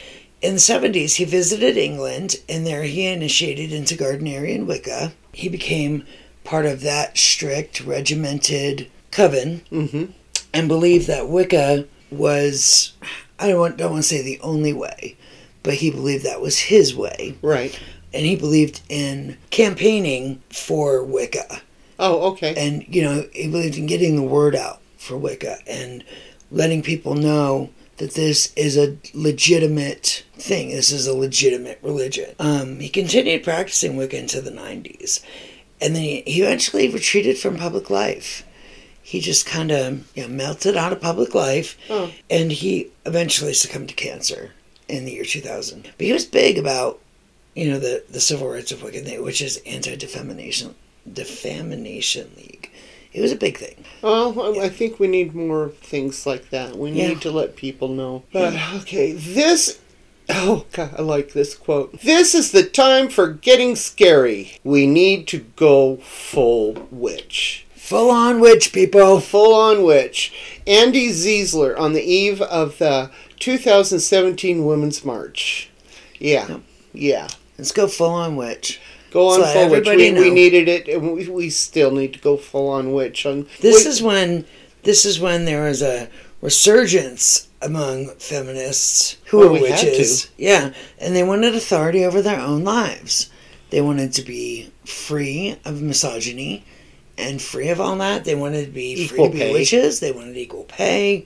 In 0.42 0.56
the 0.56 0.60
seventies, 0.60 1.16
he 1.16 1.26
visited 1.26 1.78
England, 1.78 2.38
and 2.50 2.66
there 2.66 2.84
he 2.84 3.06
initiated 3.06 3.72
into 3.72 3.96
Gardnerian 3.96 4.66
Wicca. 4.66 5.14
He 5.32 5.48
became 5.48 6.06
part 6.44 6.66
of 6.66 6.82
that 6.82 7.18
strict, 7.18 7.82
regimented 7.82 8.90
coven, 9.12 9.62
Mm-hmm. 9.72 10.06
and 10.54 10.68
believed 10.68 11.08
that 11.08 11.30
Wicca 11.30 11.86
was 12.12 12.94
I 13.40 13.48
don't 13.50 13.60
want, 13.60 13.78
don't 13.78 13.92
want 13.92 14.04
to 14.04 14.08
say 14.10 14.22
the 14.22 14.40
only 14.42 14.74
way, 14.74 15.18
but 15.64 15.76
he 15.76 15.92
believed 15.92 16.24
that 16.26 16.42
was 16.42 16.58
his 16.60 16.96
way 16.96 17.36
Right. 17.42 17.78
and 18.14 18.26
he 18.26 18.36
believed 18.36 18.82
in 18.90 19.38
campaigning 19.50 20.42
for 20.50 21.04
Wicca. 21.04 21.62
Oh, 22.00 22.32
okay. 22.32 22.54
And, 22.58 22.86
you 22.88 23.02
know, 23.04 23.26
he 23.34 23.48
believed 23.50 23.78
in 23.78 23.86
getting 23.86 24.16
the 24.16 24.24
word 24.24 24.56
out 24.56 24.82
for 24.98 25.18
Wicca 25.18 25.58
and 25.68 26.04
letting 26.52 26.82
people 26.84 27.16
know 27.16 27.70
that 27.98 28.14
this 28.14 28.52
is 28.56 28.78
a 28.78 28.98
legitimate 29.14 30.24
thing. 30.36 30.70
This 30.70 30.92
is 30.92 31.06
a 31.08 31.14
legitimate 31.16 31.80
religion. 31.82 32.34
Um, 32.40 32.80
he 32.80 32.90
continued 32.90 33.44
practicing 33.44 33.96
Wicca 33.96 34.18
into 34.18 34.42
the 34.42 34.52
90s. 34.52 35.24
And 35.82 35.96
then 35.96 36.04
he, 36.04 36.18
eventually 36.42 36.88
retreated 36.90 37.38
from 37.38 37.58
public 37.58 37.90
life. 37.90 38.46
He 39.02 39.20
just 39.20 39.46
kind 39.46 39.72
of 39.72 40.10
you 40.16 40.24
know, 40.24 40.30
melted 40.30 40.78
out 40.78 40.94
of 40.94 41.02
public 41.02 41.36
life. 41.36 41.78
Oh. 41.90 42.12
And 42.30 42.52
he 42.52 42.90
eventually 43.06 43.54
succumbed 43.54 43.90
to 43.90 43.96
cancer 43.96 44.52
in 44.88 45.06
the 45.06 45.12
year 45.14 45.26
2000. 45.26 45.84
But 45.98 46.06
he 46.06 46.14
was 46.14 46.26
big 46.26 46.58
about 46.58 47.00
you 47.56 47.70
know 47.70 47.80
the 47.80 48.04
the 48.10 48.20
civil 48.20 48.50
rights 48.50 48.72
of 48.72 48.80
Wiccan, 48.80 49.24
which 49.24 49.42
is 49.42 49.62
anti 49.66 49.96
defamation 49.96 50.76
defamation 51.12 52.32
league. 52.38 52.70
It 53.12 53.22
was 53.22 53.32
a 53.32 53.36
big 53.36 53.58
thing. 53.58 53.86
Well, 54.02 54.58
I 54.58 54.66
I 54.66 54.70
think 54.70 55.00
we 55.00 55.08
need 55.08 55.36
more 55.36 55.70
things 55.70 56.26
like 56.26 56.50
that. 56.50 56.78
We 56.78 56.92
Yeah. 56.92 57.10
need 57.10 57.22
to 57.22 57.32
let 57.32 57.56
people 57.56 57.90
know. 57.90 58.24
But 58.32 58.54
okay, 58.82 59.12
this. 59.12 59.80
Oh 60.30 60.66
God, 60.72 60.96
I 60.98 61.02
like 61.02 61.34
this 61.34 61.56
quote. 61.56 62.00
This 62.02 62.34
is 62.34 62.52
the 62.52 62.64
time 62.64 63.10
for 63.10 63.28
getting 63.28 63.76
scary. 63.76 64.60
We 64.64 64.88
need 64.88 65.28
to 65.30 65.40
go 65.56 65.98
full 65.98 66.88
witch. 66.92 67.66
Full 67.76 68.10
on 68.10 68.40
witch 68.40 68.72
people. 68.72 69.20
Full 69.20 69.54
on 69.54 69.84
witch. 69.84 70.34
Andi 70.66 71.10
Zeisler 71.10 71.78
on 71.78 71.94
the 71.94 72.02
eve 72.04 72.42
of 72.42 72.78
the 72.78 73.12
2017 73.40 74.66
Women's 74.66 75.04
March. 75.04 75.70
Yeah, 76.20 76.48
Yep. 76.48 76.62
yeah. 76.94 77.28
Let's 77.58 77.72
go 77.74 77.88
full 77.88 78.10
on 78.12 78.36
witch. 78.38 78.80
Go 79.12 79.28
on 79.28 79.42
So 79.42 79.46
full 79.54 79.70
witch. 79.72 79.86
We, 79.88 80.12
we 80.14 80.30
needed 80.30 80.68
it, 80.70 80.88
and 80.88 81.14
we, 81.14 81.28
we 81.30 81.50
still 81.50 81.92
need 81.92 82.14
to 82.14 82.20
go 82.20 82.38
full 82.38 82.70
on 82.70 82.94
witch. 82.94 83.26
On 83.26 83.46
This 83.60 83.84
wait- 83.84 83.90
is 83.90 84.02
when 84.02 84.46
this 84.84 85.06
is 85.06 85.20
when 85.20 85.46
there 85.46 85.64
was 85.66 85.82
a 85.82 86.10
resurgence 86.44 87.48
among 87.62 88.08
feminists 88.20 89.16
who 89.28 89.38
were 89.40 89.52
we 89.54 89.62
witches. 89.62 90.30
Yeah, 90.38 90.74
and 91.00 91.16
they 91.16 91.24
wanted 91.24 91.56
authority 91.56 92.04
over 92.04 92.22
their 92.22 92.40
own 92.40 92.64
lives. 92.66 93.30
They 93.70 93.82
wanted 93.82 94.12
to 94.14 94.22
be 94.22 94.70
free 94.86 95.58
of 95.66 95.82
misogyny 95.82 96.66
and 97.18 97.42
free 97.42 97.70
of 97.70 97.80
all 97.80 97.96
that. 97.96 98.26
They 98.26 98.36
wanted 98.36 98.66
to 98.66 98.72
be 98.72 99.04
Equal 99.06 99.18
free 99.18 99.26
to 99.28 99.32
be 99.32 99.40
pay. 99.40 99.54
witches. 99.54 100.00
They 100.02 100.12
wanted 100.12 100.36
equal 100.38 100.66
pay. 100.66 101.26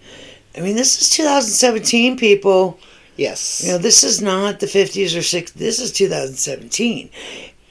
I 0.56 0.62
mean, 0.62 0.76
this 0.76 1.02
is 1.02 1.10
2017, 1.10 2.18
people. 2.18 2.80
yes. 3.16 3.64
You 3.66 3.72
know, 3.74 3.78
this 3.80 4.04
is 4.04 4.22
not 4.22 4.60
the 4.60 4.66
50s 4.68 5.16
or 5.16 5.20
60s. 5.20 5.54
This 5.54 5.80
is 5.80 5.92
2017. 5.92 7.10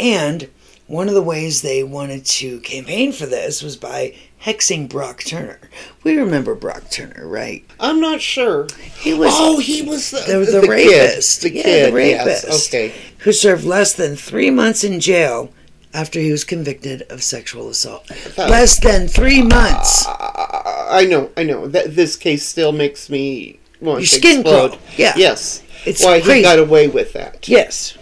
And 0.00 0.48
one 0.88 1.08
of 1.08 1.14
the 1.14 1.22
ways 1.22 1.62
they 1.62 1.82
wanted 1.84 2.24
to 2.26 2.60
campaign 2.60 3.12
for 3.12 3.26
this 3.26 3.62
was 3.62 3.76
by 3.76 4.14
hexing 4.44 4.88
Brock 4.88 5.22
Turner. 5.24 5.58
We 6.04 6.16
remember 6.16 6.54
Brock 6.54 6.90
Turner, 6.90 7.26
right? 7.26 7.64
I'm 7.80 8.00
not 8.00 8.20
sure. 8.20 8.66
He 8.98 9.14
was 9.14 9.32
oh, 9.34 9.58
he 9.58 9.82
was 9.82 10.10
the, 10.10 10.20
the, 10.20 10.38
the, 10.38 10.44
the, 10.52 10.60
kid. 10.62 10.68
rapist. 10.68 11.42
The 11.42 11.54
yeah, 11.54 11.62
kid. 11.62 11.90
the 11.92 11.96
rapist. 11.96 12.44
Yes. 12.46 12.68
Okay. 12.68 12.94
Who 13.18 13.32
served 13.32 13.64
less 13.64 13.92
than 13.92 14.16
three 14.16 14.50
months 14.50 14.84
in 14.84 15.00
jail 15.00 15.52
after 15.94 16.20
he 16.20 16.30
was 16.30 16.44
convicted 16.44 17.02
of 17.10 17.22
sexual 17.22 17.68
assault. 17.70 18.06
That- 18.36 18.50
Less 18.50 18.78
than 18.78 19.08
three 19.08 19.40
uh, 19.40 19.46
months. 19.46 20.06
I, 20.06 20.88
I 20.90 21.04
know. 21.06 21.30
I 21.36 21.42
know. 21.42 21.66
That 21.66 21.96
this 21.96 22.16
case 22.16 22.44
still 22.44 22.72
makes 22.72 23.08
me 23.08 23.58
want 23.80 24.00
Your 24.00 24.06
to 24.06 24.14
skin 24.16 24.40
explode. 24.40 24.68
crawl. 24.72 24.80
Yeah. 24.96 25.14
Yes. 25.16 25.62
It's 25.86 26.04
Why 26.04 26.20
crazy. 26.20 26.36
he 26.38 26.42
got 26.42 26.58
away 26.58 26.88
with 26.88 27.12
that? 27.14 27.48
Yes. 27.48 27.96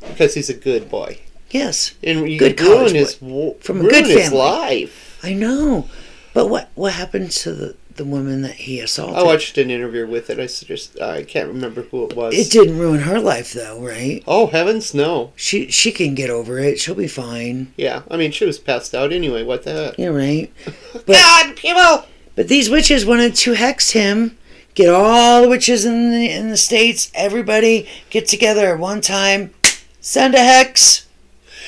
Because 0.00 0.34
he's 0.34 0.48
a 0.48 0.54
good 0.54 0.88
boy. 0.88 1.18
Yes. 1.50 1.94
And 2.02 2.30
you 2.30 2.38
Good 2.38 2.60
ruin 2.60 2.94
his. 2.94 3.14
From 3.16 3.80
a 3.80 3.88
good 3.88 4.06
his 4.06 4.22
family. 4.28 4.38
life. 4.38 5.09
I 5.22 5.32
know. 5.34 5.88
But 6.32 6.46
what 6.46 6.70
what 6.74 6.92
happened 6.92 7.30
to 7.32 7.52
the, 7.52 7.76
the 7.96 8.04
woman 8.04 8.42
that 8.42 8.54
he 8.54 8.80
assaulted? 8.80 9.16
Oh, 9.18 9.22
I 9.22 9.24
watched 9.24 9.58
an 9.58 9.70
interview 9.70 10.06
with 10.06 10.30
it. 10.30 10.38
I 10.38 10.46
just 10.46 11.00
I 11.00 11.24
can't 11.24 11.48
remember 11.48 11.82
who 11.82 12.04
it 12.06 12.16
was. 12.16 12.34
It 12.34 12.50
didn't 12.52 12.78
ruin 12.78 13.00
her 13.00 13.18
life 13.18 13.52
though, 13.52 13.80
right? 13.84 14.22
Oh 14.26 14.46
heavens, 14.46 14.94
no. 14.94 15.32
She 15.34 15.70
she 15.70 15.90
can 15.90 16.14
get 16.14 16.30
over 16.30 16.58
it. 16.58 16.78
She'll 16.78 16.94
be 16.94 17.08
fine. 17.08 17.72
Yeah, 17.76 18.02
I 18.10 18.16
mean 18.16 18.30
she 18.30 18.44
was 18.44 18.58
passed 18.58 18.94
out 18.94 19.12
anyway. 19.12 19.42
What 19.42 19.64
the 19.64 19.72
heck? 19.72 19.98
Yeah, 19.98 20.08
right. 20.08 20.52
But 20.92 21.06
God, 21.06 21.56
people. 21.56 22.06
but 22.36 22.48
these 22.48 22.70
witches 22.70 23.04
wanted 23.04 23.34
to 23.36 23.54
hex 23.54 23.90
him. 23.90 24.36
Get 24.74 24.88
all 24.88 25.42
the 25.42 25.48
witches 25.48 25.84
in 25.84 26.12
the 26.12 26.30
in 26.30 26.50
the 26.50 26.56
states. 26.56 27.10
Everybody 27.14 27.88
get 28.08 28.28
together 28.28 28.72
at 28.72 28.78
one 28.78 29.00
time. 29.00 29.52
Send 30.00 30.34
a 30.34 30.38
hex. 30.38 31.06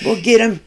We'll 0.04 0.22
get 0.22 0.40
him. 0.40 0.60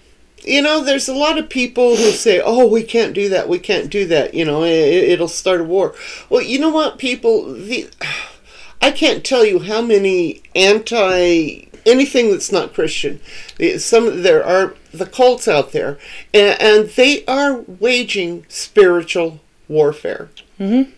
You 0.46 0.62
know, 0.62 0.84
there's 0.84 1.10
a 1.10 1.16
lot 1.16 1.38
of 1.38 1.50
people 1.50 1.96
who 1.96 2.12
say, 2.12 2.42
"Oh, 2.44 2.68
we 2.68 2.84
can't 2.84 3.14
do 3.14 3.30
that. 3.30 3.50
We 3.50 3.60
can't 3.60 3.90
do 3.90 4.06
that." 4.08 4.34
You 4.34 4.46
know, 4.46 4.64
it, 4.64 4.72
it'll 4.72 5.28
start 5.28 5.62
a 5.62 5.64
war. 5.64 5.96
Well, 6.30 6.42
you 6.42 6.60
know 6.60 6.70
what, 6.70 6.98
people, 6.98 7.54
the 7.54 7.90
I 8.82 8.92
can't 8.92 9.24
tell 9.24 9.44
you 9.46 9.60
how 9.60 9.82
many 9.82 10.44
anti 10.54 11.68
anything 11.86 12.32
that's 12.32 12.52
not 12.52 12.74
Christian. 12.74 13.20
Some 13.78 14.22
there 14.24 14.46
are 14.46 14.76
the 14.94 15.06
cults 15.06 15.48
out 15.48 15.72
there, 15.72 15.98
and, 16.34 16.60
and 16.62 16.90
they 16.90 17.26
are 17.26 17.62
waging 17.62 18.46
spiritual 18.48 19.40
warfare. 19.68 20.30
Mm-hmm. 20.60 20.92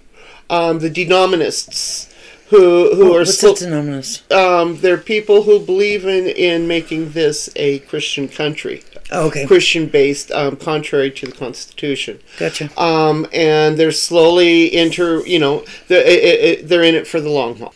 Um, 0.50 0.80
the 0.80 0.90
Dominionists 0.90 2.14
who 2.50 2.96
who 2.96 3.14
are 3.14 3.20
What's 3.20 3.40
slo- 3.40 3.54
that 3.54 4.32
um, 4.32 4.78
they're 4.80 4.98
people 4.98 5.44
who 5.44 5.60
believe 5.60 6.06
in 6.06 6.28
in 6.28 6.68
making 6.68 7.12
this 7.12 7.50
a 7.56 7.80
Christian 7.80 8.28
country, 8.28 8.84
Oh, 9.12 9.28
okay. 9.28 9.46
Christian 9.46 9.88
based, 9.88 10.32
um, 10.32 10.58
contrary 10.58 11.12
to 11.12 11.26
the 11.28 11.32
Constitution. 11.32 12.20
Gotcha. 12.38 12.70
Um, 12.82 13.26
and 13.32 13.78
they're 13.78 13.92
slowly 13.92 14.74
enter. 14.74 15.26
You 15.26 15.40
know, 15.40 15.66
they're, 15.88 16.06
i- 16.06 16.10
i- 16.10 16.52
i- 16.52 16.62
they're 16.64 16.84
in 16.84 16.96
it 16.96 17.08
for 17.08 17.22
the 17.22 17.30
long 17.30 17.58
haul. 17.58 17.74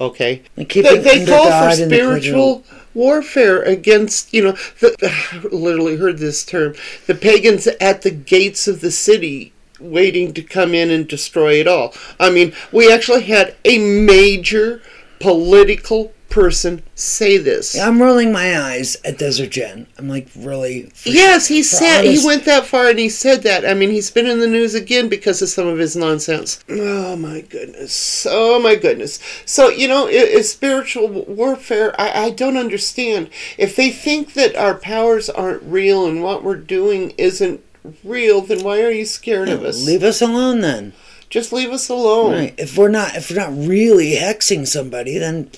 Okay, 0.00 0.42
they, 0.82 0.98
they 0.98 1.26
call 1.26 1.44
God 1.48 1.60
for 1.76 1.84
spiritual 1.96 2.64
warfare 2.94 3.62
against. 3.62 4.32
You 4.32 4.44
know, 4.44 4.52
the, 4.80 4.94
I 5.02 5.46
literally 5.52 5.96
heard 5.96 6.18
this 6.18 6.44
term: 6.44 6.74
the 7.06 7.14
pagans 7.14 7.66
at 7.80 8.02
the 8.02 8.10
gates 8.10 8.68
of 8.68 8.80
the 8.80 8.90
city. 8.92 9.52
Waiting 9.80 10.34
to 10.34 10.42
come 10.42 10.74
in 10.74 10.90
and 10.90 11.06
destroy 11.06 11.52
it 11.60 11.68
all. 11.68 11.94
I 12.18 12.30
mean, 12.30 12.52
we 12.72 12.92
actually 12.92 13.22
had 13.22 13.54
a 13.64 13.78
major 13.78 14.82
political 15.20 16.12
person 16.30 16.82
say 16.94 17.38
this. 17.38 17.78
I'm 17.78 18.00
rolling 18.02 18.30
my 18.32 18.60
eyes 18.60 18.96
at 19.04 19.18
Desert 19.18 19.50
Jen. 19.50 19.86
I'm 19.96 20.08
like, 20.08 20.28
really? 20.36 20.92
Yes, 21.04 21.46
he 21.48 21.62
said 21.62 22.00
honest- 22.00 22.20
he 22.22 22.26
went 22.26 22.44
that 22.44 22.66
far 22.66 22.88
and 22.88 22.98
he 22.98 23.08
said 23.08 23.42
that. 23.44 23.64
I 23.68 23.74
mean, 23.74 23.90
he's 23.90 24.10
been 24.10 24.26
in 24.26 24.40
the 24.40 24.46
news 24.46 24.74
again 24.74 25.08
because 25.08 25.40
of 25.42 25.48
some 25.48 25.66
of 25.66 25.78
his 25.78 25.96
nonsense. 25.96 26.62
Oh 26.68 27.16
my 27.16 27.40
goodness! 27.40 28.26
Oh 28.28 28.60
my 28.60 28.74
goodness! 28.74 29.18
So 29.46 29.68
you 29.68 29.88
know, 29.88 30.06
i 30.08 30.34
i- 30.36 30.40
spiritual 30.42 31.08
warfare. 31.08 31.94
I, 32.00 32.24
I 32.26 32.30
don't 32.30 32.56
understand 32.56 33.30
if 33.56 33.74
they 33.74 33.90
think 33.90 34.34
that 34.34 34.54
our 34.56 34.74
powers 34.74 35.28
aren't 35.30 35.62
real 35.62 36.06
and 36.06 36.22
what 36.22 36.42
we're 36.44 36.56
doing 36.56 37.10
isn't 37.18 37.60
real. 38.04 38.42
Then 38.42 38.62
why 38.62 38.82
are 38.82 38.90
you 38.90 39.04
scared 39.06 39.48
of 39.48 39.64
us? 39.64 39.86
Leave 39.86 40.02
us 40.02 40.20
alone 40.20 40.60
then. 40.60 40.92
Just 41.30 41.52
leave 41.52 41.70
us 41.70 41.88
alone. 41.90 42.32
Right. 42.32 42.54
If 42.56 42.78
we're 42.78 42.88
not, 42.88 43.14
if 43.14 43.30
we're 43.30 43.36
not 43.36 43.52
really 43.68 44.12
hexing 44.16 44.66
somebody, 44.66 45.18
then 45.18 45.50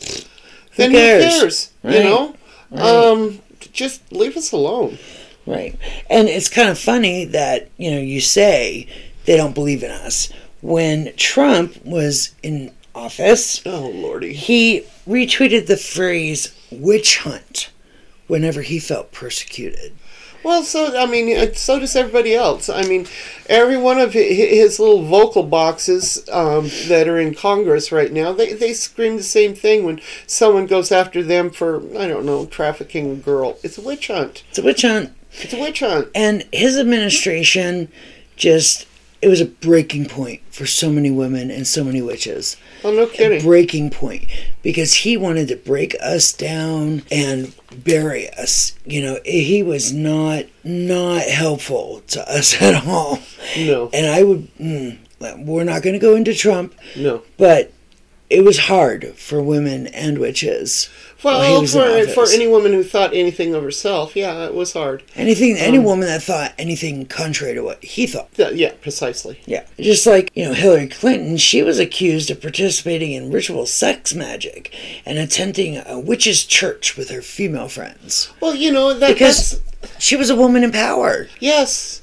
Then 0.80 0.92
cares? 0.92 1.24
who 1.34 1.40
cares? 1.40 1.72
Right. 1.82 1.94
You 1.96 2.04
know. 2.04 2.34
Um, 2.72 3.40
just 3.72 4.12
leave 4.12 4.36
us 4.36 4.52
alone. 4.52 4.98
right. 5.46 5.76
And 6.08 6.28
it's 6.28 6.48
kind 6.48 6.68
of 6.68 6.78
funny 6.78 7.24
that 7.26 7.68
you 7.76 7.90
know 7.90 8.00
you 8.00 8.20
say 8.20 8.86
they 9.24 9.36
don't 9.36 9.54
believe 9.54 9.82
in 9.82 9.90
us 9.90 10.32
when 10.60 11.12
Trump 11.16 11.84
was 11.84 12.34
in 12.42 12.72
office. 12.94 13.62
Oh 13.66 13.88
lordy. 13.94 14.32
He 14.32 14.84
retweeted 15.08 15.66
the 15.66 15.76
phrase 15.76 16.54
"witch 16.70 17.18
hunt" 17.18 17.70
whenever 18.26 18.62
he 18.62 18.78
felt 18.78 19.12
persecuted. 19.12 19.92
Well, 20.42 20.62
so 20.62 20.96
I 20.98 21.06
mean, 21.06 21.36
uh, 21.36 21.52
so 21.54 21.78
does 21.78 21.96
everybody 21.96 22.34
else. 22.34 22.68
I 22.68 22.82
mean, 22.82 23.06
every 23.48 23.76
one 23.76 23.98
of 23.98 24.12
his 24.12 24.78
little 24.78 25.02
vocal 25.02 25.42
boxes 25.42 26.26
um, 26.30 26.68
that 26.88 27.08
are 27.08 27.18
in 27.18 27.34
Congress 27.34 27.92
right 27.92 28.12
now, 28.12 28.32
they 28.32 28.52
they 28.52 28.72
scream 28.72 29.16
the 29.16 29.22
same 29.22 29.54
thing 29.54 29.84
when 29.84 30.00
someone 30.26 30.66
goes 30.66 30.90
after 30.90 31.22
them 31.22 31.50
for 31.50 31.78
I 31.98 32.06
don't 32.08 32.24
know 32.24 32.46
trafficking 32.46 33.10
a 33.10 33.16
girl. 33.16 33.58
It's 33.62 33.78
a 33.78 33.82
witch 33.82 34.08
hunt. 34.08 34.44
It's 34.50 34.58
a 34.58 34.62
witch 34.62 34.82
hunt. 34.82 35.12
It's 35.32 35.52
a 35.52 35.60
witch 35.60 35.80
hunt. 35.80 36.08
And 36.14 36.46
his 36.52 36.78
administration 36.78 37.88
just 38.36 38.86
it 39.22 39.28
was 39.28 39.40
a 39.40 39.46
breaking 39.46 40.06
point 40.06 40.40
for 40.50 40.64
so 40.64 40.90
many 40.90 41.10
women 41.10 41.50
and 41.50 41.66
so 41.66 41.84
many 41.84 42.00
witches. 42.00 42.56
Oh, 42.82 42.90
no 42.90 43.06
kidding. 43.06 43.42
Breaking 43.42 43.90
point 43.90 44.26
because 44.62 44.94
he 44.94 45.16
wanted 45.16 45.48
to 45.48 45.56
break 45.56 45.94
us 46.00 46.32
down 46.32 47.02
and 47.10 47.54
bury 47.76 48.28
us. 48.30 48.74
You 48.84 49.02
know, 49.02 49.18
he 49.24 49.62
was 49.62 49.92
not 49.92 50.44
not 50.64 51.22
helpful 51.22 52.02
to 52.08 52.28
us 52.30 52.54
at 52.62 52.86
all. 52.86 53.18
No, 53.56 53.90
And 53.92 54.06
I 54.06 54.22
would 54.22 54.48
mm, 54.56 54.98
we're 55.46 55.64
not 55.64 55.82
going 55.82 55.94
to 55.94 55.98
go 56.00 56.14
into 56.14 56.34
Trump, 56.34 56.74
no. 56.96 57.22
but 57.36 57.72
it 58.28 58.44
was 58.44 58.58
hard 58.58 59.14
for 59.16 59.42
women 59.42 59.86
and 59.88 60.18
witches. 60.18 60.88
He 61.22 61.26
Well, 61.28 61.66
for 61.66 62.06
for 62.12 62.26
any 62.32 62.46
woman 62.46 62.72
who 62.72 62.82
thought 62.82 63.12
anything 63.14 63.54
of 63.54 63.62
herself, 63.62 64.16
yeah, 64.16 64.44
it 64.46 64.54
was 64.54 64.72
hard. 64.72 65.02
Anything, 65.16 65.56
any 65.56 65.78
Um, 65.78 65.84
woman 65.84 66.08
that 66.08 66.22
thought 66.22 66.54
anything 66.58 67.04
contrary 67.06 67.54
to 67.54 67.62
what 67.62 67.82
he 67.84 68.06
thought. 68.06 68.28
Yeah, 68.36 68.50
yeah, 68.50 68.72
precisely. 68.80 69.40
Yeah. 69.46 69.64
Just 69.78 70.06
like, 70.06 70.30
you 70.34 70.44
know, 70.44 70.52
Hillary 70.54 70.88
Clinton, 70.88 71.36
she 71.36 71.62
was 71.62 71.78
accused 71.78 72.30
of 72.30 72.40
participating 72.40 73.12
in 73.12 73.30
ritual 73.30 73.66
sex 73.66 74.14
magic 74.14 74.74
and 75.04 75.18
attending 75.18 75.76
a 75.86 75.98
witch's 75.98 76.44
church 76.44 76.96
with 76.96 77.10
her 77.10 77.22
female 77.22 77.68
friends. 77.68 78.30
Well, 78.40 78.54
you 78.54 78.72
know 78.72 78.94
that 78.94 79.08
Because- 79.12 79.50
that's 79.50 79.62
She 79.98 80.14
was 80.16 80.28
a 80.28 80.36
woman 80.36 80.62
in 80.62 80.72
power. 80.72 81.28
Yes. 81.38 81.99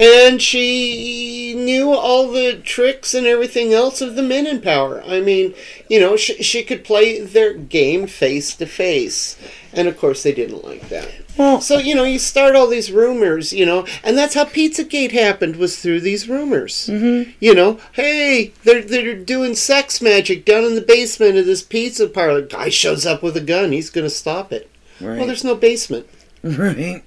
And 0.00 0.40
she 0.40 1.54
knew 1.56 1.92
all 1.92 2.30
the 2.30 2.60
tricks 2.62 3.14
and 3.14 3.26
everything 3.26 3.72
else 3.72 4.00
of 4.00 4.14
the 4.14 4.22
men 4.22 4.46
in 4.46 4.60
power. 4.60 5.02
I 5.04 5.20
mean, 5.20 5.54
you 5.88 5.98
know, 5.98 6.16
she, 6.16 6.40
she 6.42 6.62
could 6.62 6.84
play 6.84 7.20
their 7.20 7.52
game 7.52 8.06
face 8.06 8.54
to 8.56 8.66
face. 8.66 9.36
And 9.72 9.88
of 9.88 9.98
course, 9.98 10.22
they 10.22 10.32
didn't 10.32 10.64
like 10.64 10.88
that. 10.88 11.10
Well, 11.36 11.60
So, 11.60 11.78
you 11.78 11.94
know, 11.94 12.04
you 12.04 12.18
start 12.20 12.54
all 12.54 12.68
these 12.68 12.92
rumors, 12.92 13.52
you 13.52 13.66
know, 13.66 13.86
and 14.04 14.16
that's 14.16 14.34
how 14.34 14.44
Pizzagate 14.44 15.12
happened 15.12 15.56
was 15.56 15.80
through 15.80 16.00
these 16.00 16.28
rumors. 16.28 16.88
Mm-hmm. 16.88 17.32
You 17.40 17.54
know, 17.54 17.80
hey, 17.92 18.52
they're, 18.64 18.82
they're 18.82 19.16
doing 19.16 19.54
sex 19.56 20.00
magic 20.00 20.44
down 20.44 20.64
in 20.64 20.74
the 20.76 20.80
basement 20.80 21.36
of 21.36 21.46
this 21.46 21.62
pizza 21.62 22.06
parlor. 22.08 22.42
Guy 22.42 22.68
shows 22.68 23.04
up 23.04 23.22
with 23.22 23.36
a 23.36 23.40
gun. 23.40 23.72
He's 23.72 23.90
going 23.90 24.06
to 24.06 24.10
stop 24.10 24.52
it. 24.52 24.70
right. 25.00 25.18
Well, 25.18 25.26
there's 25.26 25.44
no 25.44 25.54
basement. 25.56 26.06
right. 26.42 27.02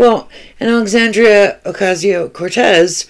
Well, 0.00 0.30
and 0.58 0.70
Alexandria 0.70 1.60
Ocasio 1.66 2.32
Cortez 2.32 3.06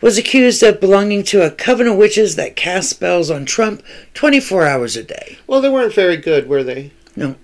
was 0.00 0.16
accused 0.16 0.62
of 0.62 0.80
belonging 0.80 1.24
to 1.24 1.44
a 1.44 1.50
coven 1.50 1.86
of 1.86 1.98
witches 1.98 2.36
that 2.36 2.56
cast 2.56 2.88
spells 2.88 3.30
on 3.30 3.44
Trump 3.44 3.82
24 4.14 4.66
hours 4.66 4.96
a 4.96 5.02
day. 5.02 5.36
Well, 5.46 5.60
they 5.60 5.68
weren't 5.68 5.92
very 5.92 6.16
good, 6.16 6.48
were 6.48 6.62
they? 6.62 6.92
No. 7.14 7.36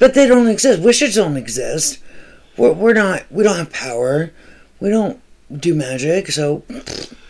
But 0.00 0.14
they 0.14 0.26
don't 0.26 0.48
exist. 0.48 0.82
Witches 0.82 1.14
don't 1.14 1.36
exist. 1.36 2.00
We're, 2.56 2.72
we're 2.72 2.94
not, 2.94 3.22
we 3.30 3.44
don't 3.44 3.56
have 3.56 3.72
power. 3.72 4.32
We 4.80 4.90
don't 4.90 5.20
do 5.56 5.72
magic, 5.72 6.32
so 6.32 6.64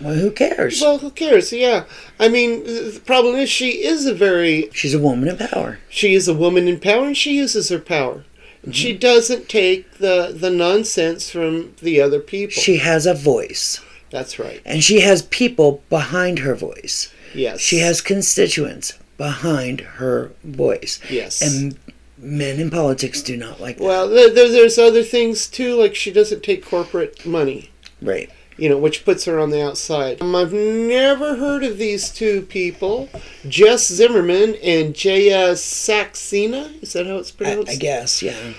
well, 0.00 0.14
who 0.14 0.30
cares? 0.30 0.80
Well, 0.80 0.96
who 0.96 1.10
cares? 1.10 1.52
Yeah. 1.52 1.84
I 2.18 2.30
mean, 2.30 2.64
the 2.64 3.02
problem 3.04 3.34
is 3.34 3.50
she 3.50 3.84
is 3.84 4.06
a 4.06 4.14
very 4.14 4.70
She's 4.72 4.94
a 4.94 4.98
woman 4.98 5.28
in 5.28 5.36
power. 5.36 5.80
she 5.90 6.14
is 6.14 6.28
a 6.28 6.34
woman 6.34 6.66
in 6.66 6.80
power 6.80 7.04
and 7.04 7.14
she 7.14 7.36
uses 7.36 7.68
her 7.68 7.78
power. 7.78 8.24
She 8.72 8.96
doesn't 8.96 9.48
take 9.48 9.98
the 9.98 10.32
the 10.34 10.50
nonsense 10.50 11.30
from 11.30 11.74
the 11.82 12.00
other 12.00 12.20
people. 12.20 12.52
She 12.62 12.78
has 12.78 13.06
a 13.06 13.14
voice, 13.14 13.80
That's 14.10 14.38
right. 14.38 14.60
and 14.64 14.82
she 14.82 15.00
has 15.00 15.22
people 15.22 15.82
behind 15.90 16.40
her 16.40 16.54
voice. 16.54 17.12
Yes. 17.34 17.60
She 17.60 17.78
has 17.78 18.00
constituents 18.00 18.94
behind 19.18 19.80
her 19.80 20.32
voice. 20.44 21.00
Yes. 21.10 21.42
And 21.42 21.76
men 22.16 22.58
in 22.60 22.70
politics 22.70 23.22
do 23.22 23.36
not 23.36 23.60
like 23.60 23.76
that. 23.78 23.84
well, 23.84 24.08
there, 24.08 24.30
there's 24.30 24.78
other 24.78 25.02
things 25.02 25.46
too, 25.48 25.74
like 25.74 25.94
she 25.94 26.12
doesn't 26.12 26.42
take 26.42 26.64
corporate 26.64 27.26
money. 27.26 27.70
right. 28.00 28.30
You 28.56 28.68
know, 28.68 28.78
which 28.78 29.04
puts 29.04 29.24
her 29.24 29.40
on 29.40 29.50
the 29.50 29.64
outside. 29.64 30.22
Um, 30.22 30.36
I've 30.36 30.52
never 30.52 31.36
heard 31.36 31.64
of 31.64 31.76
these 31.76 32.08
two 32.10 32.42
people, 32.42 33.08
Jess 33.48 33.88
Zimmerman 33.88 34.54
and 34.62 34.94
Jaya 34.94 35.52
Saxena. 35.54 36.80
Is 36.82 36.92
that 36.92 37.06
how 37.06 37.16
it's 37.16 37.32
I, 37.32 37.36
pronounced? 37.36 37.72
I 37.72 37.74
guess, 37.76 38.22
yeah. 38.22 38.52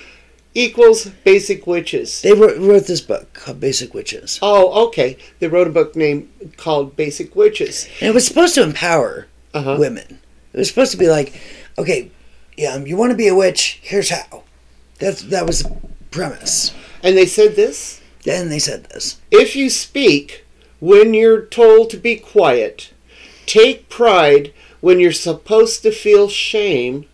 Equals 0.54 1.06
Basic 1.24 1.66
Witches. 1.68 2.22
They 2.22 2.34
wrote, 2.34 2.58
wrote 2.58 2.88
this 2.88 3.02
book 3.02 3.34
called 3.34 3.60
Basic 3.60 3.94
Witches. 3.94 4.40
Oh, 4.42 4.88
okay. 4.88 5.18
They 5.40 5.48
wrote 5.48 5.68
a 5.68 5.72
book 5.72 5.96
named 5.96 6.30
called 6.58 6.96
Basic 6.96 7.36
Witches. 7.36 7.88
And 8.00 8.10
it 8.10 8.14
was 8.14 8.26
supposed 8.26 8.56
to 8.56 8.64
empower 8.64 9.28
Uh-huh. 9.54 9.76
women. 9.80 10.20
It 10.54 10.58
was 10.58 10.70
supposed 10.70 10.92
to 10.92 10.98
be 10.98 11.10
like, 11.10 11.40
okay, 11.78 12.10
yeah, 12.58 12.78
you 12.78 12.96
want 12.96 13.12
to 13.12 13.18
be 13.18 13.28
a 13.28 13.36
witch, 13.36 13.80
here's 13.82 14.10
how. 14.10 14.44
That's, 15.00 15.24
that 15.24 15.46
was 15.46 15.64
the 15.64 15.78
premise. 16.12 16.74
And 17.04 17.18
they 17.18 17.26
said 17.26 17.56
this 17.58 18.02
Then 18.26 18.50
they 18.50 18.60
said 18.60 18.86
this. 18.86 19.22
if 19.32 19.56
you 19.56 19.70
speak 19.70 20.46
when 20.80 21.14
you're 21.14 21.46
told 21.46 21.90
to 21.92 21.98
be 21.98 22.18
quiet, 22.18 22.92
take 23.46 23.88
pride 23.90 24.54
when 24.82 25.00
you're 25.00 25.12
supposed 25.14 25.82
to 25.84 25.92
feel 25.92 26.28
shame, 26.28 27.06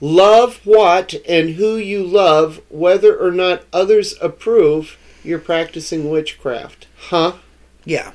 love 0.00 0.60
what 0.64 1.14
and 1.28 1.50
who 1.56 1.76
you 1.76 2.04
love, 2.04 2.60
whether 2.68 3.16
or 3.18 3.30
not 3.32 3.64
others 3.72 4.14
approve, 4.20 4.96
you're 5.24 5.38
practicing 5.38 6.08
witchcraft. 6.10 6.86
Huh? 7.08 7.32
Yeah. 7.84 8.12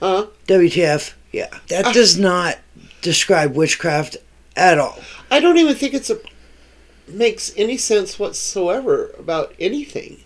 Huh? 0.00 0.26
WTF? 0.48 1.12
Yeah. 1.32 1.48
That 1.68 1.86
Ah. 1.86 1.92
does 1.92 2.18
not 2.18 2.58
describe 3.02 3.54
witchcraft 3.54 4.16
at 4.56 4.78
all. 4.78 4.98
I 5.30 5.40
don't 5.40 5.56
even 5.58 5.76
think 5.76 5.94
it's 5.94 6.10
a 6.10 6.18
makes 7.06 7.52
any 7.56 7.76
sense 7.76 8.18
whatsoever 8.18 9.12
about 9.18 9.52
anything. 9.58 10.18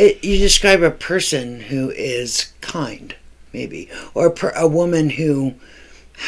It, 0.00 0.24
you 0.24 0.38
describe 0.38 0.82
a 0.82 0.90
person 0.90 1.60
who 1.60 1.90
is 1.90 2.52
kind, 2.62 3.14
maybe, 3.52 3.90
or 4.14 4.28
a, 4.28 4.30
per, 4.30 4.50
a 4.56 4.66
woman 4.66 5.10
who 5.10 5.54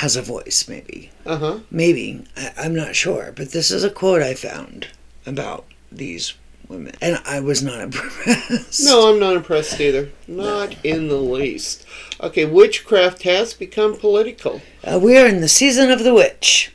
has 0.00 0.14
a 0.14 0.22
voice, 0.22 0.66
maybe. 0.68 1.10
Uh 1.24 1.38
huh. 1.38 1.58
Maybe. 1.70 2.22
I, 2.36 2.52
I'm 2.58 2.74
not 2.74 2.94
sure. 2.94 3.32
But 3.34 3.52
this 3.52 3.70
is 3.70 3.82
a 3.82 3.90
quote 3.90 4.20
I 4.20 4.34
found 4.34 4.88
about 5.24 5.64
these 5.90 6.34
women. 6.68 6.94
And 7.00 7.20
I 7.24 7.40
was 7.40 7.62
not 7.62 7.80
impressed. 7.88 8.84
No, 8.84 9.10
I'm 9.10 9.18
not 9.18 9.36
impressed 9.36 9.80
either. 9.80 10.10
Not 10.28 10.76
in 10.84 11.08
the 11.08 11.16
least. 11.16 11.86
Okay, 12.20 12.44
witchcraft 12.44 13.22
has 13.22 13.54
become 13.54 13.96
political. 13.96 14.60
Uh, 14.84 14.98
we 15.02 15.16
are 15.16 15.26
in 15.26 15.40
the 15.40 15.48
season 15.48 15.90
of 15.90 16.04
the 16.04 16.14
witch. 16.14 16.72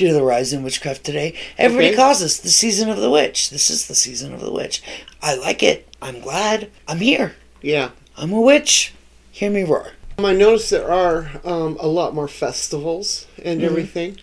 To 0.00 0.14
the 0.14 0.22
rise 0.22 0.54
in 0.54 0.62
witchcraft 0.62 1.04
today, 1.04 1.34
everybody 1.58 1.88
Okay. 1.88 1.96
calls 1.96 2.20
this 2.20 2.38
the 2.38 2.48
season 2.48 2.88
of 2.88 2.96
the 2.96 3.10
witch. 3.10 3.50
This 3.50 3.68
is 3.68 3.86
the 3.86 3.94
season 3.94 4.32
of 4.32 4.40
the 4.40 4.50
witch. 4.50 4.82
I 5.20 5.34
like 5.34 5.62
it. 5.62 5.86
I'm 6.00 6.20
glad. 6.20 6.70
I'm 6.88 7.00
here. 7.00 7.34
Yeah. 7.60 7.90
I'm 8.16 8.32
a 8.32 8.40
witch. 8.40 8.94
Hear 9.30 9.50
me 9.50 9.62
roar. 9.62 9.92
Um, 10.16 10.24
I 10.24 10.32
noticed 10.32 10.70
there 10.70 10.90
are 10.90 11.32
um, 11.44 11.76
a 11.78 11.86
lot 11.86 12.14
more 12.14 12.28
festivals 12.28 13.26
and 13.44 13.62
everything. 13.62 14.16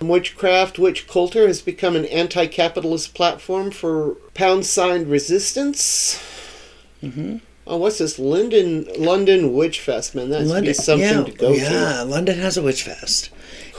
Witchcraft, 0.00 0.80
Witch 0.80 1.06
Culture 1.06 1.46
has 1.46 1.62
become 1.62 1.94
an 1.94 2.06
anti 2.06 2.48
capitalist 2.48 3.14
platform 3.14 3.70
for 3.70 4.14
pound 4.34 4.66
sign 4.66 5.08
resistance. 5.08 6.20
Mm-hmm. 7.04 7.36
Oh, 7.68 7.76
what's 7.76 7.98
this? 7.98 8.18
London 8.18 8.88
London 8.98 9.52
Witch 9.52 9.78
Fest, 9.78 10.16
man. 10.16 10.28
That's 10.30 10.50
be 10.60 10.72
something 10.72 11.06
yeah, 11.08 11.22
to 11.22 11.30
go 11.30 11.54
to. 11.54 11.60
yeah, 11.60 12.02
London 12.02 12.36
has 12.40 12.56
a 12.56 12.62
witch 12.62 12.82
fest. 12.82 13.30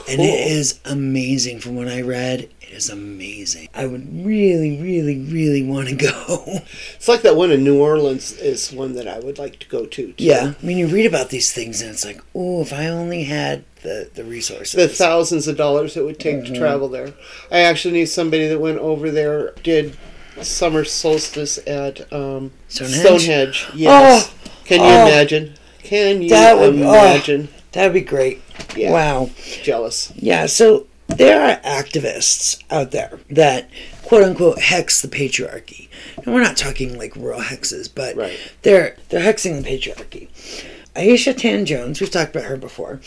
And 0.09 0.19
it 0.21 0.47
is 0.51 0.79
amazing. 0.85 1.59
From 1.59 1.75
what 1.75 1.87
I 1.87 2.01
read, 2.01 2.41
it 2.61 2.69
is 2.71 2.89
amazing. 2.89 3.69
I 3.73 3.85
would 3.85 4.25
really, 4.25 4.79
really, 4.81 5.19
really 5.19 5.63
want 5.63 5.89
to 5.89 5.95
go. 6.27 6.61
It's 6.95 7.07
like 7.07 7.21
that 7.23 7.35
one 7.35 7.51
in 7.51 7.63
New 7.63 7.79
Orleans 7.79 8.31
is 8.33 8.71
one 8.71 8.93
that 8.95 9.07
I 9.07 9.19
would 9.19 9.37
like 9.39 9.59
to 9.59 9.67
go 9.67 9.85
to. 9.85 10.13
too. 10.13 10.13
yeah, 10.17 10.53
I 10.61 10.65
mean, 10.65 10.77
you 10.77 10.87
read 10.87 11.05
about 11.05 11.29
these 11.29 11.51
things, 11.51 11.81
and 11.81 11.91
it's 11.91 12.05
like, 12.05 12.21
oh, 12.35 12.61
if 12.61 12.71
I 12.73 12.87
only 12.87 13.23
had 13.25 13.63
the 13.83 14.09
the 14.13 14.23
resources. 14.23 14.73
the 14.73 14.87
thousands 14.87 15.47
of 15.47 15.57
dollars 15.57 15.97
it 15.97 16.05
would 16.05 16.19
take 16.19 16.37
Mm-hmm. 16.43 16.53
to 16.53 16.59
travel 16.59 16.87
there. 16.87 17.13
I 17.51 17.61
actually 17.61 17.93
knew 17.93 18.05
somebody 18.05 18.47
that 18.47 18.59
went 18.59 18.77
over 18.79 19.09
there, 19.11 19.53
did 19.63 19.97
summer 20.41 20.83
solstice 20.85 21.57
at 21.67 22.11
um, 22.13 22.51
Stonehenge? 22.67 23.01
Stonehenge. 23.25 23.67
Yes. 23.75 24.33
Can 24.65 24.79
you 24.81 24.85
Oh. 24.85 25.07
imagine? 25.07 25.55
Can 25.83 26.21
you 26.21 26.29
That 26.29 26.57
would- 26.57 26.75
oh. 26.75 26.93
imagine? 26.93 27.49
that 27.73 27.85
would 27.85 27.93
be 27.93 28.01
great. 28.01 28.41
Yeah. 28.75 28.91
Wow. 28.91 29.29
Jealous. 29.63 30.11
Yeah, 30.15 30.45
so 30.45 30.87
there 31.07 31.41
are 31.41 31.57
activists 31.61 32.61
out 32.71 32.91
there 32.91 33.19
that 33.29 33.69
quote 34.03 34.23
unquote 34.23 34.59
hex 34.59 35.01
the 35.01 35.07
patriarchy. 35.07 35.89
And 36.23 36.33
we're 36.33 36.43
not 36.43 36.57
talking 36.57 36.97
like 36.97 37.15
real 37.15 37.39
hexes, 37.41 37.89
but 37.93 38.15
Right. 38.15 38.37
they're 38.61 38.95
they're 39.09 39.21
hexing 39.33 39.61
the 39.61 39.69
patriarchy. 39.69 40.27
Aisha 40.95 41.35
Tan 41.35 41.65
Jones, 41.65 42.01
we've 42.01 42.11
talked 42.11 42.35
about 42.35 42.47
her 42.49 42.57
before. 42.57 42.99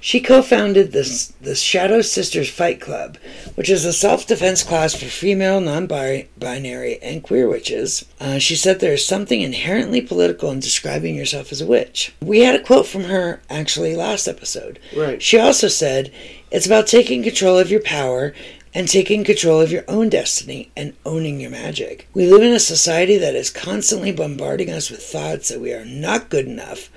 She 0.00 0.20
co-founded 0.20 0.92
this 0.92 1.32
the 1.40 1.56
Shadow 1.56 2.02
Sisters 2.02 2.48
Fight 2.48 2.80
Club, 2.80 3.18
which 3.56 3.68
is 3.68 3.84
a 3.84 3.92
self-defense 3.92 4.62
class 4.62 4.94
for 4.94 5.06
female, 5.06 5.60
non-binary, 5.60 7.02
and 7.02 7.22
queer 7.22 7.48
witches. 7.48 8.04
Uh, 8.20 8.38
she 8.38 8.54
said 8.54 8.78
there 8.78 8.92
is 8.92 9.04
something 9.04 9.40
inherently 9.40 10.00
political 10.00 10.52
in 10.52 10.60
describing 10.60 11.16
yourself 11.16 11.50
as 11.50 11.60
a 11.60 11.66
witch. 11.66 12.14
We 12.20 12.40
had 12.40 12.54
a 12.54 12.62
quote 12.62 12.86
from 12.86 13.04
her 13.04 13.40
actually 13.50 13.96
last 13.96 14.28
episode. 14.28 14.78
Right. 14.96 15.20
She 15.20 15.38
also 15.38 15.66
said, 15.66 16.12
It's 16.52 16.66
about 16.66 16.86
taking 16.86 17.24
control 17.24 17.58
of 17.58 17.70
your 17.70 17.82
power 17.82 18.34
and 18.74 18.86
taking 18.86 19.24
control 19.24 19.60
of 19.60 19.72
your 19.72 19.84
own 19.88 20.08
destiny 20.08 20.70
and 20.76 20.94
owning 21.04 21.40
your 21.40 21.50
magic. 21.50 22.08
We 22.14 22.26
live 22.30 22.42
in 22.42 22.52
a 22.52 22.60
society 22.60 23.16
that 23.18 23.34
is 23.34 23.50
constantly 23.50 24.12
bombarding 24.12 24.70
us 24.70 24.90
with 24.90 25.02
thoughts 25.02 25.48
that 25.48 25.60
we 25.60 25.72
are 25.72 25.84
not 25.84 26.28
good 26.28 26.46
enough 26.46 26.88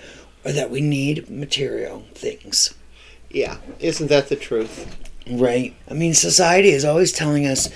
or 0.46 0.52
that 0.52 0.70
we 0.70 0.82
need 0.82 1.30
material 1.30 2.06
things. 2.14 2.76
Yeah. 3.34 3.58
Isn't 3.80 4.08
that 4.08 4.30
the 4.30 4.36
truth? 4.36 4.98
Right. 5.30 5.74
I 5.90 5.94
mean, 5.94 6.14
society 6.14 6.70
is 6.70 6.84
always 6.86 7.12
telling 7.12 7.46
us. 7.46 7.70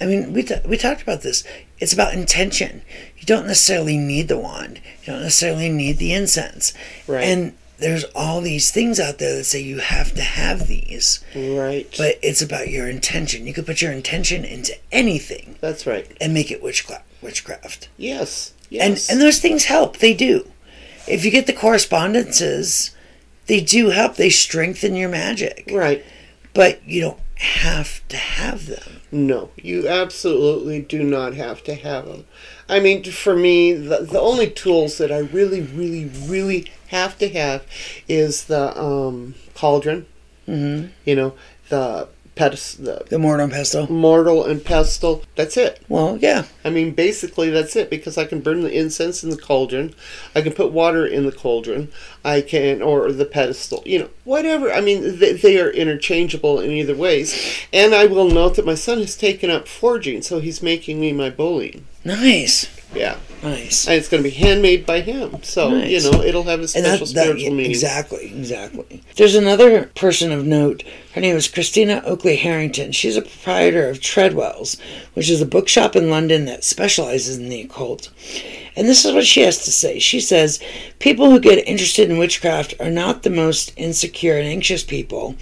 I 0.00 0.04
mean, 0.06 0.32
we, 0.34 0.42
t- 0.42 0.54
we 0.66 0.76
talked 0.76 1.02
about 1.02 1.22
this. 1.22 1.42
It's 1.78 1.92
about 1.92 2.12
intention. 2.14 2.82
You 3.18 3.24
don't 3.26 3.46
necessarily 3.46 3.96
need 3.96 4.28
the 4.28 4.38
wand. 4.38 4.80
You 5.02 5.12
don't 5.12 5.22
necessarily 5.22 5.68
need 5.70 5.98
the 5.98 6.12
incense. 6.12 6.74
Right. 7.06 7.24
And 7.24 7.54
there's 7.78 8.04
all 8.14 8.40
these 8.40 8.70
things 8.70 8.98
out 9.00 9.18
there 9.18 9.36
that 9.36 9.44
say 9.44 9.60
you 9.62 9.78
have 9.78 10.14
to 10.14 10.22
have 10.22 10.66
these. 10.66 11.22
Right. 11.34 11.86
But 11.96 12.18
it's 12.22 12.42
about 12.42 12.68
your 12.68 12.88
intention. 12.88 13.46
You 13.46 13.52
could 13.54 13.66
put 13.66 13.80
your 13.82 13.92
intention 13.92 14.44
into 14.44 14.74
anything 14.92 15.56
That's 15.60 15.86
right. 15.86 16.10
and 16.20 16.34
make 16.34 16.50
it 16.50 16.62
witchcraft. 16.62 17.04
Witchcraft. 17.22 17.88
Yes. 17.96 18.52
And 18.70 18.94
Yes. 18.94 19.08
and 19.10 19.20
those 19.20 19.38
things 19.38 19.66
help. 19.66 19.98
They 19.98 20.12
do. 20.14 20.50
If 21.06 21.24
you 21.24 21.30
get 21.30 21.46
the 21.46 21.52
correspondences, 21.52 22.90
they 23.46 23.60
do 23.60 23.90
help. 23.90 24.16
They 24.16 24.30
strengthen 24.30 24.96
your 24.96 25.08
magic. 25.08 25.70
right. 25.72 26.04
But 26.54 26.86
you 26.86 27.02
don't 27.02 27.20
have 27.36 28.06
to 28.08 28.16
have 28.16 28.66
them. 28.66 29.00
No, 29.12 29.50
you 29.56 29.88
absolutely 29.88 30.80
do 30.80 31.02
not 31.02 31.34
have 31.34 31.62
to 31.64 31.74
have 31.74 32.06
them. 32.06 32.24
I 32.68 32.80
mean, 32.80 33.04
for 33.04 33.36
me, 33.36 33.72
the, 33.72 33.98
the 33.98 34.20
only 34.20 34.50
tools 34.50 34.98
that 34.98 35.12
I 35.12 35.18
really, 35.18 35.60
really, 35.60 36.06
really 36.26 36.70
have 36.88 37.18
to 37.18 37.28
have 37.28 37.64
is 38.08 38.44
the 38.44 38.78
um, 38.78 39.34
cauldron. 39.54 40.06
Mm-hmm. 40.48 40.88
You 41.04 41.16
know, 41.16 41.34
the 41.68 42.08
pedest- 42.36 42.84
the 42.84 43.02
The 43.08 43.18
mortar 43.18 43.42
and 43.44 43.52
pestle. 43.52 43.90
mortal 43.90 44.44
and 44.44 44.64
pestle. 44.64 45.22
That's 45.34 45.56
it. 45.56 45.80
Well, 45.88 46.18
yeah. 46.20 46.44
I 46.64 46.70
mean, 46.70 46.92
basically, 46.92 47.50
that's 47.50 47.74
it 47.74 47.90
because 47.90 48.16
I 48.16 48.24
can 48.24 48.40
burn 48.40 48.62
the 48.62 48.72
incense 48.72 49.24
in 49.24 49.30
the 49.30 49.36
cauldron. 49.36 49.94
I 50.34 50.42
can 50.42 50.52
put 50.52 50.70
water 50.70 51.04
in 51.06 51.26
the 51.26 51.32
cauldron. 51.32 51.88
I 52.24 52.40
can, 52.42 52.82
or 52.82 53.10
the 53.10 53.24
pedestal, 53.24 53.82
you 53.86 53.98
know, 53.98 54.08
whatever. 54.24 54.70
I 54.72 54.80
mean, 54.80 55.18
they, 55.18 55.32
they 55.32 55.58
are 55.60 55.70
interchangeable 55.70 56.60
in 56.60 56.70
either 56.70 56.94
ways. 56.94 57.34
And 57.72 57.94
I 57.94 58.06
will 58.06 58.30
note 58.30 58.54
that 58.56 58.66
my 58.66 58.74
son 58.76 58.98
has 58.98 59.16
taken 59.16 59.50
up 59.50 59.66
forging, 59.66 60.22
so 60.22 60.38
he's 60.40 60.62
making 60.62 61.00
me 61.00 61.12
my 61.12 61.30
bowling. 61.30 61.86
Nice. 62.04 62.68
Yeah. 62.94 63.16
Nice. 63.42 63.86
And 63.86 63.96
it's 63.96 64.08
going 64.08 64.22
to 64.22 64.28
be 64.28 64.34
handmade 64.34 64.86
by 64.86 65.00
him. 65.02 65.42
So, 65.42 65.76
you 65.76 66.00
know, 66.02 66.22
it'll 66.22 66.44
have 66.44 66.60
a 66.60 66.68
special 66.68 66.90
that, 66.90 67.00
that 67.00 67.06
spiritual 67.06 67.50
meaning. 67.50 67.70
exactly, 67.70 68.26
exactly. 68.26 69.02
There's 69.16 69.34
another 69.34 69.86
person 69.94 70.32
of 70.32 70.46
note. 70.46 70.82
Her 71.14 71.20
name 71.20 71.36
is 71.36 71.48
Christina 71.48 72.02
Oakley 72.04 72.36
Harrington. 72.36 72.92
She's 72.92 73.16
a 73.16 73.22
proprietor 73.22 73.88
of 73.88 74.00
Treadwells, 74.00 74.80
which 75.14 75.30
is 75.30 75.40
a 75.40 75.46
bookshop 75.46 75.94
in 75.94 76.10
London 76.10 76.46
that 76.46 76.64
specializes 76.64 77.38
in 77.38 77.48
the 77.48 77.60
occult. 77.60 78.10
And 78.76 78.86
this 78.86 79.04
is 79.06 79.14
what 79.14 79.24
she 79.26 79.40
has 79.40 79.64
to 79.64 79.72
say. 79.72 79.98
She 79.98 80.20
says, 80.20 80.60
People 80.98 81.30
who 81.30 81.40
get 81.40 81.66
interested 81.66 82.10
in 82.10 82.18
witchcraft 82.18 82.74
are 82.78 82.90
not 82.90 83.22
the 83.22 83.30
most 83.30 83.72
insecure 83.76 84.36
and 84.36 84.46
anxious 84.46 84.84
people. 84.84 85.34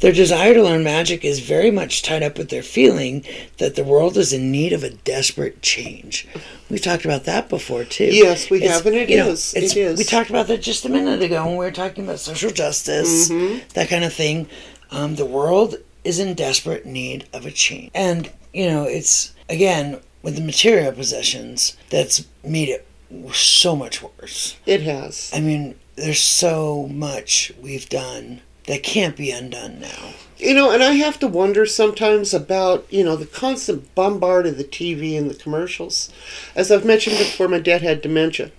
Their 0.00 0.12
desire 0.12 0.54
to 0.54 0.62
learn 0.62 0.82
magic 0.82 1.24
is 1.24 1.38
very 1.38 1.70
much 1.70 2.02
tied 2.02 2.22
up 2.24 2.36
with 2.36 2.50
their 2.50 2.62
feeling 2.64 3.24
that 3.58 3.76
the 3.76 3.84
world 3.84 4.16
is 4.16 4.32
in 4.32 4.50
need 4.50 4.72
of 4.72 4.82
a 4.82 4.90
desperate 4.90 5.62
change. 5.62 6.26
We've 6.68 6.82
talked 6.82 7.04
about 7.04 7.24
that 7.24 7.48
before, 7.48 7.84
too. 7.84 8.06
Yes, 8.12 8.50
we 8.50 8.58
It's- 8.58 8.72
have, 8.76 8.86
and 8.86 8.96
it 8.96 9.08
you 9.08 9.16
know, 9.18 9.30
It 9.30 9.76
is. 9.76 9.98
We 9.98 10.04
talked 10.04 10.30
about 10.30 10.48
that 10.48 10.60
just 10.60 10.84
a 10.84 10.88
minute 10.88 11.22
ago 11.22 11.44
when 11.46 11.52
we 11.56 11.64
were 11.64 11.70
talking 11.70 12.04
about 12.04 12.18
social 12.20 12.50
justice, 12.50 13.28
Mm-hmm. 13.30 13.58
that 13.74 13.88
kind 13.88 14.04
of 14.04 14.12
thing. 14.12 14.48
Um, 14.90 15.14
the 15.14 15.24
world 15.26 15.76
is 16.02 16.18
in 16.18 16.34
desperate 16.34 16.86
need 16.86 17.26
of 17.32 17.46
a 17.46 17.50
change. 17.52 17.90
And, 17.94 18.30
you 18.52 18.66
know, 18.66 18.82
it's, 18.84 19.32
again, 19.48 20.00
with 20.22 20.36
the 20.36 20.42
material 20.42 20.92
possessions, 20.92 21.76
that's 21.88 22.26
made 22.44 22.68
it 22.68 22.86
so 23.32 23.74
much 23.76 24.02
worse. 24.02 24.56
It 24.66 24.82
has. 24.82 25.30
I 25.34 25.40
mean, 25.40 25.74
there's 25.96 26.20
so 26.20 26.86
much 26.88 27.52
we've 27.60 27.88
done 27.88 28.40
that 28.66 28.82
can't 28.82 29.16
be 29.16 29.30
undone 29.30 29.80
now. 29.80 30.14
You 30.38 30.54
know, 30.54 30.70
and 30.70 30.82
I 30.82 30.92
have 30.92 31.18
to 31.18 31.28
wonder 31.28 31.66
sometimes 31.66 32.32
about, 32.32 32.86
you 32.90 33.04
know, 33.04 33.16
the 33.16 33.26
constant 33.26 33.94
bombard 33.94 34.46
of 34.46 34.56
the 34.56 34.64
TV 34.64 35.18
and 35.18 35.28
the 35.28 35.34
commercials. 35.34 36.10
As 36.54 36.70
I've 36.70 36.84
mentioned 36.84 37.18
before, 37.18 37.48
my 37.48 37.58
dad 37.58 37.82
had 37.82 38.00
dementia, 38.00 38.50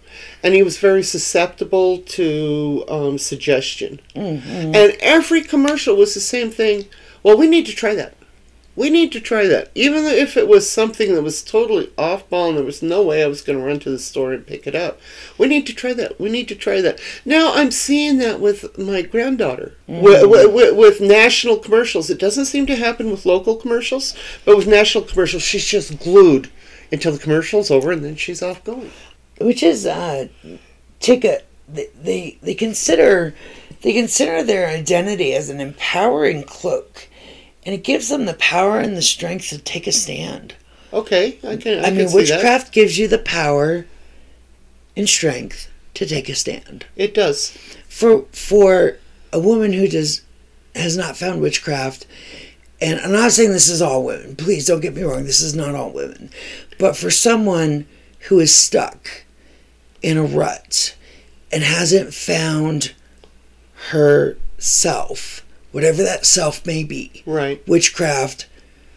and 0.44 0.54
he 0.54 0.62
was 0.62 0.78
very 0.78 1.02
susceptible 1.02 2.00
to 2.00 2.84
um, 2.88 3.18
suggestion. 3.18 4.00
Mm-hmm. 4.16 4.76
And 4.76 4.96
every 5.00 5.42
commercial 5.42 5.96
was 5.96 6.14
the 6.14 6.20
same 6.20 6.52
thing. 6.52 6.86
Well, 7.24 7.38
we 7.38 7.48
need 7.48 7.66
to 7.68 7.76
try 7.76 7.96
that. 7.96 8.16
We 8.76 8.90
need 8.90 9.12
to 9.12 9.20
try 9.20 9.48
that. 9.48 9.70
Even 9.76 10.06
if 10.06 10.38
it 10.38 10.48
was 10.48 10.70
something 10.70 11.14
that 11.14 11.24
was 11.24 11.44
totally 11.44 11.92
off 11.98 12.30
ball 12.30 12.50
and 12.50 12.58
there 12.58 12.66
was 12.66 12.82
no 12.82 13.02
way 13.02 13.24
I 13.24 13.28
was 13.28 13.42
going 13.42 13.60
to 13.60 13.66
run 13.66 13.80
to 13.80 13.90
the 13.90 14.00
store 14.00 14.32
and 14.32 14.48
pick 14.48 14.66
it 14.66 14.76
up. 14.76 15.00
We 15.38 15.48
need 15.48 15.68
to 15.68 15.74
try 15.74 15.94
that. 15.94 16.20
We 16.20 16.30
need 16.30 16.48
to 16.48 16.56
try 16.56 16.82
that. 16.82 17.00
Now 17.26 17.54
I'm 17.54 17.72
seeing 17.72 18.18
that 18.20 18.40
with 18.40 18.78
my 18.78 19.02
granddaughter. 19.02 19.76
With, 19.88 20.30
with, 20.30 20.76
with 20.76 21.02
national 21.02 21.58
commercials. 21.58 22.10
It 22.10 22.20
doesn't 22.20 22.46
seem 22.46 22.66
to 22.68 22.76
happen 22.76 23.12
with 23.12 23.26
local 23.26 23.56
commercials, 23.56 24.16
but 24.46 24.56
with 24.56 24.68
national 24.68 25.04
commercials, 25.04 25.44
she's 25.44 25.66
just 25.66 26.00
glued 26.00 26.50
until 26.92 27.12
the 27.12 27.20
commercial's 27.20 27.72
over 27.72 27.92
and 27.92 28.04
then 28.04 28.16
she's 28.16 28.42
off 28.42 28.64
going. 28.64 28.92
which 29.40 29.64
is 29.64 29.86
uh, 29.86 30.28
take 31.00 31.24
a 31.26 31.40
they 31.68 32.38
they 32.42 32.54
consider 32.54 33.34
they 33.82 33.94
consider 33.94 34.44
their 34.44 34.68
identity 34.68 35.34
as 35.34 35.50
an 35.50 35.60
empowering 35.60 36.44
cloak, 36.44 37.08
and 37.64 37.76
it 37.76 37.84
gives 37.84 38.10
them 38.10 38.26
the 38.26 38.34
power 38.34 38.80
and 38.80 38.98
the 38.98 39.02
strength 39.02 39.50
to 39.50 39.58
take 39.58 39.88
a 39.88 39.92
stand. 39.92 40.56
Okay, 40.94 41.40
I 41.44 41.56
can. 41.56 41.80
I, 41.80 41.82
I, 41.82 41.84
can 41.86 41.98
mean, 41.98 42.06
that. 42.08 42.16
witchcraft 42.16 42.74
gives 42.74 42.98
you 42.98 43.08
the 43.08 43.18
power 43.18 43.86
and 44.96 45.08
strength 45.08 45.70
to 45.94 46.06
take 46.06 46.30
a 46.30 46.36
stand. 46.36 46.86
It 46.96 47.14
does. 47.14 47.52
For 47.88 48.24
for 48.32 48.98
a 49.32 49.40
woman 49.40 49.74
who 49.74 49.88
does 49.88 50.22
has 50.76 50.98
not 50.98 51.18
found 51.18 51.42
witchcraft, 51.42 52.06
and 52.82 53.00
I'm 53.00 53.12
not 53.12 53.32
saying 53.32 53.52
this 53.52 53.70
is 53.70 53.82
all 53.82 54.04
women. 54.04 54.36
Please 54.36 54.66
don't 54.66 54.82
get 54.82 54.96
me 54.96 55.04
wrong. 55.04 55.24
This 55.24 55.42
is 55.42 55.56
not 55.56 55.76
all 55.76 55.92
women, 55.92 56.30
but 56.78 56.98
for 56.98 57.10
someone 57.10 57.88
who 58.28 58.40
is 58.40 58.54
stuck 58.54 59.26
in 60.02 60.18
a 60.18 60.24
rut 60.24 60.96
and 61.52 61.64
hasn't 61.64 62.14
found 62.14 62.94
herself, 63.90 65.41
whatever 65.72 66.04
that 66.04 66.26
self 66.26 66.66
may 66.66 66.84
be, 66.84 67.24
Right. 67.26 67.66
witchcraft, 67.68 68.48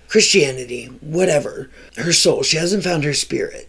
Christianity, 0.08 0.86
whatever, 1.00 1.70
her 1.96 2.12
soul, 2.12 2.42
she 2.42 2.56
hasn't 2.56 2.84
found 2.84 3.04
her 3.04 3.14
spirit. 3.14 3.68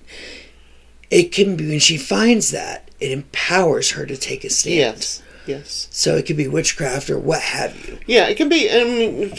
It 1.10 1.32
can 1.32 1.56
be 1.56 1.68
when 1.68 1.80
she 1.80 1.98
finds 1.98 2.52
that, 2.52 2.90
it 3.00 3.12
empowers 3.12 3.92
her 3.92 4.06
to 4.06 4.18
take 4.18 4.44
a 4.44 4.50
stand. 4.50 4.76
Yes. 4.78 5.22
Yes. 5.46 5.88
So 5.92 6.16
it 6.18 6.26
could 6.26 6.38
be 6.38 6.48
witchcraft 6.48 7.10
or 7.10 7.20
what 7.20 7.42
have 7.42 7.88
you. 7.88 8.00
Yeah, 8.08 8.26
it 8.28 8.36
can 8.36 8.50
be. 8.50 8.70
I 8.70 8.84
mean, 8.84 9.32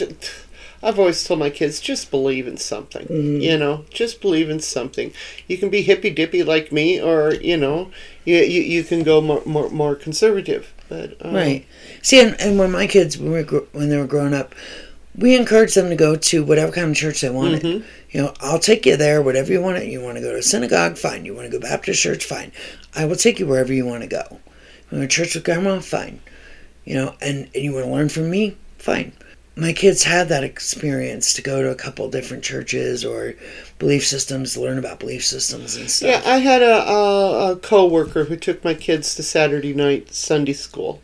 I've 0.81 0.99
always 0.99 1.23
told 1.23 1.39
my 1.39 1.49
kids 1.49 1.81
just 1.81 2.11
believe 2.11 2.47
in 2.47 2.55
something. 2.57 3.05
Mm-hmm. 3.07 3.41
You 3.41 3.57
know, 3.57 3.85
just 3.89 4.21
believe 4.21 4.49
in 4.49 4.59
something. 4.61 5.11
You 5.47 5.57
can 5.57 5.69
be 5.69 5.81
hippy 5.81 6.09
dippy 6.09 6.43
like 6.43 6.71
me, 6.71 7.01
or 7.01 7.33
you 7.33 7.57
know, 7.57 7.91
you 8.23 8.37
you, 8.37 8.61
you 8.61 8.83
can 8.83 9.03
go 9.03 9.19
more 9.19 9.41
more, 9.45 9.69
more 9.69 9.95
conservative. 9.95 10.73
But 10.89 11.17
um, 11.25 11.33
Right. 11.33 11.65
See, 12.01 12.19
and, 12.19 12.39
and 12.39 12.57
when 12.57 12.71
my 12.71 12.87
kids, 12.87 13.17
when, 13.17 13.31
we 13.31 13.43
when 13.43 13.89
they 13.89 13.97
were 13.97 14.07
growing 14.07 14.33
up, 14.33 14.55
we 15.15 15.35
encouraged 15.35 15.75
them 15.75 15.89
to 15.89 15.95
go 15.95 16.15
to 16.15 16.43
whatever 16.43 16.71
kind 16.71 16.91
of 16.91 16.95
church 16.95 17.21
they 17.21 17.29
wanted. 17.29 17.63
You 18.11 18.21
know, 18.21 18.33
I'll 18.39 18.59
take 18.59 18.85
you 18.85 18.95
there, 18.97 19.21
whatever 19.21 19.51
you 19.51 19.61
want. 19.61 19.77
It. 19.77 19.87
You 19.89 20.01
want 20.01 20.17
to 20.17 20.21
go 20.21 20.31
to 20.31 20.37
a 20.37 20.43
synagogue, 20.43 20.97
fine. 20.97 21.25
You 21.25 21.33
want 21.33 21.51
to 21.51 21.57
go 21.57 21.59
Baptist 21.59 22.01
church, 22.01 22.23
fine. 22.23 22.51
I 22.95 23.05
will 23.05 23.15
take 23.15 23.39
you 23.39 23.47
wherever 23.47 23.73
you 23.73 23.85
want 23.85 24.03
to 24.03 24.07
go. 24.07 24.23
You 24.91 24.99
want 24.99 25.09
to 25.09 25.15
church 25.15 25.35
with 25.35 25.43
grandma, 25.43 25.79
fine. 25.79 26.21
You 26.85 26.95
know, 26.95 27.15
and, 27.21 27.49
and 27.53 27.63
you 27.63 27.73
want 27.73 27.85
to 27.85 27.91
learn 27.91 28.09
from 28.09 28.29
me, 28.29 28.55
fine. 28.77 29.11
My 29.57 29.73
kids 29.73 30.03
had 30.03 30.29
that 30.29 30.43
experience 30.43 31.33
to 31.33 31.41
go 31.41 31.63
to 31.63 31.71
a 31.71 31.75
couple 31.75 32.07
different 32.11 32.43
churches 32.43 33.03
or 33.03 33.33
belief 33.79 34.05
systems, 34.05 34.55
learn 34.55 34.77
about 34.77 34.99
belief 34.99 35.25
systems 35.25 35.75
and 35.75 35.89
stuff. 35.89 36.23
Yeah, 36.23 36.31
I 36.31 36.37
had 36.37 36.61
a, 36.61 36.87
a, 36.87 37.51
a 37.53 37.55
co-worker 37.55 38.25
who 38.25 38.35
took 38.35 38.63
my 38.63 38.75
kids 38.75 39.15
to 39.15 39.23
Saturday 39.23 39.73
night 39.73 40.13
Sunday 40.13 40.53
school. 40.53 41.01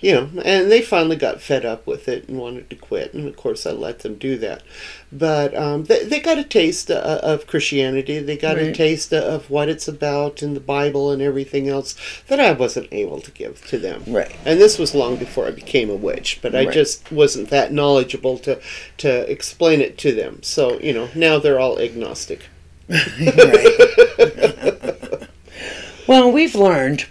You 0.00 0.12
know, 0.12 0.30
and 0.44 0.70
they 0.70 0.80
finally 0.80 1.16
got 1.16 1.40
fed 1.40 1.64
up 1.64 1.86
with 1.88 2.06
it 2.08 2.28
and 2.28 2.38
wanted 2.38 2.70
to 2.70 2.76
quit. 2.76 3.12
And 3.14 3.26
of 3.26 3.34
course, 3.36 3.66
I 3.66 3.72
let 3.72 4.00
them 4.00 4.14
do 4.14 4.38
that. 4.38 4.62
But 5.10 5.56
um, 5.56 5.84
they, 5.84 6.04
they 6.04 6.20
got 6.20 6.38
a 6.38 6.44
taste 6.44 6.88
uh, 6.90 7.18
of 7.22 7.46
Christianity. 7.48 8.20
They 8.20 8.36
got 8.36 8.58
a 8.58 8.66
Right. 8.66 8.74
taste 8.74 9.12
of 9.12 9.50
what 9.50 9.68
it's 9.68 9.88
about 9.88 10.40
in 10.42 10.54
the 10.54 10.60
Bible 10.60 11.10
and 11.10 11.20
everything 11.20 11.68
else 11.68 11.96
that 12.28 12.38
I 12.38 12.52
wasn't 12.52 12.88
able 12.92 13.20
to 13.20 13.30
give 13.32 13.64
to 13.66 13.78
them. 13.78 14.04
Right. 14.06 14.30
And 14.44 14.60
this 14.60 14.78
was 14.78 14.94
long 14.94 15.16
before 15.16 15.46
I 15.46 15.50
became 15.50 15.90
a 15.90 15.96
witch, 15.96 16.38
but 16.42 16.54
I 16.54 16.66
Right. 16.66 16.74
just 16.74 17.10
wasn't 17.10 17.50
that 17.50 17.72
knowledgeable 17.72 18.38
to 18.38 18.60
to 18.98 19.28
explain 19.30 19.80
it 19.80 19.98
to 19.98 20.12
them. 20.12 20.38
So 20.42 20.78
you 20.80 20.92
know, 20.92 21.08
now 21.14 21.38
they're 21.40 21.58
all 21.58 21.80
agnostic. 21.80 22.42
well, 26.06 26.30
we've 26.30 26.54
learned 26.54 27.06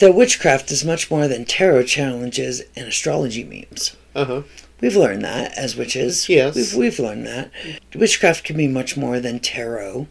that 0.00 0.14
witchcraft 0.14 0.70
is 0.70 0.84
much 0.84 1.10
more 1.10 1.28
than 1.28 1.44
tarot 1.44 1.84
challenges 1.84 2.62
and 2.76 2.88
astrology 2.88 3.44
memes. 3.44 3.96
Uh 4.14 4.24
huh. 4.24 4.42
We've 4.80 4.96
learned 4.96 5.22
that 5.24 5.56
as 5.58 5.76
witches. 5.76 6.28
Yes. 6.28 6.54
We've, 6.56 6.74
we've 6.74 6.98
learned 6.98 7.26
that. 7.26 7.50
Witchcraft 7.94 8.44
can 8.44 8.56
be 8.56 8.66
much 8.66 8.96
more 8.96 9.20
than 9.20 9.38
tarot 9.38 10.08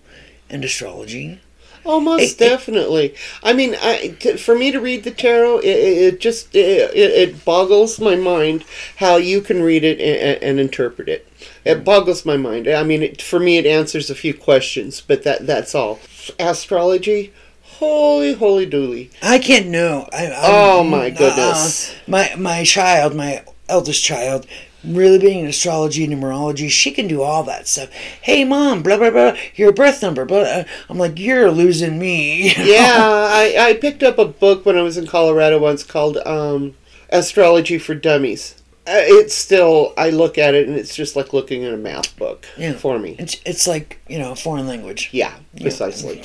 and 0.49 0.63
astrology. 0.63 1.41
Oh, 1.85 1.99
most 1.99 2.21
It- 2.21 2.31
it- 2.45 2.49
definitely. 2.49 3.15
I 3.41 3.53
mean, 3.53 3.75
I, 3.81 4.15
t- 4.19 4.37
for 4.37 4.55
me 4.55 4.71
to 4.71 4.79
read 4.79 5.05
the 5.05 5.11
tarot, 5.11 5.59
it, 5.59 5.65
it 5.67 5.97
it 6.13 6.19
just 6.19 6.53
it, 6.55 6.91
it 6.93 7.11
it 7.29 7.45
boggles 7.45 7.99
my 7.99 8.15
mind 8.15 8.63
how 8.97 9.15
you 9.15 9.41
can 9.41 9.63
read 9.63 9.83
it 9.83 9.99
and, 9.99 10.43
and 10.43 10.59
interpret 10.59 11.09
it. 11.09 11.25
It 11.65 11.83
boggles 11.83 12.25
my 12.25 12.37
mind. 12.37 12.67
I 12.67 12.83
mean, 12.83 13.01
it, 13.01 13.21
for 13.21 13.39
me, 13.39 13.57
it 13.57 13.65
answers 13.65 14.09
a 14.09 14.15
few 14.15 14.33
questions, 14.33 15.01
but 15.01 15.23
that 15.23 15.47
that's 15.47 15.73
all. 15.73 15.99
Astrology, 16.37 17.33
holy 17.79 18.33
holy 18.33 18.67
dooly. 18.69 19.09
I 19.21 19.39
can't 19.39 19.67
know. 19.67 20.07
I, 20.13 20.25
I'm- 20.27 20.33
Oh, 20.43 20.83
my 20.83 21.07
uh, 21.07 21.17
goodness. 21.17 21.95
my 22.07 22.33
my 22.37 22.63
child, 22.63 23.15
my 23.15 23.43
eldest 23.67 24.03
child, 24.03 24.45
really 24.83 25.19
being 25.19 25.39
in 25.41 25.47
astrology, 25.47 26.07
numerology, 26.07 26.69
she 26.69 26.91
can 26.91 27.07
do 27.07 27.21
all 27.21 27.43
that 27.43 27.67
stuff. 27.67 27.89
Hey, 28.21 28.43
mom, 28.43 28.81
blah 28.83 28.97
blah 28.97 29.09
blah. 29.11 29.35
Your 29.55 29.71
birth 29.71 30.01
number, 30.01 30.25
blah. 30.25 30.39
uh, 30.39 30.63
I'm 30.89 30.97
like, 30.97 31.19
you're 31.19 31.51
losing 31.51 31.99
me. 31.99 32.53
Yeah, 32.57 32.97
I, 33.31 33.55
I 33.59 33.73
picked 33.75 34.03
up 34.03 34.17
a 34.17 34.25
book 34.25 34.65
when 34.65 34.77
I 34.77 34.81
was 34.81 34.97
in 34.97 35.07
Colorado 35.07 35.59
once 35.59 35.83
called 35.83 36.17
um, 36.25 36.75
Astrology 37.09 37.77
for 37.79 37.95
Dummies. 37.95 38.55
Uh, 38.87 38.93
It's 39.05 39.35
still, 39.35 39.93
I 39.97 40.09
look 40.09 40.37
at 40.39 40.55
it 40.55 40.67
and 40.67 40.75
it's 40.77 40.95
just 40.95 41.15
like 41.15 41.31
looking 41.33 41.63
at 41.63 41.73
a 41.73 41.77
math 41.77 42.15
book 42.17 42.45
Yeah. 42.57 42.73
for 42.73 42.97
me. 42.97 43.15
It's 43.19 43.37
it's 43.45 43.67
like 43.67 43.99
you 44.07 44.17
know 44.17 44.31
a 44.31 44.35
foreign 44.35 44.67
language. 44.67 45.09
Yeah, 45.11 45.33
precisely. 45.61 46.21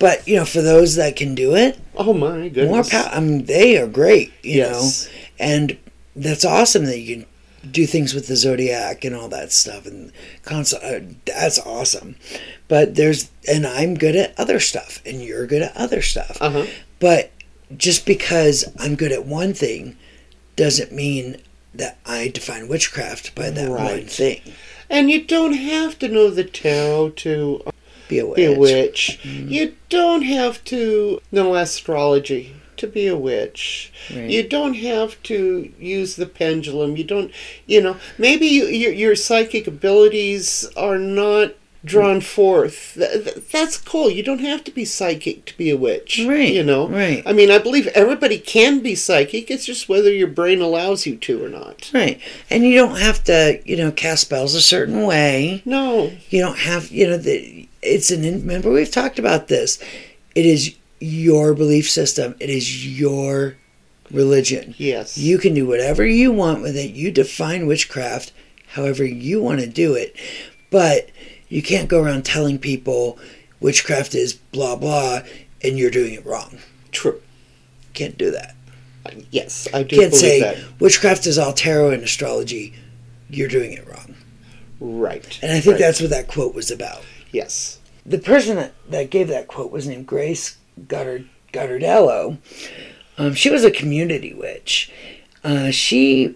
But 0.00 0.26
you 0.26 0.34
know, 0.36 0.44
for 0.44 0.62
those 0.62 0.96
that 0.96 1.14
can 1.14 1.36
do 1.36 1.54
it, 1.54 1.78
Oh 1.94 2.12
my 2.12 2.48
goodness. 2.48 2.92
more 2.92 3.02
power. 3.02 3.10
I 3.14 3.20
mean, 3.20 3.44
they 3.44 3.76
are 3.78 3.86
great. 3.86 4.32
You 4.42 4.56
Yes. 4.56 5.04
know, 5.06 5.12
and 5.38 5.78
that's 6.16 6.44
awesome 6.44 6.86
that 6.86 6.98
you 6.98 7.16
can 7.16 7.26
do 7.70 7.86
things 7.86 8.14
with 8.14 8.26
the 8.26 8.34
zodiac 8.36 9.04
and 9.04 9.14
all 9.14 9.28
that 9.28 9.52
stuff 9.52 9.86
and 9.86 10.10
consult. 10.44 10.82
Uh, 10.82 11.00
that's 11.26 11.58
awesome. 11.60 12.16
But 12.66 12.94
there's 12.96 13.30
and 13.48 13.66
I'm 13.66 13.94
good 13.94 14.16
at 14.16 14.34
other 14.40 14.58
stuff, 14.58 15.00
and 15.06 15.22
you're 15.22 15.46
good 15.46 15.62
at 15.62 15.76
other 15.76 16.02
stuff. 16.02 16.38
Uh 16.40 16.50
huh. 16.50 16.66
But 16.98 17.30
just 17.76 18.04
because 18.06 18.64
I'm 18.80 18.96
good 18.96 19.12
at 19.12 19.26
one 19.26 19.54
thing 19.54 19.96
doesn't 20.56 20.90
mean 20.92 21.36
that 21.74 21.98
I 22.04 22.28
define 22.28 22.66
witchcraft 22.68 23.34
by 23.34 23.50
that 23.50 23.68
one 23.70 24.06
thing. 24.06 24.40
And 24.88 25.08
you 25.10 25.22
don't 25.24 25.52
have 25.52 25.98
to 26.00 26.08
know 26.08 26.30
the 26.30 26.42
tarot 26.42 27.10
to 27.10 27.62
Be 28.10 28.18
a 28.18 28.26
witch. 28.26 28.36
be 28.36 28.44
a 28.44 28.58
witch. 28.58 29.20
Mm-hmm. 29.22 29.48
You 29.48 29.76
don't 29.88 30.22
have 30.22 30.62
to 30.64 31.20
know 31.32 31.54
astrology 31.54 32.56
to 32.76 32.86
be 32.86 33.06
a 33.06 33.16
witch. 33.16 33.92
Right. 34.14 34.28
You 34.28 34.42
don't 34.46 34.74
have 34.74 35.22
to 35.24 35.72
use 35.78 36.16
the 36.16 36.26
pendulum. 36.26 36.96
You 36.96 37.04
don't, 37.04 37.30
you 37.66 37.80
know, 37.80 37.96
maybe 38.18 38.46
you, 38.46 38.66
your, 38.66 38.92
your 38.92 39.16
psychic 39.16 39.66
abilities 39.66 40.68
are 40.76 40.98
not 40.98 41.54
drawn 41.84 42.20
mm. 42.20 42.22
forth. 42.22 42.94
Th- 42.94 43.24
th- 43.24 43.50
that's 43.50 43.78
cool. 43.78 44.10
You 44.10 44.22
don't 44.22 44.40
have 44.40 44.64
to 44.64 44.70
be 44.70 44.84
psychic 44.84 45.44
to 45.46 45.56
be 45.56 45.70
a 45.70 45.76
witch. 45.76 46.24
Right, 46.26 46.52
You 46.52 46.62
know? 46.62 46.88
right. 46.88 47.22
I 47.24 47.32
mean, 47.32 47.50
I 47.50 47.58
believe 47.58 47.86
everybody 47.88 48.38
can 48.38 48.80
be 48.80 48.94
psychic. 48.94 49.50
It's 49.50 49.64
just 49.64 49.88
whether 49.88 50.12
your 50.12 50.28
brain 50.28 50.60
allows 50.60 51.06
you 51.06 51.16
to 51.16 51.44
or 51.44 51.48
not. 51.48 51.90
Right. 51.94 52.20
And 52.50 52.64
you 52.64 52.74
don't 52.74 52.98
have 52.98 53.24
to, 53.24 53.60
you 53.64 53.76
know, 53.76 53.92
cast 53.92 54.22
spells 54.22 54.54
a 54.54 54.62
certain 54.62 55.04
way. 55.04 55.62
No. 55.64 56.12
You 56.28 56.40
don't 56.40 56.58
have, 56.58 56.90
you 56.90 57.08
know, 57.08 57.16
the, 57.16 57.68
it's 57.82 58.10
an, 58.10 58.22
remember 58.22 58.70
we've 58.70 58.90
talked 58.90 59.18
about 59.18 59.48
this. 59.48 59.78
It 60.34 60.46
is 60.46 60.74
your 61.00 61.54
belief 61.54 61.88
system, 61.88 62.34
it 62.40 62.50
is 62.50 62.86
your 62.98 63.56
religion. 64.10 64.74
Yes. 64.76 65.16
You 65.16 65.38
can 65.38 65.54
do 65.54 65.66
whatever 65.66 66.04
you 66.04 66.32
want 66.32 66.62
with 66.62 66.76
it. 66.76 66.90
You 66.92 67.10
define 67.10 67.66
witchcraft 67.66 68.32
however 68.68 69.04
you 69.04 69.40
want 69.42 69.60
to 69.60 69.66
do 69.66 69.94
it. 69.94 70.14
But 70.70 71.10
you 71.48 71.62
can't 71.62 71.88
go 71.88 72.02
around 72.02 72.24
telling 72.24 72.58
people 72.58 73.18
witchcraft 73.60 74.14
is 74.14 74.34
blah, 74.34 74.76
blah, 74.76 75.20
and 75.62 75.78
you're 75.78 75.90
doing 75.90 76.14
it 76.14 76.24
wrong. 76.26 76.58
True. 76.92 77.20
Can't 77.94 78.16
do 78.18 78.30
that. 78.30 78.54
Yes, 79.30 79.66
I 79.74 79.82
do 79.82 79.96
Can't 79.96 80.14
say 80.14 80.40
that. 80.40 80.58
witchcraft 80.78 81.26
is 81.26 81.38
all 81.38 81.52
tarot 81.52 81.90
and 81.90 82.02
astrology. 82.02 82.74
You're 83.28 83.48
doing 83.48 83.72
it 83.72 83.86
wrong. 83.88 84.14
Right. 84.78 85.38
And 85.42 85.52
I 85.52 85.60
think 85.60 85.72
Right. 85.74 85.80
that's 85.80 86.00
what 86.00 86.10
that 86.10 86.28
quote 86.28 86.54
was 86.54 86.70
about. 86.70 87.02
Yes. 87.32 87.78
The 88.06 88.18
person 88.18 88.56
that, 88.56 88.72
that 88.88 89.10
gave 89.10 89.28
that 89.28 89.46
quote 89.48 89.70
was 89.70 89.86
named 89.86 90.06
Grace 90.06 90.56
Goddard, 90.88 91.28
Goddardello. 91.52 92.38
Um, 93.18 93.34
she 93.34 93.50
was 93.50 93.64
a 93.64 93.70
community 93.70 94.32
witch. 94.32 94.90
Uh, 95.44 95.70
she 95.70 96.34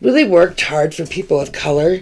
really 0.00 0.24
worked 0.24 0.60
hard 0.62 0.94
for 0.94 1.06
people 1.06 1.40
of 1.40 1.52
color, 1.52 2.00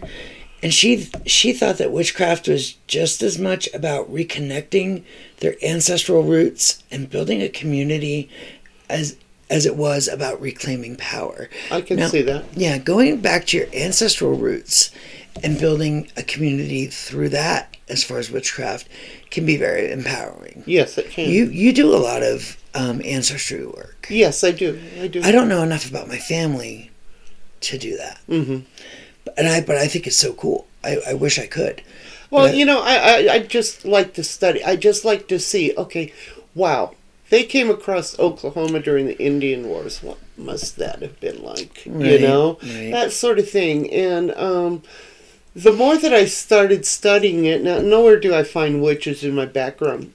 and 0.62 0.72
she 0.72 1.08
she 1.26 1.52
thought 1.52 1.78
that 1.78 1.92
witchcraft 1.92 2.48
was 2.48 2.74
just 2.86 3.22
as 3.22 3.38
much 3.38 3.68
about 3.74 4.10
reconnecting 4.12 5.04
their 5.40 5.56
ancestral 5.64 6.22
roots 6.22 6.82
and 6.90 7.10
building 7.10 7.42
a 7.42 7.48
community 7.48 8.28
as 8.88 9.16
as 9.50 9.66
it 9.66 9.76
was 9.76 10.08
about 10.08 10.40
reclaiming 10.40 10.96
power. 10.96 11.50
I 11.70 11.80
can 11.82 11.98
Now- 11.98 12.08
see 12.08 12.22
that. 12.22 12.44
Yeah, 12.56 12.78
going 12.78 13.18
back 13.20 13.46
to 13.48 13.56
your 13.58 13.66
ancestral 13.74 14.34
roots 14.34 14.90
and 15.42 15.58
building 15.58 16.10
a 16.16 16.22
community 16.22 16.86
through 16.86 17.28
that, 17.30 17.73
as 17.88 18.02
far 18.04 18.18
as 18.18 18.30
witchcraft, 18.30 18.88
can 19.30 19.44
be 19.46 19.56
very 19.56 19.90
empowering. 19.92 20.62
Yes, 20.66 20.96
it 20.98 21.10
can. 21.10 21.28
You 21.30 21.46
you 21.46 21.72
do 21.72 21.94
a 21.94 21.98
lot 21.98 22.22
of 22.22 22.56
um, 22.74 23.00
ancestry 23.04 23.64
work. 23.66 24.06
yes, 24.10 24.42
I 24.44 24.50
do. 24.50 24.80
I 25.00 25.06
do. 25.08 25.20
I 25.22 25.30
don't 25.32 25.48
know 25.48 25.62
enough 25.62 25.88
about 25.88 26.08
my 26.08 26.18
family 26.18 26.90
to 27.60 27.78
do 27.78 27.96
that, 27.96 28.20
hmm 28.26 28.58
and 29.36 29.48
I 29.48 29.60
but 29.62 29.76
I 29.76 29.86
think 29.88 30.06
it's 30.06 30.16
so 30.16 30.32
cool. 30.34 30.66
I, 30.82 30.98
I 31.08 31.14
wish 31.14 31.38
I 31.38 31.46
could. 31.46 31.82
Well, 32.30 32.48
But- 32.48 32.56
you 32.56 32.64
know, 32.66 32.80
I, 32.82 32.94
I 32.96 33.32
I 33.34 33.38
just 33.40 33.84
like 33.84 34.12
to 34.14 34.24
study. 34.24 34.62
I 34.64 34.76
just 34.76 35.04
like 35.04 35.28
to 35.28 35.38
see. 35.38 35.72
Okay, 35.76 36.12
wow, 36.54 36.94
They 37.30 37.44
came 37.44 37.70
across 37.70 38.18
Oklahoma 38.18 38.80
during 38.80 39.06
the 39.06 39.18
Indian 39.18 39.66
Wars. 39.68 40.02
What 40.02 40.18
must 40.36 40.76
that 40.76 41.00
have 41.00 41.18
been 41.20 41.42
like? 41.42 41.86
you 41.86 42.18
know, 42.18 42.58
right. 42.62 42.90
that 42.92 43.12
sort 43.12 43.38
of 43.38 43.48
thing. 43.48 43.90
And 43.92 44.32
um, 44.34 44.82
the 45.54 45.72
more 45.72 45.96
that 45.96 46.12
I 46.12 46.24
started 46.24 46.84
studying 46.84 47.44
it, 47.44 47.62
now 47.62 47.78
nowhere 47.78 48.18
do 48.18 48.34
I 48.34 48.42
find 48.42 48.82
witches 48.82 49.22
in 49.24 49.34
my 49.34 49.46
background, 49.46 50.12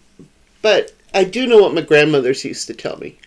but 0.61 0.93
I 1.13 1.23
do 1.23 1.47
know 1.47 1.59
what 1.59 1.73
my 1.73 1.81
grandmothers 1.81 2.45
used 2.45 2.67
to 2.67 2.73
tell 2.73 2.97
me. 2.97 3.17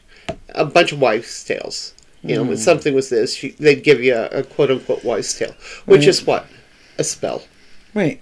A 0.51 0.65
bunch 0.65 0.93
of 0.93 1.01
wives' 1.01 1.43
tales. 1.45 1.95
You 2.25 2.37
know, 2.37 2.45
when 2.45 2.57
something 2.57 2.95
was 2.95 3.09
this, 3.09 3.35
she, 3.35 3.51
they'd 3.51 3.83
give 3.83 4.01
you 4.01 4.15
a, 4.15 4.27
a 4.29 4.43
quote 4.45 4.71
unquote 4.71 5.03
wives' 5.03 5.37
tale, 5.37 5.55
which 5.87 6.01
Right. 6.03 6.09
is 6.09 6.25
what? 6.25 6.47
A 6.99 7.03
spell. 7.05 7.43
Right. 7.95 8.21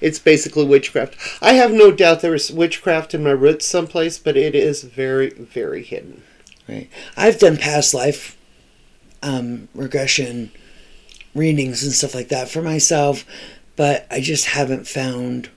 It's 0.00 0.18
basically 0.18 0.64
witchcraft. 0.64 1.16
I 1.40 1.52
have 1.52 1.70
no 1.72 1.92
doubt 1.92 2.20
there 2.22 2.34
is 2.34 2.50
witchcraft 2.50 3.14
in 3.14 3.22
my 3.22 3.30
roots 3.30 3.64
someplace, 3.64 4.18
but 4.18 4.36
it 4.36 4.54
is 4.56 4.82
very, 4.82 5.30
very 5.30 5.84
hidden. 5.84 6.22
Right. 6.68 6.88
I've 7.16 7.38
done 7.38 7.56
past 7.56 7.94
life 7.94 8.36
um, 9.22 9.68
regression 9.74 10.50
readings 11.36 11.82
and 11.82 11.92
stuff 11.92 12.14
like 12.14 12.28
that 12.28 12.48
for 12.48 12.62
myself, 12.62 13.24
but 13.76 14.06
I 14.10 14.20
just 14.20 14.46
haven't 14.46 14.86
found 14.88 15.50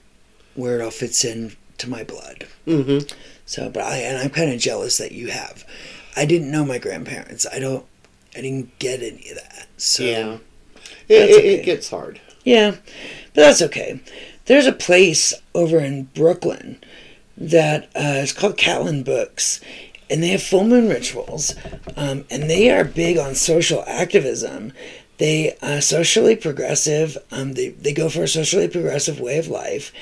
where 0.54 0.78
it 0.78 0.82
all 0.84 0.90
fits 0.90 1.24
in 1.24 1.56
to 1.78 1.88
my 1.88 2.04
blood. 2.04 2.46
hmm 2.64 2.98
So, 3.46 3.70
but 3.70 3.82
I 3.82 3.96
and 3.98 4.18
I'm 4.18 4.30
kind 4.30 4.52
of 4.52 4.60
jealous 4.60 4.98
that 4.98 5.12
you 5.12 5.28
have. 5.28 5.64
I 6.16 6.24
didn't 6.26 6.50
know 6.50 6.64
my 6.64 6.78
grandparents. 6.78 7.46
I 7.52 7.58
don't. 7.58 7.86
I 8.36 8.42
didn't 8.42 8.78
get 8.78 9.02
any 9.02 9.30
of 9.30 9.36
that. 9.36 9.66
So 9.76 10.04
Yeah. 10.04 10.38
It, 11.08 11.30
it, 11.30 11.36
okay. 11.36 11.54
it 11.54 11.64
gets 11.64 11.90
hard. 11.90 12.20
Yeah, 12.44 12.70
but 13.34 13.42
that's 13.42 13.62
okay. 13.62 14.00
There's 14.46 14.66
a 14.66 14.72
place 14.72 15.34
over 15.54 15.78
in 15.78 16.04
Brooklyn 16.14 16.82
that 17.36 17.90
uh, 17.96 18.20
is 18.22 18.32
called 18.32 18.56
Catland 18.56 19.04
Books, 19.04 19.60
and 20.08 20.22
they 20.22 20.28
have 20.28 20.42
full 20.42 20.64
moon 20.64 20.88
rituals, 20.88 21.54
um, 21.96 22.24
and 22.30 22.48
they 22.48 22.70
are 22.70 22.84
big 22.84 23.18
on 23.18 23.34
social 23.34 23.82
activism. 23.86 24.72
They 25.20 25.54
are 25.60 25.82
socially 25.82 26.34
progressive. 26.34 27.18
Um, 27.30 27.52
they 27.52 27.68
they 27.68 27.92
go 27.92 28.08
for 28.08 28.22
a 28.22 28.28
socially 28.28 28.68
progressive 28.68 29.20
way 29.20 29.36
of 29.36 29.48
life, 29.48 29.92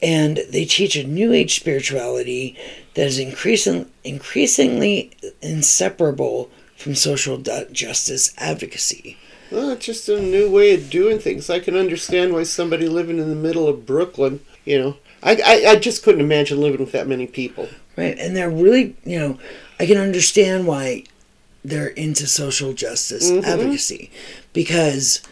and 0.00 0.38
they 0.50 0.64
teach 0.64 0.96
a 0.96 1.06
new 1.06 1.34
age 1.34 1.60
spirituality 1.60 2.56
that 2.94 3.06
is 3.06 3.18
increasing 3.18 3.90
increasingly 4.04 5.12
inseparable 5.42 6.50
from 6.78 6.94
social 6.94 7.36
justice 7.36 8.34
advocacy. 8.38 9.18
Well, 9.50 9.68
it's 9.68 9.84
just 9.84 10.08
a 10.08 10.18
new 10.18 10.50
way 10.50 10.72
of 10.72 10.88
doing 10.88 11.18
things. 11.18 11.50
I 11.50 11.60
can 11.60 11.76
understand 11.76 12.32
why 12.32 12.44
somebody 12.44 12.88
living 12.88 13.18
in 13.18 13.28
the 13.28 13.36
middle 13.36 13.68
of 13.68 13.84
Brooklyn, 13.84 14.40
you 14.64 14.78
know, 14.78 14.96
I, 15.22 15.40
I, 15.44 15.70
I 15.72 15.76
just 15.76 16.02
couldn't 16.02 16.22
imagine 16.22 16.58
living 16.58 16.80
with 16.80 16.92
that 16.92 17.06
many 17.06 17.26
people. 17.26 17.68
Right. 17.96 18.18
And 18.18 18.34
they're 18.34 18.50
really, 18.50 18.96
you 19.04 19.18
know, 19.18 19.38
I 19.78 19.84
can 19.84 19.98
understand 19.98 20.66
why 20.66 21.04
they're 21.64 21.88
into 21.88 22.26
social 22.26 22.72
justice 22.74 23.30
Mhm. 23.30 23.44
advocacy 23.44 24.10
because 24.52 25.22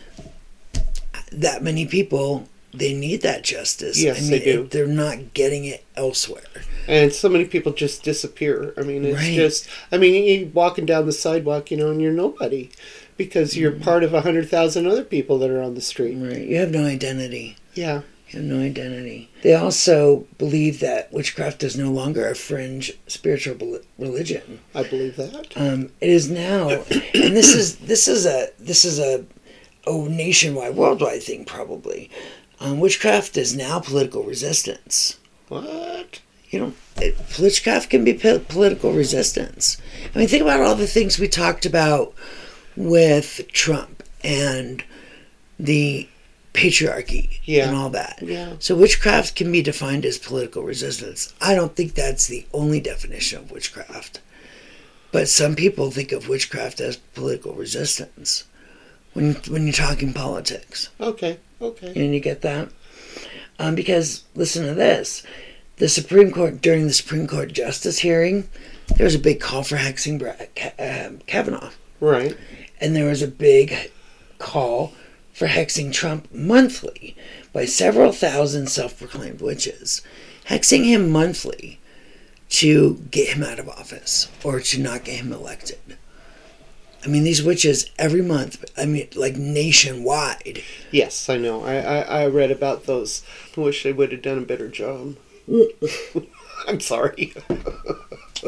that 1.31 1.63
many 1.63 1.87
people 1.87 2.49
they 2.75 2.95
need 2.95 3.21
that 3.21 3.45
justice. 3.45 4.01
Yes, 4.01 4.17
I 4.17 4.21
mean, 4.23 4.31
they 4.31 4.39
do. 4.41 4.63
it- 4.63 4.71
they're 4.71 4.87
not 4.87 5.35
getting 5.35 5.67
it 5.67 5.85
elsewhere. 5.95 6.43
And 6.89 7.13
so 7.13 7.29
many 7.29 7.45
people 7.45 7.73
just 7.73 8.03
disappear. 8.03 8.73
I 8.79 8.81
mean, 8.81 9.05
it's 9.05 9.15
Right. 9.19 9.35
just, 9.37 9.67
I 9.93 9.99
mean, 9.99 10.25
you're 10.25 10.49
walking 10.49 10.87
down 10.87 11.05
the 11.05 11.13
sidewalk, 11.13 11.71
you 11.71 11.77
know, 11.77 11.91
and 11.91 12.01
you're 12.01 12.13
nobody 12.13 12.71
because 13.19 13.59
you're 13.59 13.73
Mm-hmm. 13.73 13.83
part 13.83 14.05
of 14.05 14.15
a 14.15 14.23
100,000 14.23 14.87
other 14.87 15.05
people 15.05 15.39
that 15.41 15.51
are 15.51 15.61
on 15.61 15.75
the 15.75 15.83
street. 15.83 16.15
Right. 16.15 16.47
You 16.49 16.57
have 16.57 16.71
no 16.71 16.87
identity. 16.87 17.57
Yeah. 17.75 18.01
Have 18.33 18.43
no 18.43 18.61
identity. 18.61 19.29
They 19.43 19.55
also 19.55 20.27
believe 20.39 20.81
that 20.81 21.13
witchcraft 21.13 21.63
is 21.63 21.77
no 21.77 21.91
longer 21.91 22.27
a 22.27 22.35
fringe 22.35 22.93
spiritual 23.07 23.81
religion. 23.99 24.61
I 24.75 24.85
believe 24.85 25.17
that. 25.17 25.53
Um, 25.55 25.91
it 26.01 26.09
is 26.09 26.31
now, 26.31 26.69
and 26.71 27.37
this 27.37 27.55
is 27.55 27.77
this 27.77 28.09
is 28.09 28.25
a 28.25 28.49
this 28.59 28.87
is 28.87 28.99
a 28.99 29.27
a 29.87 30.09
nationwide, 30.09 30.77
worldwide 30.77 31.23
thing 31.23 31.45
probably. 31.45 32.11
Um, 32.61 32.81
witchcraft 32.81 33.37
is 33.37 33.55
now 33.55 33.81
political 33.81 34.23
resistance. 34.23 35.19
What? 35.49 36.21
You 36.49 36.61
know, 36.61 36.73
it, 36.97 37.17
witchcraft 37.39 37.91
can 37.91 38.05
be 38.05 38.15
po- 38.15 38.39
political 38.39 38.93
resistance. 38.93 39.77
I 40.15 40.19
mean, 40.19 40.29
think 40.29 40.43
about 40.43 40.61
all 40.61 40.75
the 40.75 40.87
things 40.87 41.19
we 41.19 41.29
talked 41.29 41.67
about 41.67 42.15
with 42.77 43.47
Trump 43.53 44.03
and 44.23 44.85
the 45.59 46.09
patriarchy 46.53 47.41
Yeah. 47.45 47.69
and 47.69 47.77
all 47.77 47.91
that. 47.91 48.19
Yeah. 48.23 48.55
So 48.59 48.75
witchcraft 48.75 49.35
can 49.35 49.51
be 49.51 49.63
defined 49.63 50.05
as 50.05 50.19
political 50.19 50.63
resistance. 50.63 51.33
I 51.41 51.55
don't 51.55 51.75
think 51.75 51.95
that's 51.95 52.27
the 52.27 52.47
only 52.53 52.81
definition 52.81 53.39
of 53.41 53.51
witchcraft. 53.51 54.21
But 55.13 55.29
some 55.29 55.55
people 55.57 55.91
think 55.91 56.13
of 56.13 56.29
witchcraft 56.29 56.81
as 56.81 56.97
political 56.97 57.55
resistance 57.55 58.45
when 59.13 59.35
when 59.49 59.65
you're 59.65 59.73
talking 59.73 60.13
politics. 60.13 60.89
Okay. 61.01 61.39
Okay. 61.61 61.93
And 61.95 62.15
you 62.15 62.21
get 62.21 62.41
that? 62.43 62.69
Um, 63.59 63.75
because 63.75 64.25
listen 64.35 64.67
to 64.67 64.75
this. 64.75 65.23
The 65.77 65.89
Supreme 65.89 66.31
Court 66.31 66.61
during 66.61 66.87
the 66.87 66.93
Supreme 66.93 67.27
Court 67.27 67.53
justice 67.53 67.99
hearing, 68.01 68.49
there 68.97 69.05
was 69.05 69.15
a 69.15 69.19
big 69.19 69.41
call 69.41 69.63
for 69.63 69.77
hexing 69.77 70.19
Brett 70.19 70.55
Ka- 70.55 70.73
um, 70.79 71.19
Kavanaugh, 71.27 71.71
Right. 72.01 72.37
and 72.81 72.95
there 72.97 73.07
was 73.09 73.23
a 73.23 73.27
big 73.29 73.91
call 74.39 74.93
for 75.43 75.49
hexing 75.49 75.93
Trump 75.93 76.33
monthly 76.33 77.17
by 77.53 77.65
several 77.65 78.13
thousand 78.13 78.69
self-proclaimed 78.69 79.41
witches, 79.41 80.01
hexing 80.47 80.85
him 80.85 81.11
monthly 81.11 81.81
to 82.49 83.03
get 83.11 83.31
him 83.31 83.43
out 83.43 83.59
of 83.59 83.69
office 83.69 84.31
or 84.45 84.61
to 84.61 84.79
not 84.79 85.03
get 85.03 85.17
him 85.17 85.33
elected. 85.33 85.81
I 87.05 87.09
mean, 87.09 87.25
these 87.25 87.43
witches 87.43 87.91
every 87.99 88.23
month. 88.23 88.65
I 88.79 88.87
mean, 88.87 89.09
like 89.17 89.35
nationwide. 89.35 90.63
Yes, 90.93 91.29
I 91.29 91.39
know. 91.39 91.65
I, 91.65 91.75
I, 91.79 91.99
I 92.23 92.27
read 92.29 92.53
about 92.53 92.87
those. 92.87 93.25
I 93.57 93.63
wish 93.63 93.83
they 93.83 93.93
would 93.93 94.13
have 94.13 94.23
done 94.23 94.39
a 94.39 94.43
better 94.43 94.69
job. 94.69 95.17
I'm 96.69 96.79
sorry. 96.79 97.35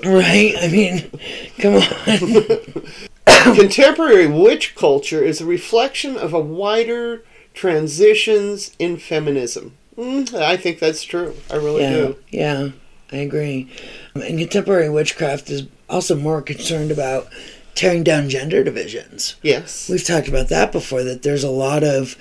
Right? 0.03 0.57
I 0.61 0.67
mean, 0.67 1.09
come 1.61 1.77
on. 1.77 2.85
Contemporary 3.55 4.27
witch 4.27 4.75
culture 4.75 5.23
is 5.23 5.41
a 5.41 5.47
reflection 5.47 6.17
of 6.17 6.33
a 6.33 6.41
wider 6.41 7.25
transitions 7.53 8.73
in 8.79 8.97
feminism. 8.97 9.77
Mm, 9.97 10.35
I 10.35 10.57
think 10.57 10.79
that's 10.79 11.03
true. 11.03 11.37
I 11.51 11.57
really 11.57 11.83
yeah, 11.83 11.91
do. 11.91 12.17
yeah, 12.31 12.69
I 13.13 13.17
agree. 13.17 13.71
And 14.15 14.39
contemporary 14.39 14.89
witchcraft 14.89 15.51
is 15.51 15.67
also 15.89 16.17
more 16.17 16.43
concerned 16.43 16.91
about 16.91 17.29
tearing 17.75 18.03
down 18.03 18.29
gender 18.29 18.65
divisions. 18.65 19.37
Yes. 19.43 19.89
We've 19.89 20.05
talked 20.05 20.29
about 20.29 20.49
that 20.49 20.73
before. 20.73 21.05
That 21.05 21.23
there's 21.23 21.45
a 21.45 21.51
lot 21.51 21.85
of 21.85 22.17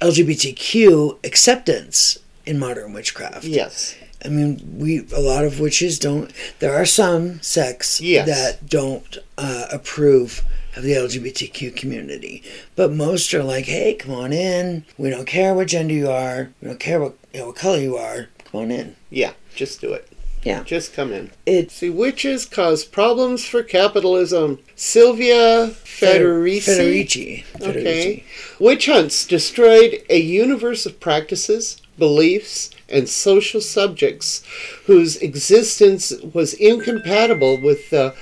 LGBTQ 0.00 1.24
acceptance 1.24 2.18
in 2.44 2.58
modern 2.58 2.92
witchcraft. 2.92 3.44
Yes. 3.44 3.96
I 4.24 4.28
mean, 4.28 4.78
we 4.78 5.06
a 5.14 5.20
lot 5.20 5.44
of 5.44 5.60
witches 5.60 5.98
don't. 5.98 6.32
There 6.58 6.74
are 6.74 6.86
some 6.86 7.40
sects 7.42 8.00
Yes. 8.00 8.26
that 8.28 8.68
don't 8.68 9.18
uh, 9.38 9.66
approve 9.72 10.42
of 10.76 10.82
the 10.82 10.92
LGBTQ 10.92 11.74
community, 11.74 12.42
but 12.74 12.92
most 12.92 13.32
are 13.34 13.42
like, 13.42 13.64
"Hey, 13.64 13.94
come 13.94 14.14
on 14.14 14.32
in. 14.32 14.84
We 14.98 15.10
don't 15.10 15.26
care 15.26 15.54
what 15.54 15.68
gender 15.68 15.94
you 15.94 16.10
are. 16.10 16.50
We 16.60 16.68
don't 16.68 16.80
care 16.80 17.00
what 17.00 17.14
you 17.32 17.40
know 17.40 17.46
what 17.46 17.56
color 17.56 17.78
you 17.78 17.96
are. 17.96 18.28
Come 18.44 18.62
on 18.62 18.70
in." 18.70 18.96
Yeah. 19.10 19.32
Just 19.54 19.80
do 19.80 19.92
it. 19.92 20.08
Yeah. 20.42 20.62
Just 20.62 20.92
come 20.92 21.12
in. 21.12 21.32
It's 21.44 21.74
See, 21.74 21.90
witches 21.90 22.44
cause 22.44 22.84
problems 22.84 23.44
for 23.44 23.64
capitalism. 23.64 24.60
Silvia 24.76 25.68
Federici. 25.82 26.62
Federici. 26.62 27.44
Okay. 27.60 28.24
Witch 28.60 28.86
hunts 28.86 29.26
destroyed 29.26 30.02
a 30.08 30.20
universe 30.20 30.86
of 30.86 31.00
practices, 31.00 31.82
beliefs, 31.98 32.70
and 32.88 33.08
social 33.08 33.60
subjects 33.60 34.44
whose 34.84 35.16
existence 35.16 36.12
was 36.32 36.54
incompatible 36.54 37.60
with 37.60 37.90
the 37.90 38.14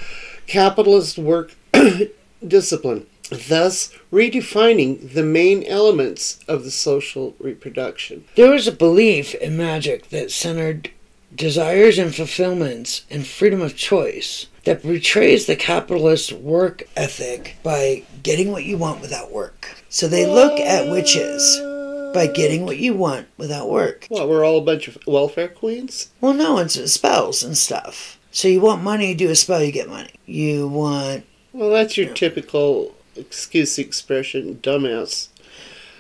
capitalist 0.47 1.19
work 1.19 1.55
discipline, 2.49 3.07
thus 3.31 3.91
redefining 4.13 5.13
the 5.15 5.23
main 5.23 5.65
elements 5.65 6.39
of 6.49 6.65
the 6.65 6.71
social 6.71 7.35
reproduction. 7.39 8.25
There 8.37 8.53
was 8.53 8.67
a 8.67 8.73
belief 8.73 9.35
in 9.35 9.57
magic 9.57 10.11
that 10.11 10.31
centered 10.31 10.91
desires 11.35 11.99
and 11.99 12.15
fulfillments 12.15 13.05
and 13.11 13.27
freedom 13.27 13.61
of 13.61 13.77
choice 13.77 14.47
that 14.65 14.83
betrays 14.83 15.47
the 15.47 15.57
capitalist 15.57 16.33
work 16.33 16.85
ethic 16.97 17.57
by 17.63 18.03
getting 18.23 18.53
what 18.53 18.65
you 18.65 18.79
want 18.79 19.01
without 19.01 19.33
work. 19.33 19.69
So 19.89 20.09
they 20.09 20.27
look 20.27 20.59
at 20.59 20.91
witches 20.91 21.61
by 22.15 22.29
getting 22.29 22.65
what 22.65 22.79
you 22.79 22.95
want 22.95 23.27
without 23.37 23.69
work. 23.69 24.07
Well, 24.09 24.29
we're 24.29 24.45
all 24.45 24.59
a 24.59 24.65
bunch 24.65 24.89
of 24.89 24.97
welfare 25.07 25.49
queens? 25.49 26.11
Well, 26.21 26.33
no, 26.33 26.59
it's 26.59 26.81
spells 26.93 27.43
and 27.43 27.59
stuff. 27.59 28.19
So 28.31 28.49
you 28.49 28.61
want 28.61 28.83
money, 28.83 29.11
you 29.11 29.15
do 29.15 29.31
a 29.31 29.35
spell, 29.35 29.63
you 29.63 29.73
get 29.73 29.89
money. 29.89 30.15
You 30.25 30.69
want 30.69 31.25
Well, 31.55 31.71
that's 31.71 31.97
your 31.97 32.13
typical, 32.13 32.95
excuse 33.17 33.79
expression, 33.79 34.57
dumbass 34.57 35.29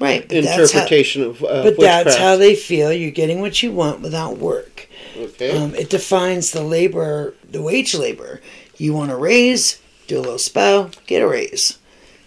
right 0.00 0.28
that's 0.28 0.48
how- 0.48 0.62
interpretation 0.62 1.22
of 1.22 1.42
uh, 1.44 1.62
But 1.62 1.78
that's 1.78 2.16
how 2.16 2.36
they 2.36 2.54
feel. 2.54 2.92
You're 2.92 3.10
getting 3.10 3.40
what 3.40 3.62
you 3.62 3.72
want 3.72 4.00
without 4.00 4.38
work. 4.38 4.88
Okay. 5.16 5.56
Um, 5.56 5.74
it 5.74 5.90
defines 5.90 6.50
the 6.50 6.62
labor, 6.62 7.34
the 7.48 7.62
wage 7.62 7.94
labor. 7.94 8.40
You 8.76 8.92
want 8.92 9.12
a 9.12 9.16
raise, 9.16 9.80
do 10.08 10.18
a 10.18 10.20
little 10.20 10.38
spell, 10.38 10.90
get 11.06 11.22
a 11.22 11.28
raise. 11.28 11.78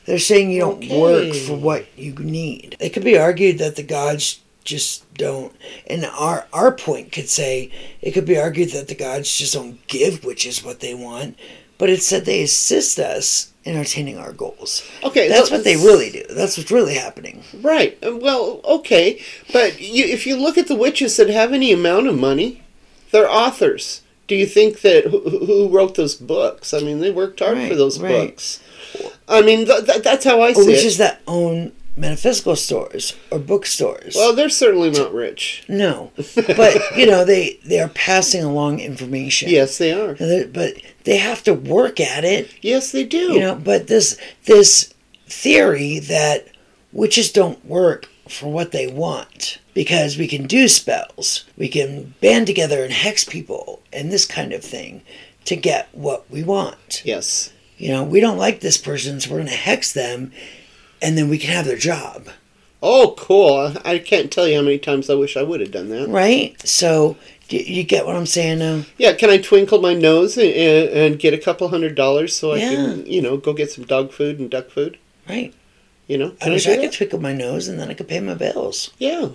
They're 0.05 0.19
saying 0.19 0.51
you 0.51 0.61
don't 0.61 0.87
work 0.89 1.33
for 1.35 1.57
what 1.57 1.85
you 1.97 2.13
need. 2.13 2.77
It 2.79 2.91
could 2.91 3.03
be 3.03 3.17
argued 3.17 3.57
that 3.57 3.75
the 3.75 3.83
gods 3.83 4.39
just 4.63 5.13
don't, 5.15 5.53
and 5.85 6.05
our 6.05 6.47
our 6.53 6.71
point 6.71 7.11
could 7.11 7.27
say 7.27 7.71
it 8.01 8.11
could 8.11 8.25
be 8.25 8.39
argued 8.39 8.71
that 8.71 8.87
the 8.87 8.95
gods 8.95 9.37
just 9.37 9.53
don't 9.53 9.85
give 9.87 10.23
witches 10.23 10.63
what 10.63 10.79
they 10.79 10.93
want, 10.93 11.37
but 11.77 11.89
it's 11.89 12.09
that 12.09 12.25
they 12.25 12.41
assist 12.41 12.99
us 12.99 13.51
in 13.63 13.75
attaining 13.75 14.17
our 14.17 14.31
goals. 14.31 14.81
okay. 15.03 15.27
That's 15.27 15.49
well, 15.51 15.59
what 15.59 15.65
they 15.65 15.75
really 15.75 16.09
do. 16.09 16.23
That's 16.29 16.57
what's 16.57 16.71
really 16.71 16.95
happening. 16.95 17.43
Right. 17.61 17.97
Uh, 18.05 18.15
Well, 18.15 18.61
okay, 18.63 19.21
but 19.51 19.81
you, 19.81 20.05
if 20.05 20.25
you 20.25 20.37
look 20.37 20.57
at 20.57 20.67
the 20.67 20.75
witches 20.75 21.17
that 21.17 21.29
have 21.29 21.51
any 21.51 21.73
amount 21.73 22.07
of 22.07 22.17
money, 22.17 22.61
they're 23.11 23.29
authors. 23.29 24.01
Do 24.27 24.35
you 24.35 24.45
think 24.45 24.81
that 24.81 25.05
who, 25.05 25.19
who 25.45 25.69
wrote 25.69 25.95
those 25.95 26.15
books? 26.15 26.73
I 26.73 26.79
mean, 26.79 26.99
they 26.99 27.11
worked 27.11 27.39
hard 27.39 27.57
for 27.67 27.75
those 27.75 27.99
right. 27.99 28.27
books. 28.29 28.61
I 29.27 29.41
mean, 29.41 29.65
th- 29.65 29.85
th- 29.85 30.01
that's 30.03 30.23
how 30.25 30.41
I 30.41 30.51
Or 30.51 30.55
see 30.55 30.61
it. 30.61 30.67
witches 30.67 30.97
that 30.97 31.21
own 31.27 31.71
metaphysical 31.97 32.55
stores 32.55 33.15
or 33.31 33.39
bookstores. 33.39 34.15
Well, 34.15 34.35
they're 34.35 34.49
certainly 34.49 34.91
not 34.91 35.13
rich. 35.13 35.65
No, 35.67 36.11
but 36.35 36.77
you 36.95 37.05
know 37.05 37.25
they 37.25 37.59
they 37.65 37.79
are 37.79 37.89
passing 37.89 38.43
along 38.43 38.79
information. 38.79 39.49
Yes, 39.49 39.77
they 39.77 39.91
are. 39.91 40.15
But 40.15 40.73
they 41.03 41.17
have 41.17 41.43
to 41.43 41.53
work 41.53 41.99
at 41.99 42.23
it. 42.23 42.53
Yes, 42.61 42.91
they 42.91 43.03
do. 43.03 43.33
You 43.33 43.39
know, 43.39 43.55
but 43.55 43.87
this 43.87 44.17
this 44.45 44.93
theory 45.27 45.99
that 45.99 46.47
witches 46.93 47.31
don't 47.31 47.65
work 47.65 48.07
for 48.29 48.51
what 48.51 48.71
they 48.71 48.87
want 48.87 49.59
because 49.73 50.17
we 50.17 50.27
can 50.27 50.47
do 50.47 50.67
spells, 50.67 51.45
we 51.57 51.67
can 51.67 52.13
band 52.21 52.47
together 52.47 52.83
and 52.83 52.91
hex 52.93 53.23
people 53.23 53.81
and 53.93 54.11
this 54.11 54.25
kind 54.25 54.51
of 54.51 54.63
thing 54.63 55.01
to 55.45 55.55
get 55.55 55.87
what 55.91 56.29
we 56.29 56.43
want. 56.43 57.01
yes. 57.05 57.53
You 57.77 57.91
know, 57.91 58.03
we 58.03 58.19
don't 58.19 58.39
like 58.39 58.59
this 58.61 58.77
person, 58.79 59.19
so 59.19 59.29
we're 59.29 59.37
going 59.37 59.49
to 59.49 59.53
hex 59.53 59.93
them, 59.93 60.31
and 61.01 61.17
then 61.17 61.29
we 61.29 61.37
can 61.37 61.51
have 61.53 61.65
their 61.65 61.77
job. 61.77 62.27
Oh, 62.81 63.15
cool. 63.17 63.73
I 63.83 63.97
can't 63.99 64.31
tell 64.31 64.47
you 64.47 64.57
how 64.57 64.61
many 64.61 64.77
times 64.77 65.09
I 65.09 65.15
wish 65.15 65.35
I 65.35 65.43
would 65.43 65.61
have 65.61 65.71
done 65.71 65.89
that. 65.89 66.09
Right? 66.09 66.55
So, 66.67 67.17
you 67.49 67.83
get 67.83 68.05
what 68.05 68.15
I'm 68.15 68.25
saying 68.25 68.59
now? 68.59 68.83
Yeah, 68.97 69.13
can 69.13 69.29
I 69.29 69.37
twinkle 69.37 69.81
my 69.81 69.93
nose 69.93 70.37
and, 70.37 70.53
and, 70.53 71.19
get 71.19 71.33
a 71.33 71.37
couple 71.39 71.67
hundred 71.69 71.95
dollars 71.95 72.35
so 72.35 72.51
I 72.53 72.57
Yeah. 72.57 72.69
can, 72.69 73.05
you 73.05 73.21
know, 73.21 73.37
go 73.37 73.53
get 73.53 73.71
some 73.71 73.85
dog 73.85 74.11
food 74.11 74.37
and 74.39 74.49
duck 74.49 74.69
food? 74.69 74.97
Right. 75.27 75.53
You 76.07 76.17
know? 76.17 76.33
I 76.41 76.49
wish 76.49 76.65
do 76.65 76.73
I 76.73 76.77
could 76.77 76.91
twinkle 76.91 77.19
my 77.19 77.33
nose 77.33 77.67
and 77.67 77.79
then 77.79 77.89
I 77.89 77.93
could 77.93 78.07
pay 78.07 78.19
my 78.19 78.33
bills. 78.35 78.91
Yeah. 78.99 79.29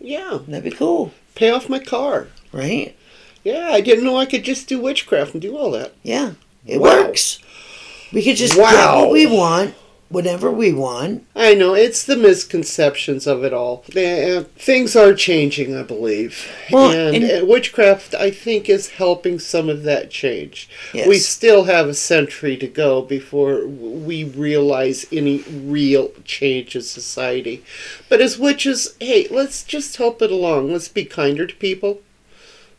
Yeah. 0.00 0.38
That'd 0.46 0.64
be 0.64 0.76
cool. 0.76 1.12
Pay 1.34 1.50
off 1.50 1.68
my 1.68 1.78
car. 1.78 2.28
Right? 2.52 2.94
Yeah, 3.42 3.68
I 3.70 3.80
didn't 3.80 4.04
know 4.04 4.16
I 4.18 4.26
could 4.26 4.44
just 4.44 4.68
do 4.68 4.80
witchcraft 4.80 5.32
and 5.32 5.40
do 5.42 5.56
all 5.56 5.70
that. 5.70 5.94
Yeah. 6.02 6.32
It 6.66 6.80
Wow. 6.80 7.04
works. 7.04 7.38
We 8.12 8.22
could 8.22 8.36
just 8.36 8.54
get 8.54 8.62
Wow. 8.62 9.00
what 9.02 9.12
we 9.12 9.26
want 9.26 9.74
whenever 10.08 10.50
we 10.50 10.72
want. 10.72 11.24
I 11.34 11.54
know, 11.54 11.74
it's 11.74 12.04
the 12.04 12.16
misconceptions 12.16 13.26
of 13.26 13.42
it 13.44 13.52
all. 13.52 13.84
Eh, 13.94 14.44
things 14.56 14.94
are 14.94 15.12
changing, 15.14 15.76
I 15.76 15.82
believe. 15.82 16.48
Well, 16.70 16.90
and, 16.90 17.16
and- 17.16 17.24
eh, 17.24 17.42
witchcraft, 17.42 18.14
I 18.14 18.30
think, 18.30 18.68
is 18.68 18.90
helping 18.90 19.38
some 19.38 19.68
of 19.68 19.82
that 19.82 20.10
change. 20.10 20.68
Yes. 20.94 21.08
We 21.08 21.18
still 21.18 21.64
have 21.64 21.88
a 21.88 21.94
century 21.94 22.56
to 22.58 22.66
go 22.68 23.02
before 23.02 23.66
we 23.66 24.24
realize 24.24 25.06
any 25.10 25.38
real 25.42 26.12
change 26.24 26.76
in 26.76 26.82
society. 26.82 27.64
But 28.08 28.20
as 28.20 28.38
witches, 28.38 28.94
hey, 29.00 29.26
let's 29.30 29.64
just 29.64 29.96
help 29.96 30.22
it 30.22 30.30
along. 30.30 30.72
Let's 30.72 30.88
be 30.88 31.04
kinder 31.04 31.46
to 31.46 31.54
people. 31.56 32.00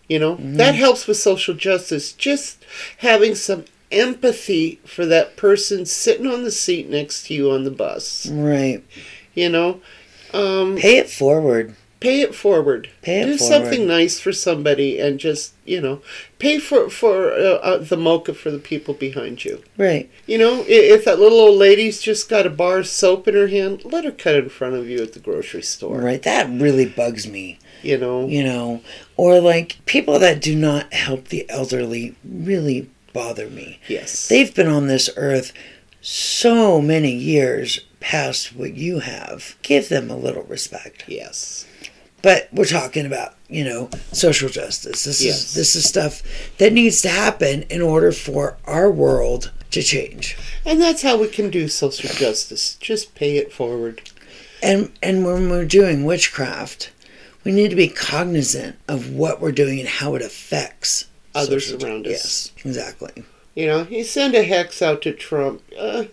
You 0.08 0.20
know, 0.20 0.36
Mm-hmm. 0.36 0.56
that 0.56 0.76
helps 0.76 1.06
with 1.06 1.18
social 1.18 1.54
justice. 1.54 2.14
Just 2.14 2.64
having 3.00 3.36
some 3.36 3.66
empathy 3.92 4.80
for 4.86 5.06
that 5.06 5.36
person 5.38 5.86
sitting 5.86 6.28
on 6.28 6.44
the 6.44 6.52
seat 6.52 6.90
next 6.90 7.28
to 7.28 7.34
you 7.34 7.52
on 7.52 7.64
the 7.64 7.72
bus. 7.72 8.28
Right. 8.28 8.84
You 9.34 9.50
know, 9.50 9.82
um, 10.34 10.76
Pay 10.78 10.98
it 10.98 11.10
forward. 11.10 11.76
pay 12.00 12.22
it 12.22 12.36
forward. 12.36 12.90
Pay 13.02 13.22
it 13.22 13.26
Do 13.26 13.38
forward. 13.38 13.54
something 13.54 13.88
nice 13.88 14.20
for 14.20 14.32
somebody, 14.32 15.00
and 15.00 15.20
just 15.20 15.54
you 15.66 15.80
know, 15.82 16.02
pay 16.40 16.60
for 16.60 16.90
for 16.90 17.32
uh, 17.32 17.56
uh, 17.62 17.78
the 17.78 17.98
mocha 17.98 18.34
for 18.34 18.52
the 18.52 18.60
people 18.60 18.94
behind 18.94 19.44
you. 19.46 19.62
Right. 19.78 20.10
You 20.26 20.38
know, 20.38 20.62
i- 20.62 20.66
if 20.68 21.06
that 21.06 21.20
little 21.20 21.40
old 21.40 21.58
lady's 21.58 22.02
just 22.02 22.30
got 22.30 22.46
a 22.46 22.50
bar 22.52 22.80
of 22.80 22.88
soap 22.88 23.28
in 23.28 23.36
her 23.36 23.48
hand, 23.48 23.84
let 23.86 24.06
her 24.06 24.12
cut 24.12 24.36
in 24.36 24.50
front 24.50 24.76
of 24.76 24.88
you 24.90 25.00
at 25.02 25.14
the 25.14 25.20
grocery 25.20 25.62
store. 25.64 26.00
Right. 26.00 26.22
That 26.24 26.50
really 26.50 26.86
bugs 26.86 27.28
me. 27.28 27.60
You 27.84 27.98
know, 28.00 28.28
You 28.28 28.44
know, 28.44 28.82
or 29.18 29.40
like 29.40 29.78
people 29.86 30.18
that 30.20 30.42
do 30.42 30.56
not 30.56 30.92
help 30.94 31.28
the 31.30 31.48
elderly 31.50 32.16
really 32.28 32.90
bother 33.18 33.50
me. 33.50 33.80
yes, 33.88 34.28
They've 34.28 34.54
been 34.54 34.68
on 34.68 34.88
this 34.88 35.10
earth 35.18 35.52
so 36.02 36.82
many 36.82 37.12
years 37.14 37.80
past 38.00 38.56
what 38.56 38.76
you 38.76 39.00
have. 39.00 39.56
Give 39.62 39.90
them 39.90 40.10
a 40.10 40.16
little 40.18 40.44
respect. 40.44 41.04
yes, 41.08 41.66
But 42.22 42.48
we're 42.54 42.66
talking 42.66 43.06
about, 43.06 43.36
you 43.50 43.64
know, 43.64 43.90
social 44.12 44.50
justice. 44.50 45.04
This 45.04 45.22
Yes. 45.22 45.38
is 45.50 45.54
this 45.54 45.76
is 45.76 45.88
stuff 45.88 46.22
that 46.60 46.74
needs 46.74 47.02
to 47.02 47.10
happen 47.10 47.64
in 47.70 47.82
order 47.82 48.12
for 48.12 48.58
our 48.66 48.90
world 48.92 49.52
to 49.72 49.82
change. 49.82 50.38
and 50.66 50.82
that's 50.82 51.02
how 51.02 51.18
we 51.18 51.28
can 51.28 51.50
do 51.50 51.68
social 51.68 52.10
justice. 52.10 52.78
Just 52.80 53.16
pay 53.16 53.38
it 53.38 53.52
forward. 53.54 54.02
And 54.64 54.92
and 55.04 55.26
when 55.26 55.50
we're 55.50 55.66
doing 55.66 56.06
witchcraft, 56.06 56.92
we 57.44 57.52
need 57.52 57.70
to 57.70 57.76
be 57.76 57.88
cognizant 57.90 58.76
of 58.88 59.10
what 59.12 59.40
we're 59.42 59.52
doing 59.64 59.80
and 59.80 59.90
how 59.90 60.16
it 60.16 60.22
affects 60.22 61.06
Others 61.38 61.70
social 61.70 61.88
around 61.88 62.08
us. 62.08 62.12
Yes, 62.12 62.52
exactly. 62.66 63.24
You 63.56 63.66
know, 63.66 63.88
you 63.90 64.04
send 64.04 64.36
a 64.36 64.44
hex 64.44 64.84
out 64.84 65.02
to 65.02 65.12
Trump. 65.14 65.64
Uh, 65.78 66.06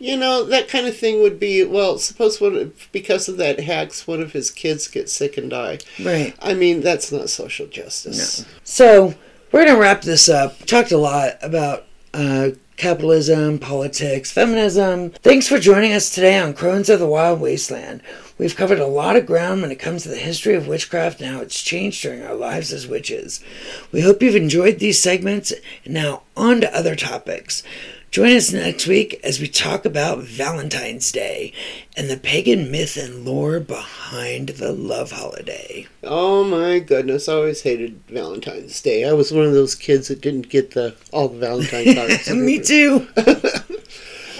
you 0.00 0.16
know, 0.16 0.42
that 0.44 0.68
kind 0.68 0.86
of 0.86 0.96
thing 0.96 1.22
would 1.22 1.38
be 1.38 1.64
well. 1.64 1.98
Suppose 1.98 2.40
one 2.40 2.72
because 2.90 3.28
of 3.28 3.36
that 3.36 3.60
hex, 3.60 4.06
one 4.06 4.20
of 4.20 4.32
his 4.32 4.50
kids 4.50 4.88
gets 4.88 5.12
sick 5.12 5.36
and 5.36 5.48
die. 5.50 5.78
Right. 6.02 6.34
I 6.40 6.54
mean, 6.54 6.80
that's 6.80 7.12
not 7.12 7.30
social 7.30 7.68
justice. 7.68 8.44
So 8.64 9.14
we're 9.52 9.64
gonna 9.64 9.78
wrap 9.78 10.02
this 10.02 10.28
up. 10.28 10.58
Talked 10.66 10.90
a 10.90 10.98
lot 10.98 11.38
about 11.40 11.84
uh, 12.14 12.50
capitalism, 12.78 13.58
politics, 13.58 14.30
feminism. 14.30 15.10
Thanks 15.10 15.48
for 15.48 15.58
joining 15.58 15.92
us 15.92 16.10
today 16.10 16.38
on 16.38 16.54
Crones 16.54 16.88
of 16.88 17.00
the 17.00 17.08
Wild 17.08 17.40
Wasteland. 17.40 18.00
We've 18.38 18.54
covered 18.54 18.78
a 18.78 18.86
lot 18.86 19.16
of 19.16 19.26
ground 19.26 19.62
when 19.62 19.72
it 19.72 19.80
comes 19.80 20.04
to 20.04 20.08
the 20.08 20.16
history 20.16 20.54
of 20.54 20.68
witchcraft 20.68 21.20
and 21.20 21.28
how 21.34 21.40
it's 21.40 21.60
changed 21.60 22.00
during 22.00 22.22
our 22.22 22.36
lives 22.36 22.72
as 22.72 22.86
witches. 22.86 23.42
We 23.90 24.02
hope 24.02 24.22
you've 24.22 24.36
enjoyed 24.36 24.78
these 24.78 25.02
segments. 25.02 25.52
Now 25.84 26.22
on 26.36 26.60
to 26.60 26.74
other 26.74 26.94
topics. 26.94 27.64
Join 28.10 28.34
us 28.34 28.52
next 28.52 28.86
week 28.86 29.20
as 29.22 29.38
we 29.38 29.48
talk 29.48 29.84
about 29.84 30.20
Valentine's 30.20 31.12
Day 31.12 31.52
and 31.94 32.08
the 32.08 32.16
pagan 32.16 32.70
myth 32.70 32.96
and 32.96 33.24
lore 33.24 33.60
behind 33.60 34.48
the 34.50 34.72
love 34.72 35.12
holiday. 35.12 35.86
Oh 36.02 36.42
my 36.42 36.78
goodness, 36.78 37.28
I 37.28 37.34
always 37.34 37.62
hated 37.62 38.00
Valentine's 38.08 38.80
Day. 38.80 39.06
I 39.06 39.12
was 39.12 39.30
one 39.30 39.44
of 39.44 39.52
those 39.52 39.74
kids 39.74 40.08
that 40.08 40.22
didn't 40.22 40.48
get 40.48 40.70
the 40.70 40.96
all 41.12 41.28
the 41.28 41.38
Valentine 41.38 41.94
cards. 41.94 42.30
Me 42.30 42.58
too. 42.58 43.06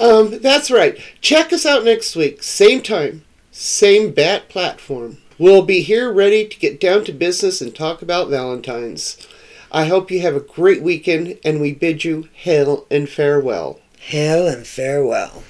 Um, 0.01 0.39
that's 0.39 0.71
right. 0.71 0.97
Check 1.21 1.53
us 1.53 1.66
out 1.66 1.85
next 1.85 2.14
week, 2.14 2.43
same 2.43 2.83
time, 2.83 3.25
same 3.51 4.12
bat 4.12 4.49
platform. 4.49 5.19
We'll 5.39 5.62
be 5.62 5.81
here 5.83 6.12
ready 6.12 6.47
to 6.47 6.59
get 6.59 6.81
down 6.81 7.05
to 7.07 7.12
business 7.12 7.61
and 7.61 7.75
talk 7.75 8.01
about 8.01 8.29
Valentine's. 8.29 9.16
I 9.71 9.85
hope 9.85 10.11
you 10.11 10.21
have 10.21 10.35
a 10.35 10.41
great 10.41 10.83
weekend, 10.83 11.39
and 11.45 11.61
we 11.61 11.75
bid 11.75 12.05
you 12.05 12.29
hail 12.33 12.87
and 12.91 13.09
farewell. 13.09 13.81
Hail 13.99 14.47
and 14.49 14.66
farewell. 14.66 15.43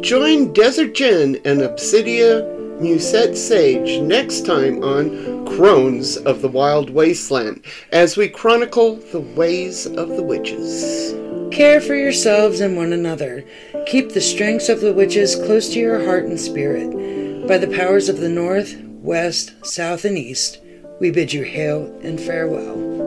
Join 0.00 0.52
DesertJen 0.52 1.44
and 1.44 1.60
Obsidia 1.60 2.42
Musette 2.80 3.36
Sage 3.36 4.00
next 4.00 4.44
time 4.44 4.82
on 4.82 5.46
Crones 5.46 6.16
of 6.16 6.42
the 6.42 6.48
Wild 6.48 6.90
Wasteland 6.90 7.64
as 7.92 8.16
we 8.16 8.28
chronicle 8.28 8.96
the 8.96 9.20
ways 9.20 9.86
of 9.86 10.08
the 10.08 10.22
witches. 10.22 11.14
Care 11.54 11.80
for 11.80 11.94
yourselves 11.94 12.60
and 12.60 12.76
one 12.76 12.92
another. 12.92 13.44
Keep 13.86 14.12
the 14.12 14.20
strengths 14.20 14.68
of 14.70 14.80
the 14.80 14.94
witches 14.94 15.36
close 15.36 15.68
to 15.68 15.78
your 15.78 16.04
heart 16.04 16.24
and 16.24 16.40
spirit. 16.40 17.46
By 17.46 17.58
the 17.58 17.68
powers 17.68 18.08
of 18.08 18.18
the 18.18 18.30
north, 18.30 18.76
west, 18.82 19.52
south, 19.64 20.04
and 20.06 20.16
east, 20.16 20.58
we 21.00 21.10
bid 21.10 21.32
you 21.32 21.42
hail 21.42 21.94
and 22.02 22.18
farewell. 22.18 23.03